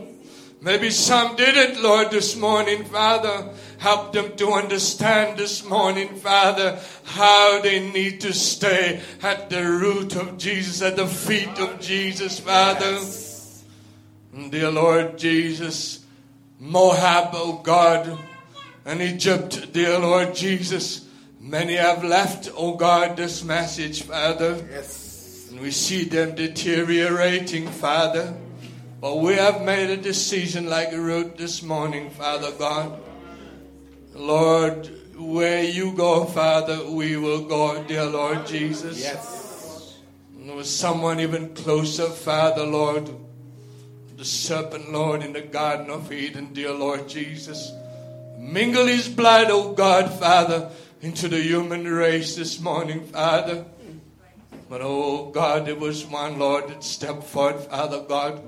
[0.61, 3.49] Maybe some didn't, Lord, this morning, Father.
[3.79, 10.15] Help them to understand this morning, Father, how they need to stay at the root
[10.15, 12.99] of Jesus, at the feet of Jesus, Father.
[14.31, 16.05] And Dear Lord Jesus,
[16.59, 18.15] Moab, oh God,
[18.85, 21.02] and Egypt, dear Lord Jesus,
[21.43, 24.65] many have left, oh God, this message, Father.
[24.71, 25.47] Yes.
[25.51, 28.33] And we see them deteriorating, Father.
[29.01, 32.99] But we have made a decision like Ruth this morning, Father God.
[34.15, 38.99] Lord, where you go, Father, we will go, dear Lord Jesus.
[39.01, 39.99] Yes.
[40.35, 43.09] And there was someone even closer, Father, Lord.
[44.15, 47.71] the serpent, Lord, in the Garden of Eden, dear Lord Jesus.
[48.37, 50.69] Mingle his blood, oh God, Father,
[51.03, 53.65] into the human race this morning, Father.
[54.69, 58.41] But oh God, there was one, Lord, that stepped forth, Father God,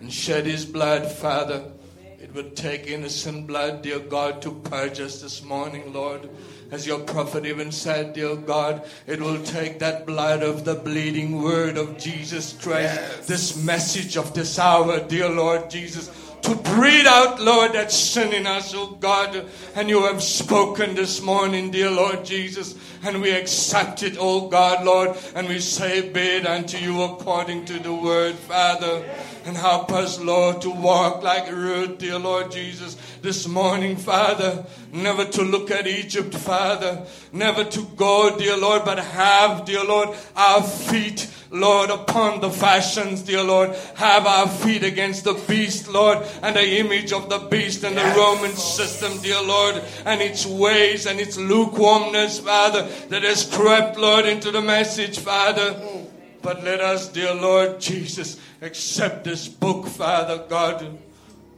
[0.00, 1.70] and shed his blood, Father.
[2.18, 6.30] It would take innocent blood, dear God, to purge us this morning, Lord.
[6.70, 11.42] As your prophet even said, dear God, it will take that blood of the bleeding
[11.42, 16.08] word of Jesus Christ, this message of this hour, dear Lord Jesus,
[16.44, 19.46] to breathe out, Lord, that sin in us, oh God.
[19.74, 24.84] And you have spoken this morning, dear Lord Jesus, and we accept it, oh God,
[24.84, 29.04] Lord, and we say, be it unto you according to the word, Father.
[29.46, 34.64] And help us, Lord, to walk like Ruth, dear Lord Jesus, this morning, Father.
[34.90, 37.04] Never to look at Egypt, Father.
[37.30, 43.20] Never to go, dear Lord, but have, dear Lord, our feet, Lord, upon the fashions,
[43.20, 43.76] dear Lord.
[43.96, 48.14] Have our feet against the beast, Lord, and the image of the beast and the
[48.16, 54.24] Roman system, dear Lord, and its ways and its lukewarmness, Father, that has crept, Lord,
[54.24, 55.74] into the message, Father.
[55.74, 56.13] Mm.
[56.44, 60.98] But let us, dear Lord Jesus, accept this book, Father God.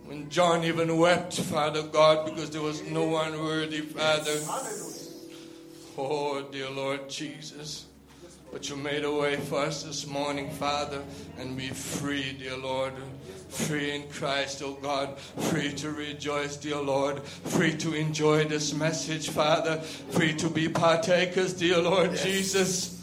[0.04, 4.38] When John even wept, Father God, because there was no one worthy, Father.
[5.98, 7.86] Oh, dear Lord Jesus.
[8.52, 11.02] But you made a way for us this morning, Father,
[11.36, 12.92] and be free, dear Lord.
[13.48, 15.18] Free in Christ, oh God.
[15.18, 17.24] Free to rejoice, dear Lord.
[17.24, 19.80] Free to enjoy this message, Father.
[19.80, 22.95] Free to be partakers, dear Lord Jesus.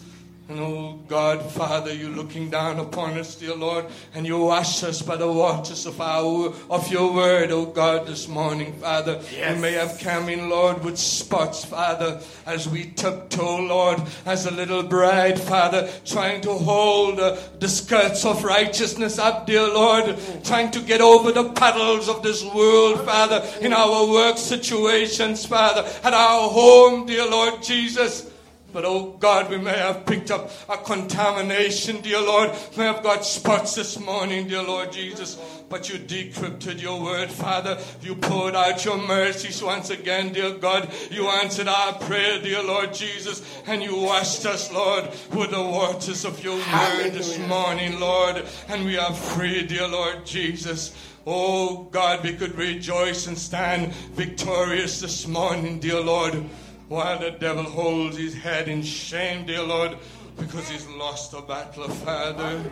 [0.54, 5.02] And oh God, Father, you're looking down upon us, dear Lord, and you wash us
[5.02, 9.20] by the waters of our of your word, oh God, this morning, Father.
[9.56, 14.52] We may have come in, Lord, with spots, Father, as we tiptoe, Lord, as a
[14.52, 20.70] little bride, Father, trying to hold uh, the skirts of righteousness up, dear Lord, trying
[20.70, 26.14] to get over the puddles of this world, Father, in our work situations, Father, at
[26.14, 28.30] our home, dear Lord Jesus.
[28.74, 32.50] But oh God, we may have picked up a contamination, dear Lord.
[32.76, 35.36] May have got spots this morning, dear Lord Jesus.
[35.70, 37.78] But you decrypted your word, Father.
[38.02, 40.92] You poured out your mercies once again, dear God.
[41.12, 43.44] You answered our prayer, dear Lord Jesus.
[43.68, 48.44] And you washed us, Lord, with the waters of your word this morning, Lord.
[48.70, 50.96] And we are free, dear Lord Jesus.
[51.28, 56.44] Oh God, we could rejoice and stand victorious this morning, dear Lord
[56.90, 59.98] while the devil holds his head in shame, dear Lord,
[60.38, 62.64] because he's lost the battle, Father.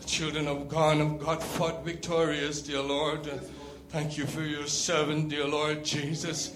[0.00, 3.28] The children of God have God fought victorious, dear Lord.
[3.90, 6.54] Thank you for your servant, dear Lord Jesus.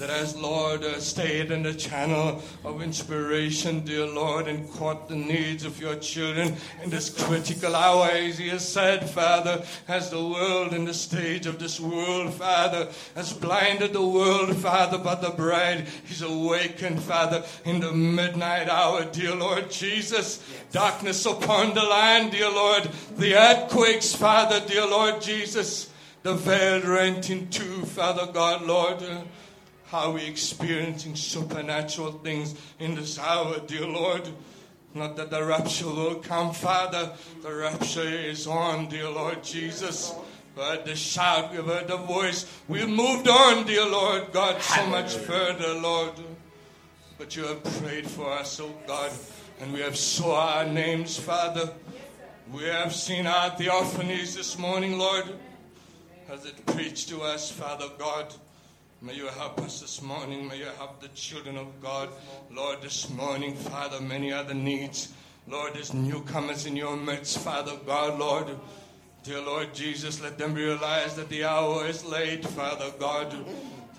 [0.00, 5.14] That as Lord uh, stayed in the channel of inspiration, dear Lord, and caught the
[5.14, 10.26] needs of your children in this critical hour, as He has said, Father, as the
[10.26, 15.28] world and the stage of this world, Father, has blinded the world, Father, but the
[15.28, 20.42] bride is awakened, Father, in the midnight hour, dear Lord Jesus.
[20.72, 22.88] Darkness upon the land, dear Lord.
[23.18, 25.90] The earthquakes, Father, dear Lord Jesus.
[26.22, 29.02] The veil rent in two, Father God, Lord.
[29.02, 29.24] Uh,
[29.90, 34.28] how we experiencing supernatural things in this hour, dear Lord.
[34.94, 37.12] Not that the rapture will come, Father.
[37.42, 40.14] The rapture is on, dear Lord Jesus.
[40.56, 42.46] We heard the shout, we've heard the voice.
[42.68, 46.12] We've moved on, dear Lord God, so much further, Lord.
[47.18, 49.10] But you have prayed for us, oh God,
[49.60, 51.72] and we have saw our names, Father.
[52.52, 55.24] We have seen our theophanies this morning, Lord,
[56.28, 58.32] as it preached to us, Father God.
[59.02, 60.46] May you help us this morning.
[60.46, 62.10] May you help the children of God.
[62.50, 65.14] Lord, this morning, Father, many other needs.
[65.48, 68.48] Lord, there's newcomers in your midst, Father God, Lord.
[69.22, 73.34] Dear Lord Jesus, let them realize that the hour is late, Father God.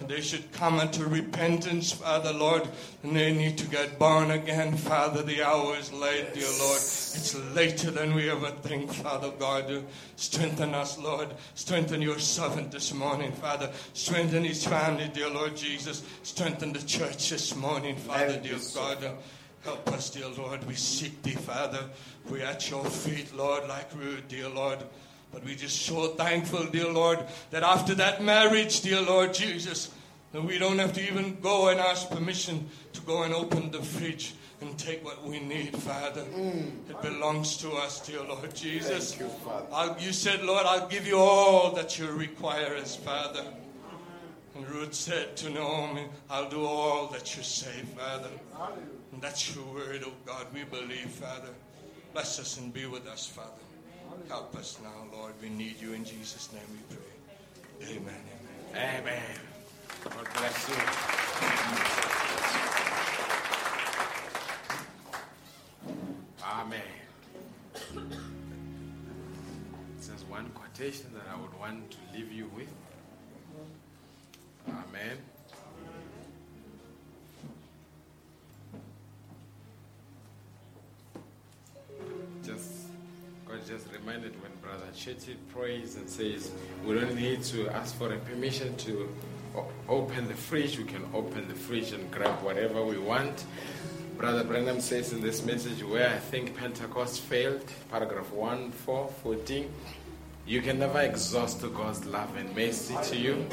[0.07, 2.67] They should come unto repentance, Father Lord,
[3.03, 5.23] and they need to get born again, Father.
[5.23, 6.77] The hour is late, dear Lord.
[6.77, 9.83] It's later than we ever think, Father God.
[10.15, 11.29] Strengthen us, Lord.
[11.55, 13.71] Strengthen your servant this morning, Father.
[13.93, 16.03] Strengthen his family, dear Lord Jesus.
[16.23, 19.17] Strengthen the church this morning, Father, dear God.
[19.63, 20.67] Help us, dear Lord.
[20.67, 21.83] We seek thee, Father.
[22.29, 24.79] We're at your feet, Lord, like Ruth, dear Lord.
[25.31, 27.19] But we're just so thankful, dear Lord,
[27.51, 29.89] that after that marriage, dear Lord Jesus,
[30.33, 33.81] that we don't have to even go and ask permission to go and open the
[33.81, 36.21] fridge and take what we need, Father.
[36.21, 36.89] Mm.
[36.89, 39.15] It belongs to us, dear Lord Jesus.
[39.15, 39.65] Thank you, Father.
[39.73, 43.43] I'll, you said, Lord, I'll give you all that you require us, Father.
[44.55, 48.29] And Ruth said to Naomi, I'll do all that you say, Father.
[49.13, 50.45] And that's your word, oh God.
[50.53, 51.49] We believe, Father.
[52.13, 53.49] Bless us and be with us, Father.
[54.27, 55.33] Help us now, Lord.
[55.41, 57.95] We need you in Jesus' name we pray.
[57.97, 58.13] Amen.
[58.71, 59.01] Amen.
[59.01, 59.39] Amen.
[60.03, 60.75] God bless you.
[66.43, 66.81] Amen.
[70.07, 72.71] There's one quotation that I would want to leave you with.
[74.67, 75.17] Amen.
[83.61, 86.51] God just reminded when Brother Chetty prays and says,
[86.85, 89.07] we don't need to ask for a permission to
[89.87, 90.77] open the fridge.
[90.77, 93.45] We can open the fridge and grab whatever we want.
[94.17, 99.71] Brother Branham says in this message where I think Pentecost failed, paragraph 1, 4, 14,
[100.47, 103.45] you can never exhaust God's love and mercy to you.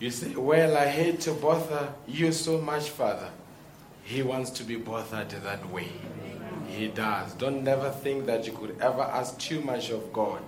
[0.00, 3.30] You say, Well, I hate to bother you so much, Father.
[4.04, 5.92] He wants to be bothered that way.
[6.72, 7.34] He does.
[7.34, 10.40] Don't never think that you could ever ask too much of God.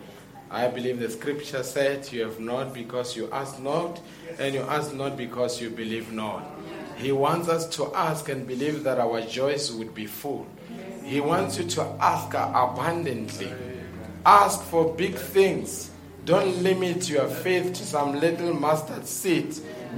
[0.51, 4.01] I believe the scripture said, You have not because you ask not,
[4.39, 6.49] and you ask not because you believe not.
[6.97, 10.47] He wants us to ask and believe that our joys would be full.
[11.03, 13.53] He wants you to ask abundantly.
[14.25, 15.91] Ask for big things.
[16.25, 19.55] Don't limit your faith to some little mustard seed.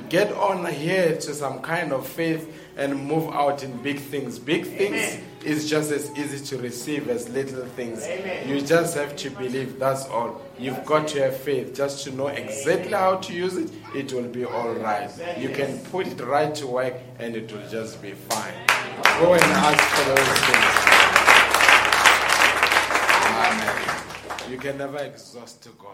[0.09, 4.39] Get on here to some kind of faith and move out in big things.
[4.39, 8.07] Big things is just as easy to receive as little things.
[8.47, 10.43] You just have to believe, that's all.
[10.59, 13.71] You've got to have faith just to know exactly how to use it.
[13.95, 15.11] It will be all right.
[15.39, 18.55] You can put it right to work and it will just be fine.
[19.21, 20.97] Go and ask for those things.
[23.37, 24.51] Amen.
[24.51, 25.93] You can never exhaust to God.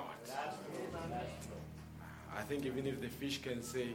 [2.37, 3.95] I think even if the fish can say,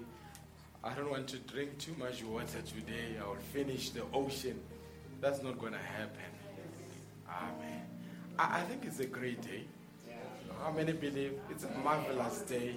[0.83, 4.59] I don't want to drink too much water today, I will finish the ocean.
[5.19, 6.31] That's not going to happen.
[7.29, 7.81] Amen.
[8.37, 9.63] I, I think it's a great day.
[10.63, 12.75] How many believe it's a marvelous day?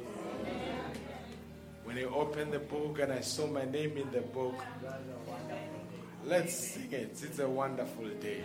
[1.84, 4.62] When I opened the book and I saw my name in the book,
[6.24, 7.18] let's sing it.
[7.22, 8.42] It's a wonderful day.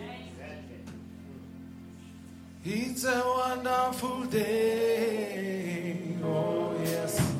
[2.64, 5.96] It's a wonderful day.
[6.24, 7.36] Oh, yes.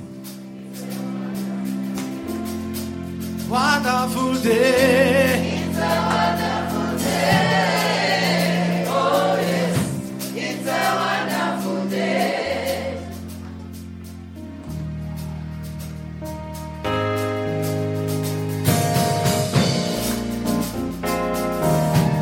[3.49, 5.63] Wonderful day.
[5.69, 8.85] It's a wonderful day.
[8.89, 10.59] Oh, city,
[10.99, 12.99] wonderful day.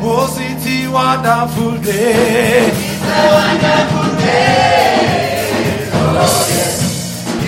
[0.07, 2.69] Oh, City, wonderful day.
[2.69, 3.03] It's a
[3.35, 5.89] wonderful day.
[5.93, 6.77] Oh yes,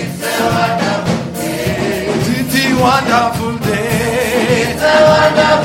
[0.02, 2.10] it's a wonderful day
[4.88, 5.57] the wonderful.